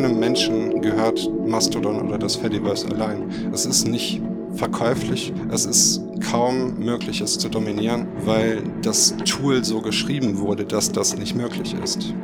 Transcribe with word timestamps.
keinem 0.00 0.18
Menschen 0.18 0.80
gehört 0.80 1.28
Mastodon 1.46 2.08
oder 2.08 2.16
das 2.16 2.36
Fediverse 2.36 2.88
allein. 2.88 3.22
Es 3.52 3.66
ist 3.66 3.86
nicht 3.86 4.22
verkäuflich. 4.54 5.30
Es 5.52 5.66
ist 5.66 6.02
kaum 6.30 6.78
möglich, 6.78 7.20
es 7.20 7.38
zu 7.38 7.50
dominieren, 7.50 8.06
weil 8.24 8.62
das 8.82 9.14
Tool 9.26 9.62
so 9.62 9.82
geschrieben 9.82 10.38
wurde, 10.38 10.64
dass 10.64 10.90
das 10.90 11.18
nicht 11.18 11.34
möglich 11.34 11.74
ist. 11.84 12.14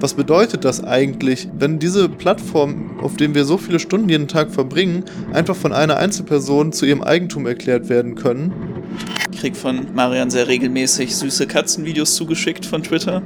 Was 0.00 0.12
bedeutet 0.12 0.66
das 0.66 0.84
eigentlich, 0.84 1.48
wenn 1.58 1.78
diese 1.78 2.08
Plattform, 2.10 3.00
auf 3.00 3.16
der 3.16 3.34
wir 3.34 3.46
so 3.46 3.56
viele 3.56 3.78
Stunden 3.78 4.10
jeden 4.10 4.28
Tag 4.28 4.50
verbringen, 4.50 5.04
einfach 5.32 5.56
von 5.56 5.72
einer 5.72 5.96
Einzelperson 5.96 6.72
zu 6.72 6.84
ihrem 6.84 7.02
Eigentum 7.02 7.46
erklärt 7.46 7.88
werden 7.88 8.14
können? 8.14 8.52
Ich 9.32 9.38
krieg 9.40 9.56
von 9.56 9.86
Marian 9.94 10.30
sehr 10.30 10.48
regelmäßig 10.48 11.16
süße 11.16 11.46
Katzenvideos 11.46 12.14
zugeschickt 12.14 12.66
von 12.66 12.82
Twitter. 12.82 13.22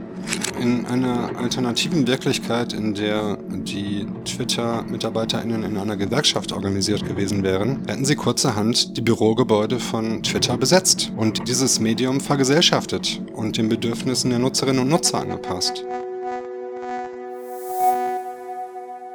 In 0.65 0.87
einer 0.87 1.37
alternativen 1.37 2.07
Wirklichkeit, 2.07 2.73
in 2.73 2.95
der 2.95 3.37
die 3.51 4.07
Twitter-MitarbeiterInnen 4.25 5.63
in 5.63 5.77
einer 5.77 5.99
Gewerkschaft 5.99 6.53
organisiert 6.53 7.05
gewesen 7.05 7.43
wären, 7.43 7.83
hätten 7.87 8.07
sie 8.07 8.17
kurzerhand 8.17 8.97
die 8.97 9.03
Bürogebäude 9.03 9.79
von 9.79 10.23
Twitter 10.23 10.57
besetzt 10.57 11.13
und 11.19 11.49
dieses 11.49 11.81
Medium 11.81 12.19
vergesellschaftet 12.19 13.21
und 13.35 13.59
den 13.59 13.69
Bedürfnissen 13.69 14.31
der 14.31 14.39
Nutzerinnen 14.39 14.81
und 14.81 14.89
Nutzer 14.89 15.21
angepasst. 15.21 15.85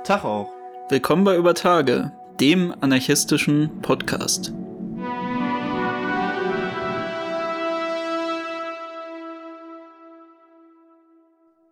Tag 0.04 0.24
auch. 0.24 0.54
Willkommen 0.90 1.24
bei 1.24 1.36
Über 1.36 1.56
Tage, 1.56 2.12
dem 2.40 2.76
anarchistischen 2.80 3.82
Podcast. 3.82 4.54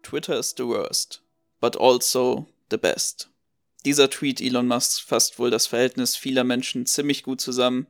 Twitter 0.07 0.39
is 0.39 0.55
the 0.55 0.65
worst, 0.65 1.21
but 1.59 1.75
also 1.75 2.47
the 2.71 2.77
best. 2.77 3.29
Dieser 3.83 4.09
Tweet 4.09 4.39
Elon 4.39 4.65
Musk 4.65 5.05
fasst 5.05 5.37
wohl 5.37 5.49
das 5.49 5.67
Verhältnis 5.67 6.15
vieler 6.15 6.45
Menschen 6.45 6.85
ziemlich 6.85 7.23
gut 7.23 7.41
zusammen, 7.41 7.87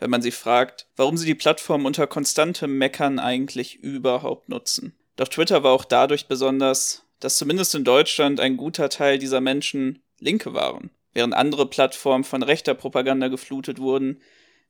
wenn 0.00 0.10
man 0.10 0.20
sie 0.20 0.32
fragt, 0.32 0.88
warum 0.96 1.16
sie 1.16 1.26
die 1.26 1.36
Plattform 1.36 1.84
unter 1.84 2.08
konstantem 2.08 2.76
Meckern 2.76 3.20
eigentlich 3.20 3.76
überhaupt 3.76 4.48
nutzen. 4.48 4.96
Doch 5.14 5.28
Twitter 5.28 5.62
war 5.62 5.70
auch 5.70 5.84
dadurch 5.84 6.26
besonders, 6.26 7.04
dass 7.20 7.36
zumindest 7.36 7.76
in 7.76 7.84
Deutschland 7.84 8.40
ein 8.40 8.56
guter 8.56 8.88
Teil 8.88 9.20
dieser 9.20 9.40
Menschen 9.40 10.02
Linke 10.18 10.52
waren. 10.54 10.90
Während 11.12 11.34
andere 11.34 11.66
Plattformen 11.66 12.24
von 12.24 12.42
rechter 12.42 12.74
Propaganda 12.74 13.28
geflutet 13.28 13.78
wurden, 13.78 14.20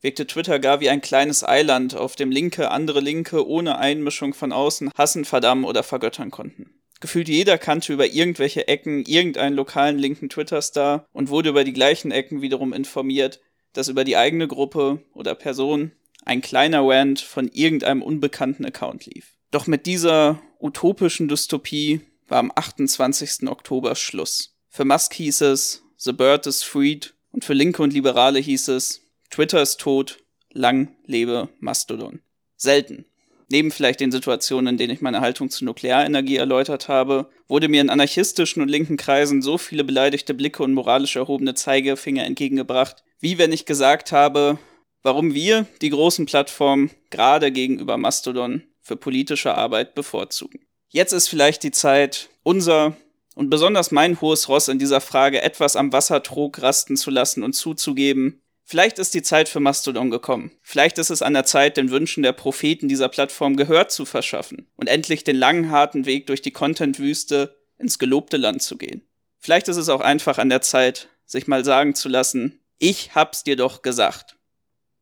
wirkte 0.02 0.26
Twitter 0.26 0.58
gar 0.58 0.80
wie 0.80 0.90
ein 0.90 1.00
kleines 1.00 1.48
Eiland, 1.48 1.96
auf 1.96 2.14
dem 2.14 2.30
Linke 2.30 2.70
andere 2.70 3.00
Linke 3.00 3.48
ohne 3.48 3.78
Einmischung 3.78 4.34
von 4.34 4.52
außen 4.52 4.90
hassen, 4.98 5.24
verdammen 5.24 5.64
oder 5.64 5.82
vergöttern 5.82 6.30
konnten. 6.30 6.74
Gefühlt 7.00 7.28
jeder 7.28 7.56
kannte 7.56 7.92
über 7.92 8.06
irgendwelche 8.06 8.68
Ecken 8.68 9.04
irgendeinen 9.06 9.56
lokalen 9.56 9.98
linken 9.98 10.28
Twitter-Star 10.28 11.06
und 11.12 11.30
wurde 11.30 11.48
über 11.48 11.64
die 11.64 11.72
gleichen 11.72 12.10
Ecken 12.10 12.42
wiederum 12.42 12.72
informiert, 12.72 13.40
dass 13.72 13.88
über 13.88 14.04
die 14.04 14.16
eigene 14.16 14.46
Gruppe 14.46 15.02
oder 15.14 15.34
Person 15.34 15.92
ein 16.24 16.42
kleiner 16.42 16.82
Rant 16.86 17.20
von 17.20 17.48
irgendeinem 17.48 18.02
unbekannten 18.02 18.66
Account 18.66 19.06
lief. 19.06 19.34
Doch 19.50 19.66
mit 19.66 19.86
dieser 19.86 20.40
utopischen 20.60 21.28
Dystopie 21.28 22.02
war 22.28 22.38
am 22.38 22.52
28. 22.54 23.48
Oktober 23.48 23.96
Schluss. 23.96 24.54
Für 24.68 24.84
Musk 24.84 25.14
hieß 25.14 25.40
es, 25.42 25.82
The 25.96 26.12
Bird 26.12 26.46
is 26.46 26.62
freed 26.62 27.14
und 27.32 27.44
für 27.44 27.54
Linke 27.54 27.82
und 27.82 27.92
Liberale 27.92 28.38
hieß 28.38 28.68
es, 28.68 29.02
Twitter 29.30 29.62
ist 29.62 29.80
tot, 29.80 30.18
lang 30.52 30.94
lebe 31.06 31.48
Mastodon. 31.58 32.20
Selten. 32.56 33.06
Neben 33.50 33.72
vielleicht 33.72 33.98
den 33.98 34.12
Situationen, 34.12 34.74
in 34.74 34.78
denen 34.78 34.92
ich 34.92 35.00
meine 35.00 35.20
Haltung 35.20 35.50
zur 35.50 35.66
Nuklearenergie 35.66 36.36
erläutert 36.36 36.86
habe, 36.86 37.28
wurde 37.48 37.68
mir 37.68 37.80
in 37.80 37.90
anarchistischen 37.90 38.62
und 38.62 38.68
linken 38.68 38.96
Kreisen 38.96 39.42
so 39.42 39.58
viele 39.58 39.82
beleidigte 39.82 40.34
Blicke 40.34 40.62
und 40.62 40.72
moralisch 40.72 41.16
erhobene 41.16 41.54
Zeigefinger 41.54 42.24
entgegengebracht, 42.24 43.02
wie 43.18 43.38
wenn 43.38 43.52
ich 43.52 43.66
gesagt 43.66 44.12
habe, 44.12 44.58
warum 45.02 45.34
wir 45.34 45.66
die 45.82 45.90
großen 45.90 46.26
Plattformen 46.26 46.90
gerade 47.10 47.50
gegenüber 47.50 47.96
Mastodon 47.96 48.62
für 48.82 48.94
politische 48.94 49.54
Arbeit 49.56 49.96
bevorzugen. 49.96 50.60
Jetzt 50.88 51.12
ist 51.12 51.28
vielleicht 51.28 51.64
die 51.64 51.72
Zeit, 51.72 52.28
unser 52.44 52.96
und 53.34 53.50
besonders 53.50 53.90
mein 53.90 54.20
hohes 54.20 54.48
Ross 54.48 54.68
in 54.68 54.78
dieser 54.78 55.00
Frage 55.00 55.42
etwas 55.42 55.74
am 55.74 55.92
Wassertrog 55.92 56.62
rasten 56.62 56.96
zu 56.96 57.10
lassen 57.10 57.42
und 57.42 57.54
zuzugeben, 57.54 58.42
vielleicht 58.70 59.00
ist 59.00 59.14
die 59.14 59.22
Zeit 59.22 59.48
für 59.48 59.58
Mastodon 59.58 60.10
gekommen. 60.10 60.52
Vielleicht 60.62 60.98
ist 60.98 61.10
es 61.10 61.22
an 61.22 61.34
der 61.34 61.44
Zeit, 61.44 61.76
den 61.76 61.90
Wünschen 61.90 62.22
der 62.22 62.32
Propheten 62.32 62.86
dieser 62.86 63.08
Plattform 63.08 63.56
Gehör 63.56 63.88
zu 63.88 64.04
verschaffen 64.04 64.70
und 64.76 64.86
endlich 64.86 65.24
den 65.24 65.34
langen, 65.34 65.72
harten 65.72 66.06
Weg 66.06 66.28
durch 66.28 66.40
die 66.40 66.52
Content-Wüste 66.52 67.58
ins 67.78 67.98
gelobte 67.98 68.36
Land 68.36 68.62
zu 68.62 68.78
gehen. 68.78 69.02
Vielleicht 69.40 69.66
ist 69.66 69.76
es 69.76 69.88
auch 69.88 70.00
einfach 70.00 70.38
an 70.38 70.50
der 70.50 70.60
Zeit, 70.60 71.08
sich 71.26 71.48
mal 71.48 71.64
sagen 71.64 71.96
zu 71.96 72.08
lassen, 72.08 72.60
ich 72.78 73.12
hab's 73.16 73.42
dir 73.42 73.56
doch 73.56 73.82
gesagt. 73.82 74.36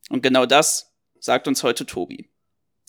Und 0.09 0.23
genau 0.23 0.47
das 0.47 0.95
sagt 1.21 1.47
uns 1.47 1.63
heute 1.63 1.85
Tobi. 1.85 2.31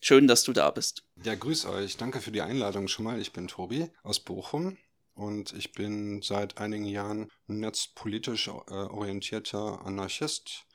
Schön, 0.01 0.27
dass 0.29 0.43
du 0.43 0.53
da 0.53 0.71
bist. 0.71 1.03
Ja, 1.25 1.35
grüß 1.35 1.65
euch. 1.65 1.97
Danke 1.97 2.21
für 2.21 2.31
die 2.31 2.41
Einladung 2.41 2.87
schon 2.87 3.03
mal. 3.03 3.19
Ich 3.19 3.33
bin 3.33 3.49
Tobi 3.49 3.89
aus 4.01 4.21
Bochum 4.21 4.77
und 5.13 5.51
ich 5.51 5.73
bin 5.73 6.21
seit 6.21 6.57
einigen 6.57 6.85
Jahren 6.85 7.29
netzpolitisch 7.47 8.47
äh, 8.47 8.71
orientierter 8.71 9.85
Anarchist, 9.85 10.65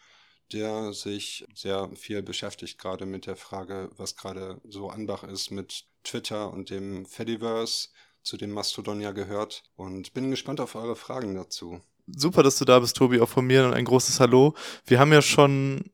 der 0.55 0.93
sich 0.93 1.45
sehr 1.55 1.91
viel 1.97 2.23
beschäftigt, 2.23 2.79
gerade 2.79 3.07
mit 3.07 3.27
der 3.27 3.37
Frage, 3.37 3.91
was 3.97 4.17
gerade 4.17 4.61
so 4.69 4.89
Anbach 4.89 5.25
ist 5.25 5.51
mit 5.51 5.85
Twitter 6.05 6.53
und 6.53 6.71
dem 6.71 7.07
Fediverse, 7.07 7.89
zu 8.23 8.37
dem 8.37 8.53
Mastodon 8.53 9.01
ja 9.01 9.13
gehört. 9.13 9.65
Und 9.77 10.15
bin 10.15 10.31
gespannt 10.31 10.61
auf 10.61 10.75
eure 10.77 10.97
Fragen 10.97 11.35
dazu. 11.35 11.81
Super, 12.07 12.43
dass 12.43 12.59
du 12.59 12.65
da 12.65 12.79
bist, 12.79 12.97
Tobi, 12.97 13.21
auch 13.21 13.29
von 13.29 13.47
mir 13.47 13.67
und 13.67 13.75
ein 13.75 13.85
großes 13.85 14.21
Hallo. 14.21 14.55
Wir 14.87 14.99
haben 14.99 15.13
ja 15.13 15.23
schon 15.23 15.91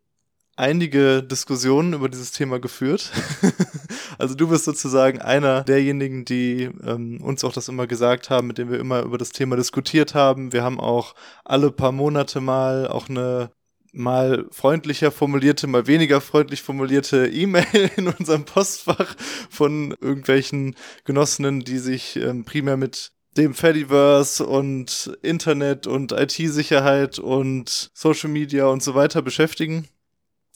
einige 0.56 1.22
Diskussionen 1.22 1.94
über 1.94 2.08
dieses 2.08 2.32
Thema 2.32 2.60
geführt. 2.60 3.10
also 4.18 4.34
du 4.34 4.48
bist 4.48 4.64
sozusagen 4.64 5.20
einer 5.20 5.64
derjenigen, 5.64 6.24
die 6.24 6.64
ähm, 6.84 7.20
uns 7.22 7.44
auch 7.44 7.52
das 7.52 7.68
immer 7.68 7.86
gesagt 7.86 8.28
haben, 8.28 8.48
mit 8.48 8.58
dem 8.58 8.70
wir 8.70 8.78
immer 8.78 9.02
über 9.02 9.18
das 9.18 9.30
Thema 9.30 9.56
diskutiert 9.56 10.14
haben. 10.14 10.52
Wir 10.52 10.62
haben 10.62 10.78
auch 10.78 11.14
alle 11.44 11.70
paar 11.70 11.92
Monate 11.92 12.40
mal 12.40 12.86
auch 12.86 13.08
eine 13.08 13.50
mal 13.92 14.46
freundlicher 14.50 15.10
formulierte, 15.10 15.66
mal 15.66 15.86
weniger 15.86 16.20
freundlich 16.20 16.62
formulierte 16.62 17.26
E-Mail 17.32 17.90
in 17.96 18.08
unserem 18.08 18.44
Postfach 18.44 19.16
von 19.48 19.94
irgendwelchen 20.00 20.76
Genossinnen, 21.04 21.60
die 21.60 21.78
sich 21.78 22.16
ähm, 22.16 22.44
primär 22.44 22.76
mit 22.76 23.12
dem 23.36 23.54
Fediverse 23.54 24.44
und 24.44 25.16
Internet 25.22 25.86
und 25.86 26.12
IT-Sicherheit 26.12 27.18
und 27.18 27.90
Social 27.94 28.30
Media 28.30 28.66
und 28.66 28.82
so 28.82 28.94
weiter 28.94 29.22
beschäftigen. 29.22 29.88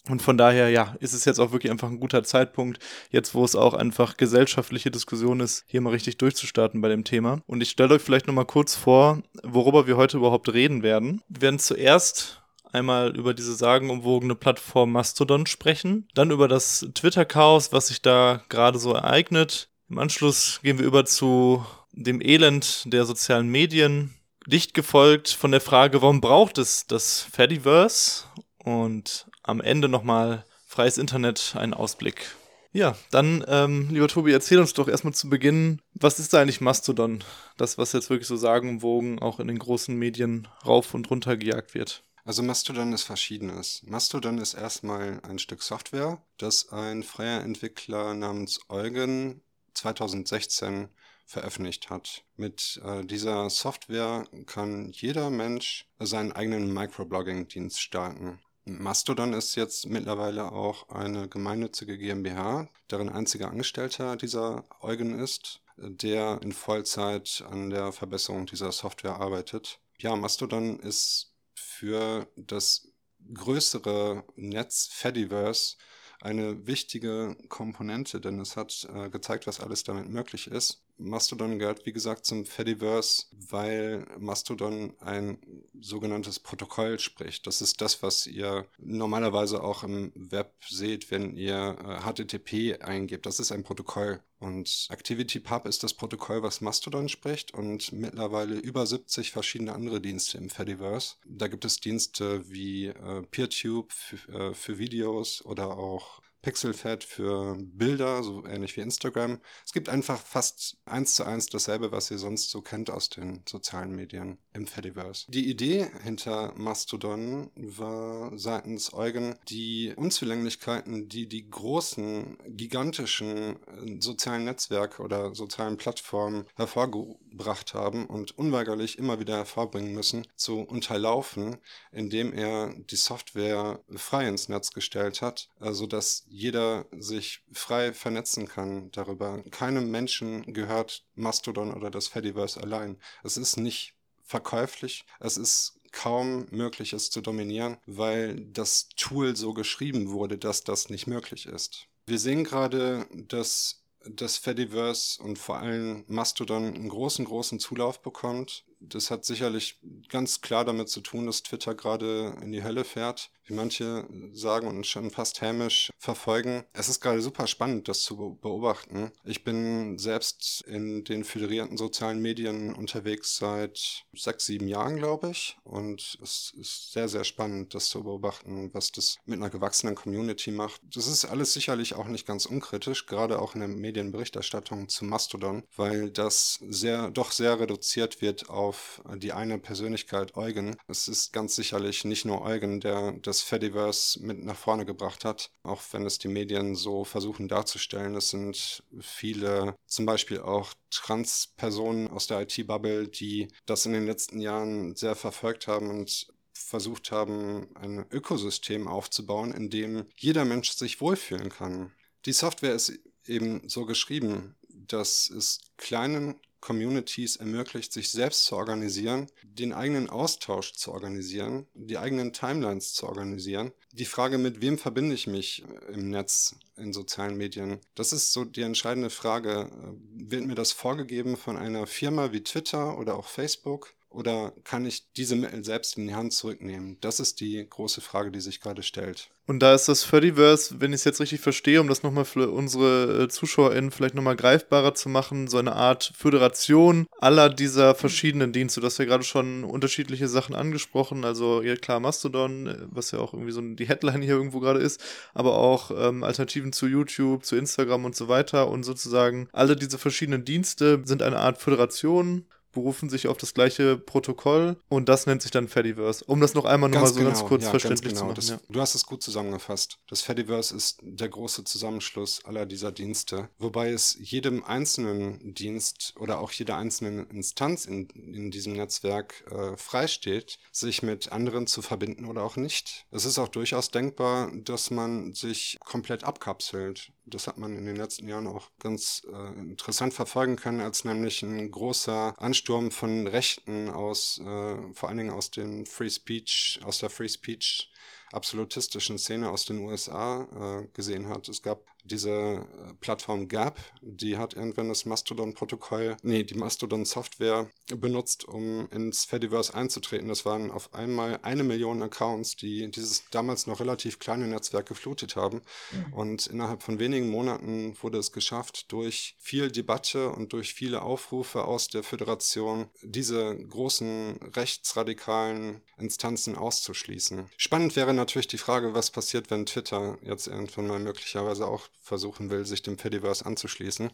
Und 0.09 0.21
von 0.21 0.37
daher, 0.37 0.69
ja, 0.69 0.97
ist 1.01 1.15
es 1.15 1.25
jetzt 1.25 1.39
auch 1.39 1.53
wirklich 1.53 1.73
einfach 1.73 1.89
ein 1.89 1.99
guter 1.99 2.23
Zeitpunkt, 2.25 2.79
jetzt 3.11 3.35
wo 3.35 3.43
es 3.43 3.57
auch 3.57 3.73
einfach 3.73 4.19
gesellschaftliche 4.19 4.91
Diskussion 4.91 5.41
ist, 5.41 5.65
hier 5.67 5.81
mal 5.81 5.91
richtig 5.91 6.19
durchzustarten 6.19 6.83
bei 6.83 6.91
dem 6.91 7.05
Thema. 7.05 7.41
Und 7.47 7.63
ich 7.63 7.71
stelle 7.71 7.95
euch 7.95 8.03
vielleicht 8.03 8.27
nochmal 8.27 8.45
kurz 8.45 8.75
vor, 8.75 9.23
worüber 9.43 9.87
wir 9.87 9.97
heute 9.97 10.19
überhaupt 10.19 10.53
reden 10.53 10.83
werden. 10.83 11.23
Wir 11.29 11.43
werden 11.43 11.59
zuerst 11.59 12.44
einmal 12.75 13.17
über 13.17 13.35
diese 13.35 13.55
sagenumwogene 13.55 14.35
Plattform 14.35 14.93
Mastodon 14.93 15.47
sprechen, 15.47 16.09
dann 16.15 16.31
über 16.31 16.49
das 16.49 16.87
Twitter-Chaos, 16.95 17.73
was 17.73 17.89
sich 17.89 18.03
da 18.03 18.43
gerade 18.49 18.79
so 18.79 18.93
ereignet. 18.93 19.69
Im 19.89 19.99
Anschluss 19.99 20.61
gehen 20.63 20.79
wir 20.79 20.87
über 20.87 21.05
zu 21.05 21.65
dem 21.93 22.21
Elend 22.21 22.93
der 22.93 23.05
sozialen 23.05 23.49
Medien, 23.49 24.15
dicht 24.47 24.75
gefolgt 24.75 25.29
von 25.31 25.53
der 25.53 25.61
Frage, 25.61 26.03
warum 26.03 26.21
braucht 26.21 26.59
es 26.59 26.87
das 26.87 27.21
Fediverse? 27.21 28.25
Und 28.59 29.27
am 29.43 29.61
Ende 29.61 29.89
nochmal 29.89 30.45
freies 30.67 30.99
Internet, 30.99 31.55
einen 31.57 31.75
Ausblick. 31.75 32.35
Ja, 32.73 32.97
dann, 33.13 33.45
ähm, 33.47 33.89
lieber 33.91 34.09
Tobi, 34.09 34.33
erzähl 34.33 34.59
uns 34.59 34.73
doch 34.73 34.89
erstmal 34.89 35.15
zu 35.15 35.31
Beginn, 35.31 35.81
was 35.95 36.19
ist 36.19 36.33
da 36.33 36.41
eigentlich 36.41 36.61
Mastodon? 36.61 37.23
Das, 37.57 37.79
was 37.79 37.93
jetzt 37.93 38.11
wirklich 38.11 38.27
so 38.27 38.37
sagenumwogen 38.37 39.21
auch 39.21 39.39
in 39.39 39.47
den 39.47 39.61
großen 39.61 39.97
Medien 39.97 40.49
rauf 40.67 40.93
und 40.93 41.09
runter 41.09 41.37
gejagt 41.37 41.75
wird. 41.75 42.03
Also 42.27 42.43
Mastodon 42.43 42.95
ist 42.95 43.03
verschiedenes. 43.03 43.83
Mastodon 43.85 44.39
ist 44.39 44.55
erstmal 44.55 45.21
ein 45.25 45.39
Stück 45.39 45.63
Software, 45.63 46.23
das 46.39 46.71
ein 46.71 47.03
freier 47.03 47.43
Entwickler 47.43 48.15
namens 48.15 48.61
Eugen 48.71 49.43
2016 49.75 50.89
veröffentlicht 51.27 51.91
hat. 51.91 52.25
Mit 52.37 52.81
äh, 52.83 53.05
dieser 53.05 53.51
Software 53.51 54.27
kann 54.47 54.91
jeder 54.93 55.29
Mensch 55.29 55.87
seinen 55.99 56.33
eigenen 56.33 56.73
Microblogging-Dienst 56.73 57.79
starten. 57.79 58.41
Mastodon 58.65 59.35
ist 59.35 59.55
jetzt 59.57 59.87
mittlerweile 59.87 60.51
auch 60.51 60.89
eine 60.89 61.29
gemeinnützige 61.29 61.99
GmbH, 61.99 62.69
deren 62.91 63.11
einziger 63.11 63.51
Angestellter 63.51 64.17
dieser 64.17 64.65
Eugen 64.81 65.19
ist, 65.19 65.61
der 65.77 66.41
in 66.41 66.53
Vollzeit 66.53 67.45
an 67.51 67.69
der 67.69 67.93
Verbesserung 67.93 68.47
dieser 68.47 68.73
Software 68.73 69.17
arbeitet. 69.17 69.81
Ja, 69.99 70.17
Mastodon 70.17 70.81
ist 70.81 71.34
für 71.79 72.29
das 72.37 72.89
größere 73.33 74.25
Netz 74.37 74.89
Fediverse 74.93 75.77
eine 76.21 76.67
wichtige 76.67 77.37
Komponente, 77.49 78.21
denn 78.21 78.39
es 78.39 78.57
hat 78.57 78.89
äh, 78.95 79.11
gezeigt, 79.11 79.47
was 79.47 79.61
alles 79.61 79.85
damit 79.85 80.09
möglich 80.09 80.47
ist. 80.47 80.84
Mastodon 80.97 81.59
gehört, 81.59 81.87
wie 81.87 81.93
gesagt, 81.93 82.25
zum 82.25 82.47
Fediverse, 82.47 83.27
weil 83.33 84.07
Mastodon 84.19 84.95
ein 85.01 85.39
sogenanntes 85.81 86.39
Protokoll 86.39 86.99
spricht. 86.99 87.47
Das 87.47 87.61
ist 87.61 87.81
das, 87.81 88.03
was 88.03 88.27
ihr 88.27 88.67
normalerweise 88.79 89.63
auch 89.63 89.83
im 89.83 90.13
Web 90.15 90.55
seht, 90.69 91.11
wenn 91.11 91.37
ihr 91.37 91.77
HTTP 92.05 92.53
äh, 92.53 92.81
eingebt. 92.81 93.27
Das 93.27 93.41
ist 93.41 93.53
ein 93.53 93.65
Protokoll. 93.65 94.21
Und 94.39 94.89
ActivityPub 94.91 95.65
ist 95.67 95.83
das 95.83 95.95
Protokoll, 95.95 96.43
was 96.43 96.61
Mastodon 96.61 97.09
spricht 97.09 97.55
und 97.55 97.93
mittlerweile 97.93 98.57
über 98.57 98.87
70 98.87 99.31
verschiedene 99.31 99.73
andere 99.73 100.01
Dienste 100.01 100.37
im 100.37 100.51
Fediverse. 100.51 101.17
Da 101.25 101.49
gibt 101.49 101.65
es 101.65 101.81
Dienste 101.81 102.49
wie 102.51 102.89
äh, 102.89 103.23
PeerTube 103.31 103.93
äh, 104.29 104.53
für 104.53 104.79
Videos 104.79 105.43
oder 105.45 105.79
auch 105.79 106.21
Pixelfed 106.45 107.05
für 107.05 107.57
Bilder, 107.59 108.23
so 108.23 108.45
ähnlich 108.45 108.77
wie 108.77 108.83
Instagram. 108.83 109.41
Es 109.65 109.73
gibt 109.73 109.89
einfach 109.89 110.21
fast 110.21 110.77
eins 110.85 111.15
zu 111.15 111.25
eins 111.25 111.47
dasselbe, 111.47 111.91
was 111.91 112.11
ihr 112.11 112.19
sonst 112.19 112.51
so 112.51 112.61
kennt 112.61 112.91
aus 112.91 113.09
den 113.09 113.43
sozialen 113.49 113.97
Medien 113.97 114.37
im 114.53 114.67
Fediverse. 114.67 115.25
Die 115.31 115.49
Idee 115.49 115.87
hinter 116.03 116.53
Mastodon 116.55 117.51
war 117.57 118.39
seitens 118.39 118.93
Eugen, 118.93 119.37
die 119.49 119.95
Unzulänglichkeiten, 119.97 121.09
die 121.09 121.27
die 121.31 121.49
großen, 121.49 122.37
gigantischen 122.47 123.57
äh, 123.67 124.01
sozialen 124.01 124.45
Netzwerke 124.45 125.01
oder 125.03 125.35
sozialen 125.35 125.79
Plattformen 125.79 126.45
hervorgebracht 126.57 127.73
haben 127.73 128.05
und 128.05 128.37
unweigerlich 128.37 128.99
immer 128.99 129.19
wieder 129.19 129.39
hervorbringen 129.39 129.95
müssen, 129.95 130.27
zu 130.37 130.61
unterlaufen, 130.61 131.57
indem 131.91 132.35
er 132.35 132.75
die 132.91 132.97
Software 132.97 133.83
frei 133.97 134.29
ins 134.29 134.51
Netz 134.51 134.73
gestellt 134.73 135.23
hat, 135.23 135.49
sodass 135.59 136.25
also 136.27 136.34
jeder 136.35 136.87
sich 136.91 137.45
frei 137.53 137.93
vernetzen 137.93 138.49
kann 138.49 138.91
darüber. 138.91 139.45
Keinem 139.53 139.93
Menschen 139.93 140.53
gehört 140.53 141.05
Mastodon 141.15 141.73
oder 141.73 141.91
das 141.91 142.09
Fediverse 142.09 142.61
allein. 142.61 142.99
Es 143.23 143.37
ist 143.37 143.57
nicht 143.57 143.95
verkäuflich, 144.25 145.05
es 145.21 145.37
ist 145.37 145.79
kaum 145.93 146.49
möglich, 146.51 146.93
es 146.93 147.11
zu 147.11 147.21
dominieren, 147.21 147.77
weil 147.87 148.41
das 148.47 148.89
Tool 148.97 149.37
so 149.37 149.55
geschrieben 149.55 150.11
wurde, 150.11 150.37
dass 150.37 150.65
das 150.65 150.91
nicht 150.91 151.07
möglich 151.07 151.47
ist. 151.47 151.87
Wir 152.07 152.19
sehen 152.19 152.43
gerade, 152.43 153.07
dass 153.29 153.85
das 154.05 154.37
Fediverse 154.37 155.23
und 155.23 155.39
vor 155.39 155.59
allem 155.59 156.05
Mastodon 156.09 156.75
einen 156.75 156.89
großen, 156.89 157.25
großen 157.25 157.61
Zulauf 157.61 158.03
bekommt. 158.03 158.65
Das 158.89 159.11
hat 159.11 159.25
sicherlich 159.25 159.81
ganz 160.09 160.41
klar 160.41 160.65
damit 160.65 160.89
zu 160.89 161.01
tun, 161.01 161.27
dass 161.27 161.43
Twitter 161.43 161.75
gerade 161.75 162.37
in 162.43 162.53
die 162.53 162.63
Hölle 162.63 162.85
fährt 162.85 163.31
wie 163.47 163.55
manche 163.55 164.07
sagen 164.33 164.67
und 164.67 164.87
schon 164.87 165.11
fast 165.11 165.41
hämisch 165.41 165.91
verfolgen. 165.99 166.65
Es 166.73 166.89
ist 166.89 167.01
gerade 167.01 167.21
super 167.21 167.47
spannend, 167.47 167.89
das 167.89 168.03
zu 168.03 168.39
beobachten. 168.41 169.13
Ich 169.25 169.45
bin 169.45 169.99
selbst 169.99 170.63
in 170.67 171.05
den 171.05 171.25
föderierten 171.25 171.77
sozialen 171.77 172.21
Medien 172.21 172.75
unterwegs 172.75 173.37
seit 173.37 174.05
sechs, 174.15 174.47
sieben 174.47 174.69
Jahren, 174.69 174.97
glaube 174.97 175.31
ich. 175.31 175.57
Und 175.65 176.19
es 176.23 176.53
ist 176.59 176.93
sehr, 176.93 177.09
sehr 177.09 177.25
spannend, 177.25 177.75
das 177.75 177.89
zu 177.89 178.03
beobachten, 178.03 178.71
was 178.73 178.93
das 178.93 179.17
mit 179.27 179.39
einer 179.39 179.51
gewachsenen 179.51 179.95
Community 179.95 180.51
macht. 180.51 180.81
Das 180.95 181.07
ist 181.07 181.25
alles 181.25 181.53
sicherlich 181.53 181.95
auch 181.95 182.07
nicht 182.07 182.27
ganz 182.27 182.47
unkritisch, 182.47 183.07
gerade 183.07 183.41
auch 183.41 183.55
in 183.55 183.61
der 183.61 183.69
Medienberichterstattung 183.69 184.89
zu 184.89 185.05
Mastodon, 185.05 185.65
weil 185.77 186.11
das 186.11 186.61
sehr, 186.69 187.11
doch 187.11 187.33
sehr 187.33 187.61
reduziert 187.61 188.23
wird 188.23 188.49
auf 188.49 188.74
die 189.17 189.33
eine 189.33 189.59
Persönlichkeit 189.59 190.37
Eugen. 190.37 190.77
Es 190.89 191.09
ist 191.09 191.33
ganz 191.33 191.55
sicherlich 191.55 192.05
nicht 192.05 192.25
nur 192.25 192.43
Eugen, 192.43 192.81
der 192.81 193.13
das 193.23 193.35
das 193.35 193.43
Fediverse 193.43 194.21
mit 194.21 194.45
nach 194.45 194.57
vorne 194.57 194.87
gebracht 194.87 195.25
hat, 195.25 195.51
auch 195.65 195.83
wenn 195.91 196.07
es 196.07 196.19
die 196.19 196.29
Medien 196.29 196.77
so 196.77 197.05
versuchen 197.05 197.49
darzustellen. 197.49 198.15
Es 198.15 198.31
sind 198.31 198.85
viele, 199.01 199.77
zum 199.87 200.07
Beispiel 200.07 200.41
auch 200.41 200.73
Trans-Personen 200.91 202.09
aus 202.09 202.29
der 202.29 202.43
IT-Bubble, 202.43 203.09
die 203.09 203.49
das 203.67 203.87
in 203.87 203.93
den 203.93 204.07
letzten 204.07 204.41
Jahren 204.41 204.95
sehr 204.95 205.17
verfolgt 205.17 205.67
haben 205.67 205.91
und 205.91 206.29
versucht 206.53 207.11
haben, 207.11 207.75
ein 207.75 208.07
Ökosystem 208.13 208.87
aufzubauen, 208.87 209.53
in 209.53 209.69
dem 209.69 210.07
jeder 210.17 210.45
Mensch 210.45 210.71
sich 210.71 211.01
wohlfühlen 211.01 211.49
kann. 211.49 211.93
Die 212.27 212.33
Software 212.33 212.75
ist 212.75 212.93
eben 213.27 213.69
so 213.69 213.85
geschrieben, 213.85 214.55
dass 214.69 215.29
es 215.29 215.59
kleinen 215.77 216.37
Communities 216.65 217.37
ermöglicht, 217.37 217.93
sich 217.93 218.11
selbst 218.11 218.47
zu 218.47 218.57
organisieren, 218.57 219.27
den 219.43 219.75
eigenen 219.75 220.09
Austausch 220.09 220.73
zu 220.73 220.93
organisieren, 220.93 221.67
die 221.75 221.99
eigenen 221.99 222.33
Timelines 222.33 222.95
zu 222.95 223.07
organisieren. 223.07 223.73
Die 223.93 224.07
Frage, 224.07 224.39
mit 224.39 224.63
wem 224.63 224.79
verbinde 224.79 225.15
ich 225.15 225.27
mich 225.27 225.63
äh, 225.63 225.93
im 225.93 226.09
Netz, 226.09 226.57
in 226.77 226.95
sozialen 226.95 227.37
Medien, 227.37 227.81
das 227.95 228.15
ist 228.15 228.33
so 228.33 228.45
die 228.45 228.63
entscheidende 228.63 229.11
Frage. 229.11 229.71
Äh, 229.71 230.31
wird 230.31 230.47
mir 230.47 230.55
das 230.55 230.73
vorgegeben 230.73 231.37
von 231.37 231.59
einer 231.59 231.87
Firma 231.87 232.33
wie 232.33 232.43
Twitter 232.43 232.99
oder 232.99 233.17
auch 233.17 233.29
Facebook? 233.29 233.93
Oder 234.15 234.53
kann 234.63 234.87
ich 234.87 235.11
diese 235.17 235.35
Mittel 235.35 235.65
selbst 235.65 235.99
in 235.99 236.07
die 236.07 236.15
Hand 236.15 236.33
zurücknehmen? 236.33 236.99
Das 237.01 237.19
ist 237.19 237.41
die 237.41 237.67
große 237.69 238.01
Frage, 238.01 238.31
die 238.31 238.41
sich 238.41 238.61
gerade 238.61 238.83
stellt. 238.83 239.31
Und 239.47 239.59
da 239.59 239.75
ist 239.75 239.89
das 239.89 240.05
Fediverse, 240.05 240.77
wenn 240.81 240.93
ich 240.93 241.01
es 241.01 241.05
jetzt 241.05 241.21
richtig 241.21 241.41
verstehe, 241.41 241.81
um 241.81 241.89
das 241.89 242.03
nochmal 242.03 242.25
für 242.25 242.51
unsere 242.51 243.25
äh, 243.25 243.29
ZuschauerInnen 243.29 243.91
vielleicht 243.91 244.15
nochmal 244.15 244.37
greifbarer 244.37 244.95
zu 244.95 245.11
machen, 245.11 245.49
so 245.49 245.59
eine 245.59 245.75
Art 245.75 246.13
Föderation 246.17 247.07
aller 247.19 247.51
dieser 247.51 247.95
verschiedenen 247.95 248.53
Dienste. 248.53 248.81
Du 248.81 248.87
hast 248.87 248.99
ja 248.99 249.05
gerade 249.05 249.25
schon 249.25 249.65
unterschiedliche 249.65 250.29
Sachen 250.29 250.55
angesprochen, 250.55 251.25
also 251.27 251.61
ja 251.61 251.77
klar 251.77 252.01
Mastodon, 252.01 252.69
äh, 252.69 252.77
was 252.87 253.11
ja 253.11 253.19
auch 253.19 253.35
irgendwie 253.35 253.53
so 253.53 253.61
die 253.61 253.89
Headline 253.89 254.23
hier 254.23 254.35
irgendwo 254.35 254.61
gerade 254.61 254.81
ist, 254.81 255.03
aber 255.35 255.59
auch 255.59 255.91
ähm, 255.91 256.23
Alternativen 256.23 256.73
zu 256.73 256.87
YouTube, 256.87 257.45
zu 257.45 257.57
Instagram 257.57 258.07
und 258.07 258.17
so 258.17 258.29
weiter 258.29 258.69
und 258.69 258.85
sozusagen 258.85 259.49
alle 259.53 259.77
diese 259.77 259.99
verschiedenen 259.99 260.47
Dienste 260.47 261.03
sind 261.05 261.21
eine 261.23 261.39
Art 261.39 261.59
Föderation 261.59 262.47
berufen 262.75 263.09
sich 263.09 263.29
auf 263.29 263.37
das 263.37 263.55
gleiche 263.55 263.97
Protokoll 263.97 264.77
und 264.89 265.09
das 265.09 265.27
nennt 265.27 265.43
sich 265.43 265.51
dann 265.51 265.69
Fediverse. 265.69 266.25
Um 266.27 266.41
das 266.41 266.55
noch 266.55 266.65
einmal 266.65 266.91
nochmal 266.91 267.09
so 267.09 267.15
genau, 267.15 267.31
ganz 267.31 267.45
kurz 267.45 267.65
ja, 267.65 267.71
verständlich 267.71 268.13
genau. 268.13 268.21
zu 268.21 268.25
machen. 268.27 268.35
Das, 268.35 268.49
ja. 268.51 268.59
Du 268.69 268.81
hast 268.81 268.95
es 268.95 269.07
gut 269.07 269.23
zusammengefasst. 269.23 269.99
Das 270.09 270.21
Fediverse 270.23 270.75
ist 270.77 270.99
der 271.03 271.29
große 271.29 271.65
Zusammenschluss 271.65 272.45
aller 272.45 272.67
dieser 272.67 272.93
Dienste, 272.93 273.49
wobei 273.59 273.91
es 273.91 274.17
jedem 274.21 274.65
einzelnen 274.65 275.55
Dienst 275.55 276.15
oder 276.19 276.41
auch 276.41 276.53
jeder 276.53 276.77
einzelnen 276.77 277.29
Instanz 277.31 277.87
in, 277.87 278.09
in 278.11 278.51
diesem 278.51 278.75
Netzwerk 278.75 279.45
äh, 279.51 279.77
freisteht, 279.77 280.59
sich 280.73 281.03
mit 281.03 281.33
anderen 281.33 281.67
zu 281.67 281.83
verbinden 281.83 282.27
oder 282.27 282.43
auch 282.43 282.57
nicht. 282.57 283.07
Es 283.11 283.25
ist 283.25 283.39
auch 283.39 283.49
durchaus 283.49 283.91
denkbar, 283.91 284.53
dass 284.55 284.91
man 284.91 285.33
sich 285.33 285.79
komplett 285.85 286.25
abkapselt 286.25 287.13
das 287.27 287.47
hat 287.47 287.59
man 287.59 287.77
in 287.77 287.87
den 287.87 287.97
letzten 287.97 288.29
Jahren 288.29 288.47
auch 288.47 288.71
ganz 288.79 289.27
äh, 289.33 289.61
interessant 289.61 290.15
verfolgen 290.15 290.57
können, 290.57 290.81
als 290.81 291.05
nämlich 291.05 291.43
ein 291.43 291.71
großer 291.71 292.35
Ansturm 292.41 292.91
von 292.91 293.27
Rechten 293.27 293.89
aus, 293.89 294.39
äh, 294.41 294.93
vor 294.93 295.09
allen 295.09 295.19
Dingen 295.19 295.31
aus 295.31 295.51
den 295.51 295.87
Free 295.87 296.11
Speech, 296.11 296.81
aus 296.85 296.99
der 296.99 297.11
Free 297.11 297.29
Speech 297.29 297.91
absolutistischen 298.33 299.19
Szene 299.19 299.49
aus 299.51 299.65
den 299.65 299.79
USA 299.79 300.83
äh, 300.83 300.89
gesehen 300.93 301.29
hat. 301.29 301.49
Es 301.49 301.63
gab 301.63 301.87
diese 302.05 302.31
äh, 302.31 302.95
Plattform 303.01 303.49
Gap, 303.49 303.79
die 304.01 304.37
hat 304.37 304.55
irgendwann 304.55 304.89
das 304.89 305.07
Mastodon-Protokoll, 305.07 306.17
nee, 306.23 306.45
die 306.45 306.55
Mastodon-Software 306.55 307.71
benutzt, 307.97 308.45
um 308.45 308.89
ins 308.91 309.25
Fediverse 309.25 309.75
einzutreten. 309.75 310.29
Das 310.29 310.45
waren 310.45 310.71
auf 310.71 310.93
einmal 310.95 311.39
eine 311.43 311.65
Million 311.65 312.03
Accounts, 312.03 312.57
die 312.57 312.91
dieses 312.91 313.25
damals 313.31 313.67
noch 313.67 313.81
relativ 313.81 314.19
kleine 314.19 314.47
Netzwerk 314.47 314.87
geflutet 314.87 315.37
haben. 315.37 315.63
Mhm. 315.93 316.13
Und 316.13 316.47
innerhalb 316.47 316.83
von 316.83 316.99
wenigen 316.99 317.31
Monaten 317.31 317.97
wurde 318.03 318.19
es 318.19 318.33
geschafft, 318.33 318.93
durch 318.93 319.37
viel 319.39 319.71
Debatte 319.71 320.31
und 320.31 320.53
durch 320.53 320.75
viele 320.75 321.03
Aufrufe 321.03 321.65
aus 321.65 321.89
der 321.89 322.03
Föderation 322.03 322.89
diese 323.03 323.57
großen 323.57 324.39
rechtsradikalen 324.55 325.81
Instanzen 325.97 326.57
auszuschließen. 326.57 327.49
Spannend 327.57 327.97
wäre 327.97 328.13
natürlich 328.13 328.49
die 328.49 328.59
Frage, 328.59 328.95
was 328.95 329.11
passiert, 329.11 329.51
wenn 329.51 329.67
Twitter 329.67 330.19
jetzt 330.23 330.47
irgendwann 330.47 330.87
mal 330.87 330.99
möglicherweise 330.99 331.67
auch 331.67 331.89
versuchen 332.01 332.51
will, 332.51 332.65
sich 332.67 332.83
dem 332.83 332.99
Fediverse 332.99 333.47
anzuschließen. 333.47 334.11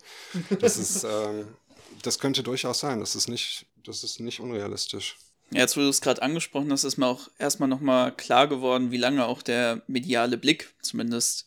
Das 0.61 0.77
ist, 0.77 1.05
ähm, 1.11 1.49
das 2.03 2.19
könnte 2.19 2.43
durchaus 2.43 2.81
sein. 2.81 3.01
Das 3.01 3.17
ist 3.17 3.29
nicht, 3.29 3.67
das 3.85 4.05
ist 4.05 4.21
nicht 4.21 4.41
unrealistisch. 4.41 5.17
Ja, 5.53 5.61
jetzt, 5.61 5.77
wo 5.77 5.81
du 5.81 5.89
es 5.89 6.01
gerade 6.01 6.23
angesprochen 6.23 6.71
hast, 6.71 6.85
ist 6.85 6.97
mir 6.97 7.07
auch 7.07 7.29
erstmal 7.39 7.69
nochmal 7.69 8.15
klar 8.15 8.47
geworden, 8.47 8.93
wie 8.93 8.97
lange 8.97 9.27
auch 9.27 9.43
der 9.43 9.83
mediale 9.89 10.39
Blick, 10.39 10.73
zumindest 10.81 11.47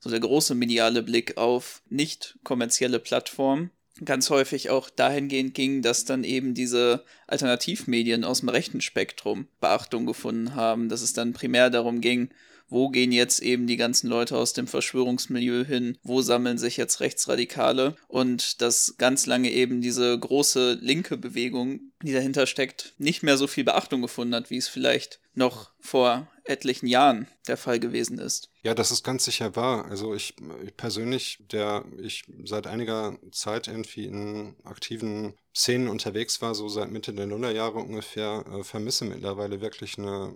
so 0.00 0.10
der 0.10 0.20
große 0.20 0.54
mediale 0.54 1.02
Blick 1.02 1.36
auf 1.36 1.80
nicht 1.88 2.36
kommerzielle 2.42 2.98
Plattformen, 2.98 3.70
ganz 4.04 4.28
häufig 4.28 4.70
auch 4.70 4.90
dahingehend 4.90 5.54
ging, 5.54 5.82
dass 5.82 6.04
dann 6.04 6.24
eben 6.24 6.54
diese 6.54 7.04
Alternativmedien 7.28 8.24
aus 8.24 8.40
dem 8.40 8.48
rechten 8.48 8.80
Spektrum 8.80 9.46
Beachtung 9.60 10.04
gefunden 10.04 10.56
haben, 10.56 10.88
dass 10.88 11.00
es 11.00 11.12
dann 11.12 11.32
primär 11.32 11.70
darum 11.70 12.00
ging, 12.00 12.30
wo 12.74 12.88
gehen 12.88 13.12
jetzt 13.12 13.40
eben 13.40 13.68
die 13.68 13.76
ganzen 13.76 14.08
Leute 14.08 14.36
aus 14.36 14.52
dem 14.52 14.66
Verschwörungsmilieu 14.66 15.64
hin, 15.64 15.96
wo 16.02 16.22
sammeln 16.22 16.58
sich 16.58 16.76
jetzt 16.76 16.98
Rechtsradikale 16.98 17.96
und 18.08 18.60
dass 18.60 18.96
ganz 18.98 19.26
lange 19.26 19.52
eben 19.52 19.80
diese 19.80 20.18
große 20.18 20.78
linke 20.80 21.16
Bewegung, 21.16 21.92
die 22.02 22.12
dahinter 22.12 22.46
steckt, 22.46 22.94
nicht 22.98 23.22
mehr 23.22 23.36
so 23.36 23.46
viel 23.46 23.62
Beachtung 23.62 24.02
gefunden 24.02 24.34
hat, 24.34 24.50
wie 24.50 24.56
es 24.56 24.66
vielleicht 24.66 25.20
noch 25.34 25.70
vor 25.78 26.28
etlichen 26.42 26.88
Jahren 26.88 27.28
der 27.46 27.56
Fall 27.56 27.78
gewesen 27.78 28.18
ist. 28.18 28.50
Ja, 28.62 28.74
das 28.74 28.90
ist 28.90 29.04
ganz 29.04 29.24
sicher 29.24 29.54
wahr. 29.54 29.86
Also 29.86 30.12
ich, 30.12 30.34
ich 30.64 30.76
persönlich, 30.76 31.38
der 31.52 31.84
ich 32.02 32.24
seit 32.44 32.66
einiger 32.66 33.18
Zeit 33.30 33.68
irgendwie 33.68 34.06
in 34.06 34.56
aktiven 34.64 35.34
Szenen 35.54 35.86
unterwegs 35.88 36.42
war, 36.42 36.56
so 36.56 36.68
seit 36.68 36.90
Mitte 36.90 37.14
der 37.14 37.26
Nullerjahre 37.26 37.78
ungefähr, 37.78 38.44
äh, 38.52 38.64
vermisse 38.64 39.04
mittlerweile 39.04 39.60
wirklich 39.60 39.96
eine 39.96 40.34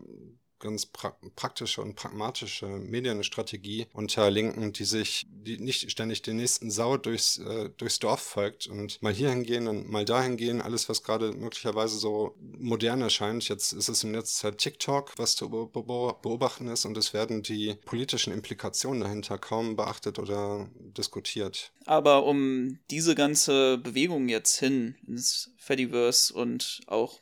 ganz 0.58 0.86
pra 0.86 1.16
praktische 1.36 1.82
und 1.82 1.94
pragmatische 1.94 2.66
Medienstrategie 2.66 3.86
unter 3.92 4.30
Linken, 4.30 4.72
die 4.72 4.84
sich, 4.84 5.26
die 5.30 5.58
nicht 5.58 5.90
ständig 5.90 6.22
den 6.22 6.36
nächsten 6.36 6.70
Sau 6.70 6.96
durchs, 6.96 7.38
äh, 7.38 7.70
durchs 7.76 7.98
Dorf 7.98 8.20
folgt 8.20 8.66
und 8.66 9.00
mal 9.02 9.12
hier 9.12 9.30
hingehen 9.30 9.68
und 9.68 9.88
mal 9.88 10.04
dahin 10.04 10.36
gehen, 10.36 10.60
alles, 10.60 10.88
was 10.88 11.02
gerade 11.02 11.32
möglicherweise 11.32 11.98
so 11.98 12.34
modern 12.58 13.02
erscheint. 13.02 13.48
Jetzt 13.48 13.72
ist 13.72 13.88
es 13.88 14.04
in 14.04 14.12
letzter 14.12 14.50
Zeit 14.50 14.58
TikTok, 14.58 15.14
was 15.16 15.36
zu 15.36 15.48
beobachten 15.48 16.68
ist 16.68 16.84
und 16.84 16.96
es 16.96 17.12
werden 17.14 17.42
die 17.42 17.76
politischen 17.84 18.32
Implikationen 18.32 19.00
dahinter 19.00 19.38
kaum 19.38 19.76
beachtet 19.76 20.18
oder 20.18 20.68
diskutiert. 20.78 21.72
Aber 21.84 22.24
um 22.24 22.78
diese 22.90 23.14
ganze 23.14 23.78
Bewegung 23.78 24.28
jetzt 24.28 24.58
hin 24.58 24.96
ins 25.06 25.50
Fediverse 25.56 26.34
und 26.34 26.80
auch 26.86 27.20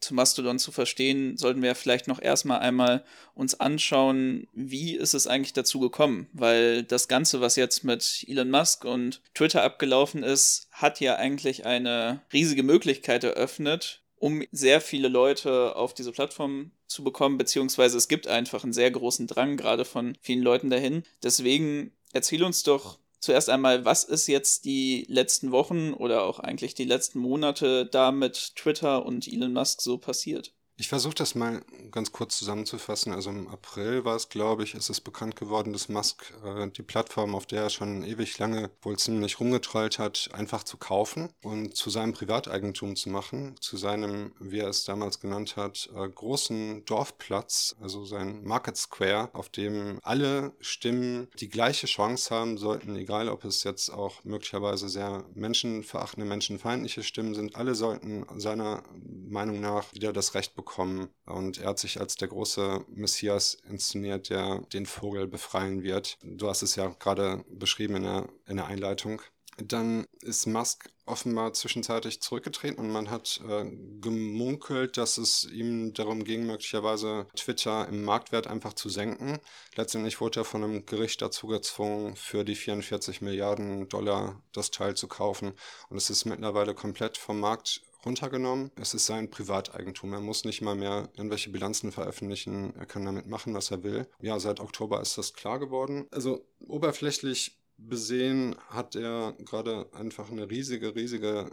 zu 0.00 0.14
Mastodon 0.14 0.58
zu 0.58 0.72
verstehen, 0.72 1.36
sollten 1.36 1.62
wir 1.62 1.74
vielleicht 1.74 2.08
noch 2.08 2.20
erstmal 2.20 2.60
einmal 2.60 3.04
uns 3.34 3.58
anschauen, 3.58 4.48
wie 4.52 4.94
ist 4.94 5.14
es 5.14 5.26
eigentlich 5.26 5.52
dazu 5.52 5.80
gekommen? 5.80 6.28
Weil 6.32 6.82
das 6.82 7.08
Ganze, 7.08 7.40
was 7.40 7.56
jetzt 7.56 7.84
mit 7.84 8.24
Elon 8.28 8.50
Musk 8.50 8.84
und 8.84 9.20
Twitter 9.34 9.62
abgelaufen 9.62 10.22
ist, 10.22 10.68
hat 10.72 11.00
ja 11.00 11.16
eigentlich 11.16 11.66
eine 11.66 12.22
riesige 12.32 12.62
Möglichkeit 12.62 13.24
eröffnet, 13.24 14.02
um 14.18 14.42
sehr 14.52 14.80
viele 14.80 15.08
Leute 15.08 15.76
auf 15.76 15.94
diese 15.94 16.12
Plattform 16.12 16.70
zu 16.86 17.04
bekommen, 17.04 17.38
beziehungsweise 17.38 17.98
es 17.98 18.08
gibt 18.08 18.26
einfach 18.26 18.62
einen 18.64 18.72
sehr 18.72 18.90
großen 18.90 19.26
Drang 19.26 19.56
gerade 19.56 19.84
von 19.84 20.16
vielen 20.20 20.42
Leuten 20.42 20.70
dahin. 20.70 21.02
Deswegen 21.22 21.92
erzähl 22.12 22.42
uns 22.42 22.62
doch 22.62 22.98
zuerst 23.20 23.50
einmal, 23.50 23.84
was 23.84 24.04
ist 24.04 24.26
jetzt 24.26 24.64
die 24.64 25.06
letzten 25.08 25.52
Wochen 25.52 25.92
oder 25.92 26.24
auch 26.24 26.40
eigentlich 26.40 26.74
die 26.74 26.84
letzten 26.84 27.18
Monate 27.20 27.86
da 27.86 28.12
mit 28.12 28.56
Twitter 28.56 29.04
und 29.06 29.28
Elon 29.28 29.52
Musk 29.52 29.82
so 29.82 29.98
passiert? 29.98 30.55
Ich 30.78 30.88
versuche 30.88 31.14
das 31.14 31.34
mal 31.34 31.62
ganz 31.90 32.12
kurz 32.12 32.36
zusammenzufassen. 32.36 33.10
Also 33.10 33.30
im 33.30 33.48
April 33.48 34.04
war 34.04 34.14
es, 34.14 34.28
glaube 34.28 34.62
ich, 34.62 34.74
ist 34.74 34.90
es 34.90 35.00
bekannt 35.00 35.34
geworden, 35.34 35.72
dass 35.72 35.88
Musk 35.88 36.34
äh, 36.44 36.68
die 36.68 36.82
Plattform, 36.82 37.34
auf 37.34 37.46
der 37.46 37.62
er 37.62 37.70
schon 37.70 38.04
ewig 38.04 38.38
lange 38.38 38.70
wohl 38.82 38.98
ziemlich 38.98 39.40
rumgetrollt 39.40 39.98
hat, 39.98 40.28
einfach 40.34 40.64
zu 40.64 40.76
kaufen 40.76 41.30
und 41.42 41.74
zu 41.74 41.88
seinem 41.88 42.12
Privateigentum 42.12 42.94
zu 42.94 43.08
machen, 43.08 43.56
zu 43.58 43.78
seinem, 43.78 44.34
wie 44.38 44.58
er 44.58 44.68
es 44.68 44.84
damals 44.84 45.18
genannt 45.18 45.56
hat, 45.56 45.88
äh, 45.96 46.06
großen 46.06 46.84
Dorfplatz, 46.84 47.74
also 47.80 48.04
sein 48.04 48.44
Market 48.44 48.76
Square, 48.76 49.30
auf 49.32 49.48
dem 49.48 49.98
alle 50.02 50.52
Stimmen 50.60 51.28
die 51.40 51.48
gleiche 51.48 51.86
Chance 51.86 52.34
haben 52.34 52.58
sollten, 52.58 52.96
egal 52.96 53.30
ob 53.30 53.46
es 53.46 53.64
jetzt 53.64 53.88
auch 53.88 54.22
möglicherweise 54.24 54.90
sehr 54.90 55.24
menschenverachtende, 55.32 56.28
menschenfeindliche 56.28 57.02
Stimmen 57.02 57.34
sind. 57.34 57.56
Alle 57.56 57.74
sollten 57.74 58.26
seiner 58.38 58.82
Meinung 59.26 59.60
nach 59.60 59.94
wieder 59.94 60.12
das 60.12 60.34
Recht 60.34 60.54
bekommen 60.54 60.65
bekommen. 60.66 61.08
Und 61.24 61.58
er 61.58 61.68
hat 61.68 61.78
sich 61.78 61.98
als 61.98 62.16
der 62.16 62.28
große 62.28 62.84
Messias 62.88 63.56
inszeniert, 63.70 64.28
der 64.28 64.60
den 64.72 64.84
Vogel 64.84 65.26
befreien 65.26 65.82
wird. 65.82 66.18
Du 66.22 66.48
hast 66.48 66.62
es 66.62 66.76
ja 66.76 66.88
gerade 66.98 67.44
beschrieben 67.48 67.96
in 67.96 68.02
der, 68.02 68.28
in 68.46 68.56
der 68.56 68.66
Einleitung. 68.66 69.22
Dann 69.58 70.06
ist 70.20 70.46
Musk 70.46 70.90
offenbar 71.06 71.54
zwischenzeitlich 71.54 72.20
zurückgetreten 72.20 72.78
und 72.78 72.90
man 72.90 73.10
hat 73.10 73.40
äh, 73.48 73.64
gemunkelt, 74.00 74.98
dass 74.98 75.16
es 75.16 75.44
ihm 75.44 75.94
darum 75.94 76.24
ging, 76.24 76.46
möglicherweise 76.46 77.26
Twitter 77.34 77.88
im 77.88 78.04
Marktwert 78.04 78.48
einfach 78.48 78.74
zu 78.74 78.90
senken. 78.90 79.38
Letztendlich 79.76 80.20
wurde 80.20 80.40
er 80.40 80.44
von 80.44 80.62
einem 80.62 80.84
Gericht 80.84 81.22
dazu 81.22 81.46
gezwungen, 81.46 82.16
für 82.16 82.44
die 82.44 82.56
44 82.56 83.22
Milliarden 83.22 83.88
Dollar 83.88 84.42
das 84.52 84.70
Teil 84.70 84.94
zu 84.94 85.08
kaufen. 85.08 85.54
Und 85.88 85.96
es 85.96 86.10
ist 86.10 86.26
mittlerweile 86.26 86.74
komplett 86.74 87.16
vom 87.16 87.40
Markt 87.40 87.80
runtergenommen. 88.06 88.70
Es 88.80 88.94
ist 88.94 89.06
sein 89.06 89.28
Privateigentum. 89.28 90.12
Er 90.12 90.20
muss 90.20 90.44
nicht 90.44 90.62
mal 90.62 90.76
mehr 90.76 91.10
irgendwelche 91.16 91.50
Bilanzen 91.50 91.92
veröffentlichen. 91.92 92.74
Er 92.76 92.86
kann 92.86 93.04
damit 93.04 93.26
machen, 93.26 93.52
was 93.52 93.70
er 93.70 93.82
will. 93.82 94.08
Ja, 94.20 94.38
seit 94.38 94.60
Oktober 94.60 95.02
ist 95.02 95.18
das 95.18 95.34
klar 95.34 95.58
geworden. 95.58 96.06
Also 96.10 96.46
oberflächlich 96.60 97.58
besehen 97.76 98.56
hat 98.70 98.96
er 98.96 99.34
gerade 99.44 99.92
einfach 99.92 100.30
eine 100.30 100.48
riesige, 100.48 100.94
riesige 100.94 101.50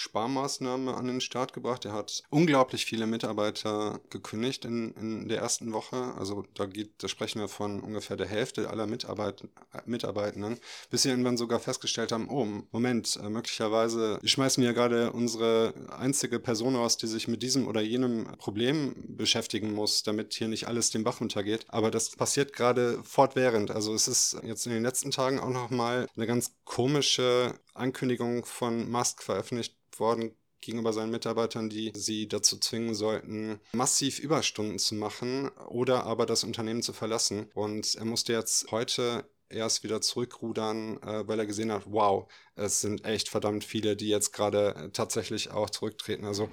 Sparmaßnahme 0.00 0.94
an 0.94 1.06
den 1.06 1.20
Start 1.20 1.52
gebracht. 1.52 1.84
Er 1.84 1.92
hat 1.92 2.22
unglaublich 2.30 2.86
viele 2.86 3.06
Mitarbeiter 3.06 4.00
gekündigt 4.08 4.64
in, 4.64 4.92
in 4.94 5.28
der 5.28 5.38
ersten 5.38 5.72
Woche. 5.74 6.14
Also 6.18 6.44
da 6.54 6.64
geht, 6.64 6.90
da 7.02 7.08
sprechen 7.08 7.40
wir 7.40 7.48
von 7.48 7.80
ungefähr 7.80 8.16
der 8.16 8.26
Hälfte 8.26 8.70
aller 8.70 8.86
Mitarbeit, 8.86 9.46
Mitarbeitenden, 9.84 10.58
bis 10.88 11.02
sie 11.02 11.10
irgendwann 11.10 11.36
sogar 11.36 11.60
festgestellt 11.60 12.12
haben, 12.12 12.30
oh, 12.30 12.46
Moment, 12.72 13.18
äh, 13.22 13.28
möglicherweise 13.28 14.18
schmeißen 14.24 14.64
wir 14.64 14.72
gerade 14.72 15.12
unsere 15.12 15.74
einzige 15.90 16.40
Person 16.40 16.76
aus, 16.76 16.96
die 16.96 17.06
sich 17.06 17.28
mit 17.28 17.42
diesem 17.42 17.68
oder 17.68 17.82
jenem 17.82 18.24
Problem 18.38 18.94
beschäftigen 19.06 19.74
muss, 19.74 20.02
damit 20.02 20.32
hier 20.32 20.48
nicht 20.48 20.66
alles 20.66 20.90
den 20.90 21.04
Bach 21.04 21.20
runtergeht. 21.20 21.66
Aber 21.68 21.90
das 21.90 22.10
passiert 22.10 22.54
gerade 22.54 23.02
fortwährend. 23.04 23.70
Also 23.70 23.92
es 23.92 24.08
ist 24.08 24.38
jetzt 24.44 24.66
in 24.66 24.72
den 24.72 24.82
letzten 24.82 25.10
Tagen 25.10 25.38
auch 25.40 25.50
nochmal 25.50 26.08
eine 26.16 26.26
ganz 26.26 26.52
komische 26.64 27.54
Ankündigung 27.74 28.44
von 28.44 28.90
Musk 28.90 29.22
veröffentlicht 29.22 29.76
worden 29.96 30.34
gegenüber 30.60 30.92
seinen 30.92 31.10
Mitarbeitern, 31.10 31.70
die 31.70 31.92
sie 31.94 32.28
dazu 32.28 32.58
zwingen 32.58 32.94
sollten, 32.94 33.60
massiv 33.72 34.18
Überstunden 34.18 34.78
zu 34.78 34.94
machen 34.94 35.48
oder 35.68 36.04
aber 36.04 36.26
das 36.26 36.44
Unternehmen 36.44 36.82
zu 36.82 36.92
verlassen. 36.92 37.50
Und 37.54 37.94
er 37.94 38.04
musste 38.04 38.32
jetzt 38.32 38.70
heute 38.70 39.24
erst 39.50 39.82
wieder 39.82 40.00
zurückrudern, 40.00 41.02
äh, 41.02 41.26
weil 41.26 41.40
er 41.40 41.46
gesehen 41.46 41.72
hat, 41.72 41.82
wow, 41.86 42.30
es 42.54 42.80
sind 42.80 43.04
echt 43.04 43.28
verdammt 43.28 43.64
viele, 43.64 43.96
die 43.96 44.08
jetzt 44.08 44.32
gerade 44.32 44.74
äh, 44.76 44.90
tatsächlich 44.90 45.50
auch 45.50 45.70
zurücktreten. 45.70 46.24
Also 46.24 46.48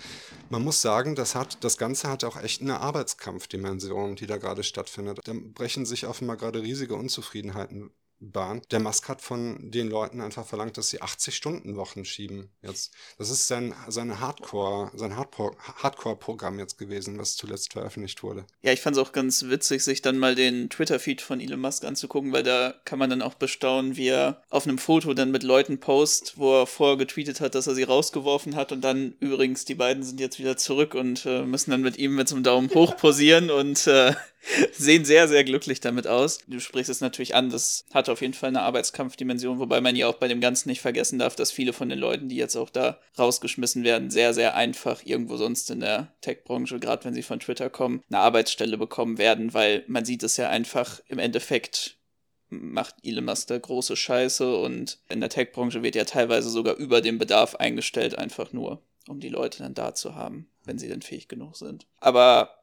man 0.50 0.64
muss 0.64 0.82
sagen, 0.82 1.16
das 1.16 1.36
hat, 1.36 1.64
das 1.64 1.78
Ganze 1.78 2.10
hat 2.10 2.24
auch 2.24 2.42
echt 2.42 2.62
eine 2.62 2.80
Arbeitskampfdimension, 2.80 4.16
die 4.16 4.26
da 4.26 4.38
gerade 4.38 4.64
stattfindet. 4.64 5.20
Da 5.26 5.34
brechen 5.36 5.86
sich 5.86 6.08
offenbar 6.08 6.38
gerade 6.38 6.62
riesige 6.62 6.96
Unzufriedenheiten 6.96 7.92
Bahn. 8.20 8.62
Der 8.72 8.80
Musk 8.80 9.10
hat 9.10 9.22
von 9.22 9.72
den 9.72 9.90
Leuten 9.90 10.22
einfach 10.22 10.46
verlangt, 10.46 10.78
dass 10.78 10.90
sie 10.90 11.02
80-Stunden-Wochen 11.02 12.06
schieben 12.06 12.50
jetzt. 12.62 12.94
Das 13.18 13.30
ist 13.30 13.48
sein, 13.48 13.74
seine 13.88 14.20
Hardcore, 14.20 14.92
sein 14.96 15.16
Hardcore-Programm 15.16 16.60
jetzt 16.60 16.78
gewesen, 16.78 17.18
was 17.20 17.36
zuletzt 17.36 17.74
veröffentlicht 17.74 18.24
wurde. 18.24 18.46
Ja, 18.62 18.72
ich 18.72 18.82
fand 18.82 18.98
es 18.98 19.04
auch 19.04 19.12
ganz 19.12 19.44
witzig, 19.44 19.84
sich 19.84 20.02
dann 20.02 20.18
mal 20.18 20.36
den 20.36 20.70
Twitter-Feed 20.70 21.22
von 21.22 21.40
Elon 21.40 21.60
Musk 21.60 21.86
anzugucken, 21.86 22.32
weil 22.32 22.44
da 22.44 22.74
kann 22.86 23.00
man 23.00 23.10
dann 23.10 23.22
auch 23.22 23.36
bestaunen, 23.36 23.98
wie 23.98 24.08
er 24.08 24.42
auf 24.50 24.66
einem 24.66 24.78
Foto 24.78 25.14
dann 25.14 25.32
mit 25.32 25.44
Leuten 25.44 25.80
post, 25.80 26.38
wo 26.38 26.62
er 26.62 26.68
vorher 26.68 26.98
getweetet 26.98 27.42
hat, 27.42 27.56
dass 27.56 27.68
er 27.68 27.76
sie 27.76 27.84
rausgeworfen 27.84 28.56
hat 28.56 28.72
und 28.72 28.82
dann 28.82 29.16
übrigens, 29.20 29.66
die 29.66 29.76
beiden 29.76 30.04
sind 30.04 30.20
jetzt 30.20 30.40
wieder 30.40 30.58
zurück 30.58 30.96
und 30.96 31.26
äh, 31.26 31.44
müssen 31.44 31.72
dann 31.72 31.82
mit 31.82 31.98
ihm 31.98 32.16
mit 32.16 32.28
so 32.28 32.36
einem 32.36 32.44
Daumen 32.44 32.70
hoch 32.74 32.98
posieren 32.98 33.50
und 33.52 33.88
äh, 33.88 34.14
sehen 34.72 35.06
sehr, 35.06 35.28
sehr 35.28 35.44
glücklich 35.44 35.80
damit 35.80 36.08
aus. 36.08 36.40
Du 36.48 36.60
sprichst 36.60 36.90
es 36.90 37.02
natürlich 37.02 37.36
an, 37.36 37.50
das 37.50 37.86
hat 37.94 38.10
auf 38.10 38.22
jeden 38.22 38.34
Fall 38.34 38.50
eine 38.50 38.62
Arbeitskampfdimension, 38.62 39.60
wobei 39.60 39.82
man 39.82 39.96
ja 39.96 40.08
auch 40.08 40.16
bei 40.16 40.28
dem 40.28 40.42
Ganzen 40.42 40.70
nicht 40.70 40.82
vergessen 40.82 41.20
darf, 41.20 41.36
dass 41.36 41.52
viele 41.52 41.74
von 41.74 41.90
den 41.90 42.00
Leuten, 42.00 42.30
die 42.30 42.36
jetzt 42.36 42.56
auch 42.56 42.70
da 42.70 43.00
rausgeschmissen 43.18 43.84
werden, 43.84 44.10
sehr, 44.10 44.34
sehr 44.34 44.56
einfach 44.56 45.02
irgendwo 45.06 45.38
sonst 45.38 45.70
in 45.72 45.82
der 45.82 46.14
Tech-Branche, 46.22 46.80
gerade 46.80 47.06
wenn 47.06 47.14
sie 47.14 47.24
von 47.24 47.40
Twitter 47.40 47.70
kommen, 47.70 48.04
eine 48.10 48.20
Arbeitsstelle 48.20 48.78
bekommen 48.78 49.18
werden, 49.18 49.54
weil 49.54 49.84
man 49.88 50.06
sieht 50.06 50.24
es 50.24 50.38
ja 50.38 50.50
einfach 50.50 51.02
im 51.08 51.20
Endeffekt 51.20 51.98
macht 52.50 52.96
Elon 53.04 53.26
Musk 53.26 53.48
da 53.48 53.58
große 53.58 53.96
Scheiße 53.96 54.58
und 54.58 55.00
in 55.10 55.20
der 55.20 55.30
Tech-Branche 55.30 55.84
wird 55.84 55.96
ja 55.96 56.06
teilweise 56.06 56.50
sogar 56.50 56.76
über 56.76 57.02
den 57.02 57.18
Bedarf 57.18 57.56
eingestellt, 57.56 58.18
einfach 58.18 58.54
nur, 58.54 58.82
um 59.08 59.20
die 59.20 59.30
Leute 59.30 59.60
dann 59.60 59.74
da 59.74 59.94
zu 59.94 60.16
haben, 60.16 60.50
wenn 60.64 60.80
sie 60.80 60.88
denn 60.88 61.02
fähig 61.02 61.28
genug 61.28 61.58
sind. 61.58 61.88
Aber 62.00 62.57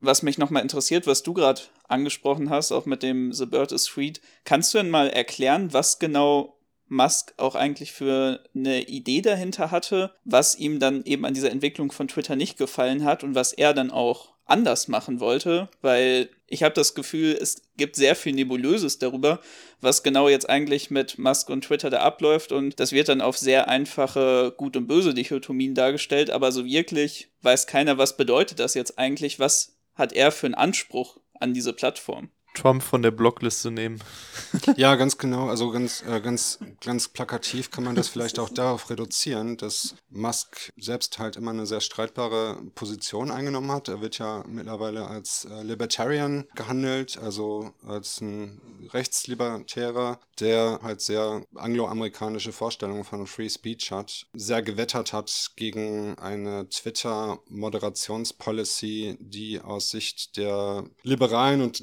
was 0.00 0.22
mich 0.22 0.38
nochmal 0.38 0.62
interessiert, 0.62 1.06
was 1.06 1.22
du 1.22 1.32
gerade 1.32 1.62
angesprochen 1.88 2.50
hast, 2.50 2.72
auch 2.72 2.86
mit 2.86 3.02
dem 3.02 3.32
The 3.32 3.46
Bird 3.46 3.72
is 3.72 3.84
Sweet, 3.84 4.20
kannst 4.44 4.72
du 4.72 4.78
denn 4.78 4.90
mal 4.90 5.08
erklären, 5.08 5.72
was 5.72 5.98
genau 5.98 6.56
Musk 6.88 7.34
auch 7.36 7.54
eigentlich 7.54 7.92
für 7.92 8.42
eine 8.54 8.82
Idee 8.82 9.22
dahinter 9.22 9.70
hatte, 9.70 10.12
was 10.24 10.56
ihm 10.56 10.80
dann 10.80 11.04
eben 11.04 11.24
an 11.24 11.34
dieser 11.34 11.50
Entwicklung 11.50 11.92
von 11.92 12.08
Twitter 12.08 12.34
nicht 12.34 12.58
gefallen 12.58 13.04
hat 13.04 13.22
und 13.22 13.34
was 13.34 13.52
er 13.52 13.74
dann 13.74 13.90
auch 13.90 14.34
anders 14.44 14.88
machen 14.88 15.20
wollte, 15.20 15.68
weil 15.80 16.28
ich 16.48 16.64
habe 16.64 16.74
das 16.74 16.96
Gefühl, 16.96 17.38
es 17.40 17.62
gibt 17.76 17.94
sehr 17.94 18.16
viel 18.16 18.32
Nebulöses 18.32 18.98
darüber, 18.98 19.40
was 19.80 20.02
genau 20.02 20.28
jetzt 20.28 20.50
eigentlich 20.50 20.90
mit 20.90 21.18
Musk 21.18 21.48
und 21.48 21.62
Twitter 21.62 21.90
da 21.90 22.00
abläuft 22.00 22.50
und 22.50 22.80
das 22.80 22.90
wird 22.90 23.08
dann 23.08 23.20
auf 23.20 23.38
sehr 23.38 23.68
einfache 23.68 24.52
Gut- 24.56 24.76
und 24.76 24.88
Böse-Dichotomien 24.88 25.76
dargestellt, 25.76 26.30
aber 26.30 26.50
so 26.50 26.64
wirklich 26.64 27.28
weiß 27.42 27.68
keiner, 27.68 27.96
was 27.98 28.16
bedeutet 28.16 28.58
das 28.58 28.74
jetzt 28.74 28.98
eigentlich, 28.98 29.38
was 29.38 29.79
hat 29.94 30.12
er 30.12 30.32
für 30.32 30.46
einen 30.46 30.54
Anspruch 30.54 31.20
an 31.38 31.54
diese 31.54 31.72
Plattform? 31.72 32.30
Trump 32.54 32.82
von 32.82 33.02
der 33.02 33.10
Blockliste 33.10 33.70
nehmen. 33.70 34.00
ja, 34.76 34.94
ganz 34.96 35.18
genau. 35.18 35.48
Also 35.48 35.70
ganz, 35.70 36.02
äh, 36.06 36.20
ganz, 36.20 36.58
ganz 36.84 37.08
plakativ 37.08 37.70
kann 37.70 37.84
man 37.84 37.94
das 37.94 38.08
vielleicht 38.08 38.38
auch 38.38 38.48
darauf 38.48 38.90
reduzieren, 38.90 39.56
dass 39.56 39.94
Musk 40.10 40.72
selbst 40.76 41.18
halt 41.18 41.36
immer 41.36 41.52
eine 41.52 41.66
sehr 41.66 41.80
streitbare 41.80 42.60
Position 42.74 43.30
eingenommen 43.30 43.70
hat. 43.70 43.88
Er 43.88 44.00
wird 44.00 44.18
ja 44.18 44.42
mittlerweile 44.46 45.06
als 45.06 45.44
äh, 45.44 45.62
Libertarian 45.62 46.46
gehandelt, 46.54 47.18
also 47.18 47.72
als 47.86 48.20
ein 48.20 48.60
Rechtslibertärer, 48.92 50.18
der 50.40 50.80
halt 50.82 51.00
sehr 51.00 51.44
angloamerikanische 51.54 52.50
Vorstellungen 52.52 53.04
von 53.04 53.26
Free 53.26 53.48
Speech 53.48 53.92
hat, 53.92 54.26
sehr 54.32 54.62
gewettert 54.62 55.12
hat 55.12 55.52
gegen 55.56 56.16
eine 56.18 56.68
Twitter-Moderationspolicy, 56.68 59.16
die 59.20 59.60
aus 59.60 59.90
Sicht 59.90 60.36
der 60.36 60.84
Liberalen 61.02 61.62
und 61.62 61.80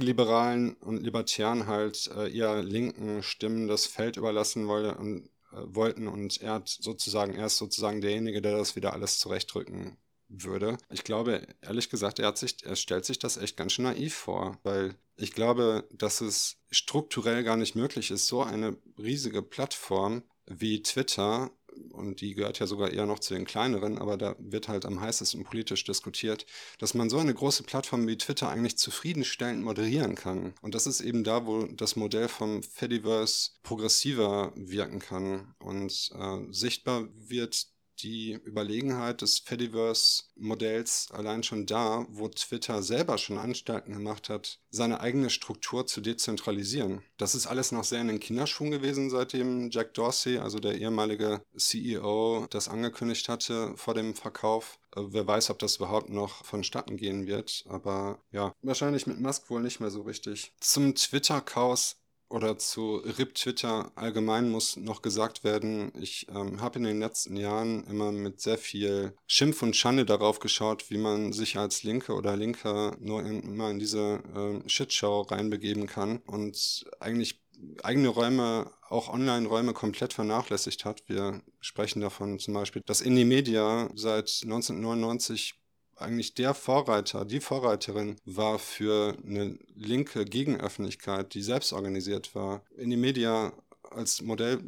Rechtsliberalen 0.00 0.74
und 0.76 1.02
Libertären 1.02 1.66
halt 1.66 2.10
äh, 2.16 2.34
eher 2.34 2.62
linken 2.62 3.22
Stimmen 3.22 3.68
das 3.68 3.86
Feld 3.86 4.16
überlassen 4.16 4.66
wollte 4.66 4.94
und 4.94 5.26
äh, 5.52 5.56
wollten 5.66 6.08
und 6.08 6.40
er 6.40 6.54
hat 6.54 6.68
sozusagen, 6.68 7.34
er 7.34 7.46
ist 7.46 7.58
sozusagen 7.58 8.00
derjenige, 8.00 8.40
der 8.40 8.56
das 8.56 8.76
wieder 8.76 8.94
alles 8.94 9.18
zurechtrücken 9.18 9.98
würde. 10.28 10.78
Ich 10.90 11.04
glaube, 11.04 11.46
ehrlich 11.60 11.90
gesagt, 11.90 12.18
er, 12.18 12.28
hat 12.28 12.38
sich, 12.38 12.64
er 12.64 12.76
stellt 12.76 13.04
sich 13.04 13.18
das 13.18 13.36
echt 13.36 13.58
ganz 13.58 13.72
schön 13.72 13.84
naiv 13.84 14.14
vor, 14.14 14.58
weil 14.62 14.94
ich 15.16 15.32
glaube, 15.32 15.86
dass 15.92 16.22
es 16.22 16.56
strukturell 16.70 17.44
gar 17.44 17.58
nicht 17.58 17.74
möglich 17.74 18.10
ist, 18.10 18.26
so 18.26 18.42
eine 18.42 18.78
riesige 18.96 19.42
Plattform 19.42 20.22
wie 20.46 20.82
Twitter 20.82 21.50
und 21.90 22.20
die 22.20 22.34
gehört 22.34 22.58
ja 22.58 22.66
sogar 22.66 22.90
eher 22.90 23.06
noch 23.06 23.18
zu 23.18 23.34
den 23.34 23.44
kleineren, 23.44 23.98
aber 23.98 24.16
da 24.16 24.36
wird 24.38 24.68
halt 24.68 24.84
am 24.84 25.00
heißesten 25.00 25.44
politisch 25.44 25.84
diskutiert, 25.84 26.46
dass 26.78 26.94
man 26.94 27.10
so 27.10 27.18
eine 27.18 27.34
große 27.34 27.62
Plattform 27.62 28.06
wie 28.06 28.18
Twitter 28.18 28.48
eigentlich 28.48 28.78
zufriedenstellend 28.78 29.62
moderieren 29.62 30.14
kann. 30.14 30.54
Und 30.62 30.74
das 30.74 30.86
ist 30.86 31.00
eben 31.00 31.24
da, 31.24 31.46
wo 31.46 31.64
das 31.64 31.96
Modell 31.96 32.28
vom 32.28 32.62
Fediverse 32.62 33.50
progressiver 33.62 34.52
wirken 34.54 34.98
kann 34.98 35.54
und 35.58 36.10
äh, 36.14 36.52
sichtbar 36.52 37.08
wird 37.14 37.66
die 38.02 38.32
Überlegenheit 38.44 39.22
des 39.22 39.38
Fediverse-Modells 39.40 41.08
allein 41.12 41.42
schon 41.42 41.66
da, 41.66 42.06
wo 42.10 42.28
Twitter 42.28 42.82
selber 42.82 43.18
schon 43.18 43.38
Anstalten 43.38 43.92
gemacht 43.92 44.28
hat, 44.28 44.60
seine 44.70 45.00
eigene 45.00 45.30
Struktur 45.30 45.86
zu 45.86 46.00
dezentralisieren. 46.00 47.02
Das 47.16 47.34
ist 47.34 47.46
alles 47.46 47.72
noch 47.72 47.84
sehr 47.84 48.00
in 48.00 48.08
den 48.08 48.20
Kinderschuhen 48.20 48.70
gewesen, 48.70 49.10
seitdem 49.10 49.70
Jack 49.70 49.94
Dorsey, 49.94 50.38
also 50.38 50.58
der 50.58 50.78
ehemalige 50.78 51.42
CEO, 51.56 52.46
das 52.50 52.68
angekündigt 52.68 53.28
hatte 53.28 53.74
vor 53.76 53.94
dem 53.94 54.14
Verkauf. 54.14 54.78
Äh, 54.96 55.02
wer 55.08 55.26
weiß, 55.26 55.50
ob 55.50 55.58
das 55.58 55.76
überhaupt 55.76 56.08
noch 56.10 56.44
vonstatten 56.44 56.96
gehen 56.96 57.26
wird, 57.26 57.64
aber 57.68 58.22
ja, 58.32 58.54
wahrscheinlich 58.62 59.06
mit 59.06 59.20
Musk 59.20 59.50
wohl 59.50 59.62
nicht 59.62 59.80
mehr 59.80 59.90
so 59.90 60.02
richtig. 60.02 60.52
Zum 60.60 60.94
Twitter-Chaos 60.94 61.99
oder 62.30 62.58
zu 62.58 62.96
RIP 62.96 63.34
Twitter 63.34 63.92
allgemein 63.96 64.50
muss 64.50 64.76
noch 64.76 65.02
gesagt 65.02 65.44
werden, 65.44 65.92
ich 66.00 66.26
ähm, 66.28 66.60
habe 66.60 66.78
in 66.78 66.84
den 66.84 67.00
letzten 67.00 67.36
Jahren 67.36 67.84
immer 67.84 68.12
mit 68.12 68.40
sehr 68.40 68.56
viel 68.56 69.14
Schimpf 69.26 69.62
und 69.62 69.76
Schande 69.76 70.06
darauf 70.06 70.38
geschaut, 70.38 70.90
wie 70.90 70.98
man 70.98 71.32
sich 71.32 71.58
als 71.58 71.82
Linke 71.82 72.14
oder 72.14 72.36
Linker 72.36 72.96
nur 73.00 73.24
in, 73.24 73.42
immer 73.42 73.70
in 73.70 73.78
diese 73.78 74.22
äh, 74.34 74.68
Shitshow 74.68 75.22
reinbegeben 75.22 75.86
kann 75.86 76.18
und 76.18 76.86
eigentlich 77.00 77.42
eigene 77.82 78.08
Räume, 78.08 78.70
auch 78.88 79.12
Online-Räume 79.12 79.72
komplett 79.72 80.12
vernachlässigt 80.12 80.84
hat. 80.84 81.02
Wir 81.08 81.42
sprechen 81.60 82.00
davon 82.00 82.38
zum 82.38 82.54
Beispiel, 82.54 82.82
dass 82.86 83.00
Indie 83.00 83.24
Media 83.24 83.90
seit 83.94 84.40
1999 84.44 85.54
eigentlich 86.00 86.34
der 86.34 86.54
Vorreiter, 86.54 87.24
die 87.24 87.40
Vorreiterin 87.40 88.16
war 88.24 88.58
für 88.58 89.16
eine 89.26 89.58
linke 89.74 90.24
Gegenöffentlichkeit, 90.24 91.34
die 91.34 91.42
selbst 91.42 91.72
organisiert 91.72 92.34
war. 92.34 92.62
In 92.76 92.90
die 92.90 92.96
Media 92.96 93.52
als 93.90 94.22
Modell 94.22 94.60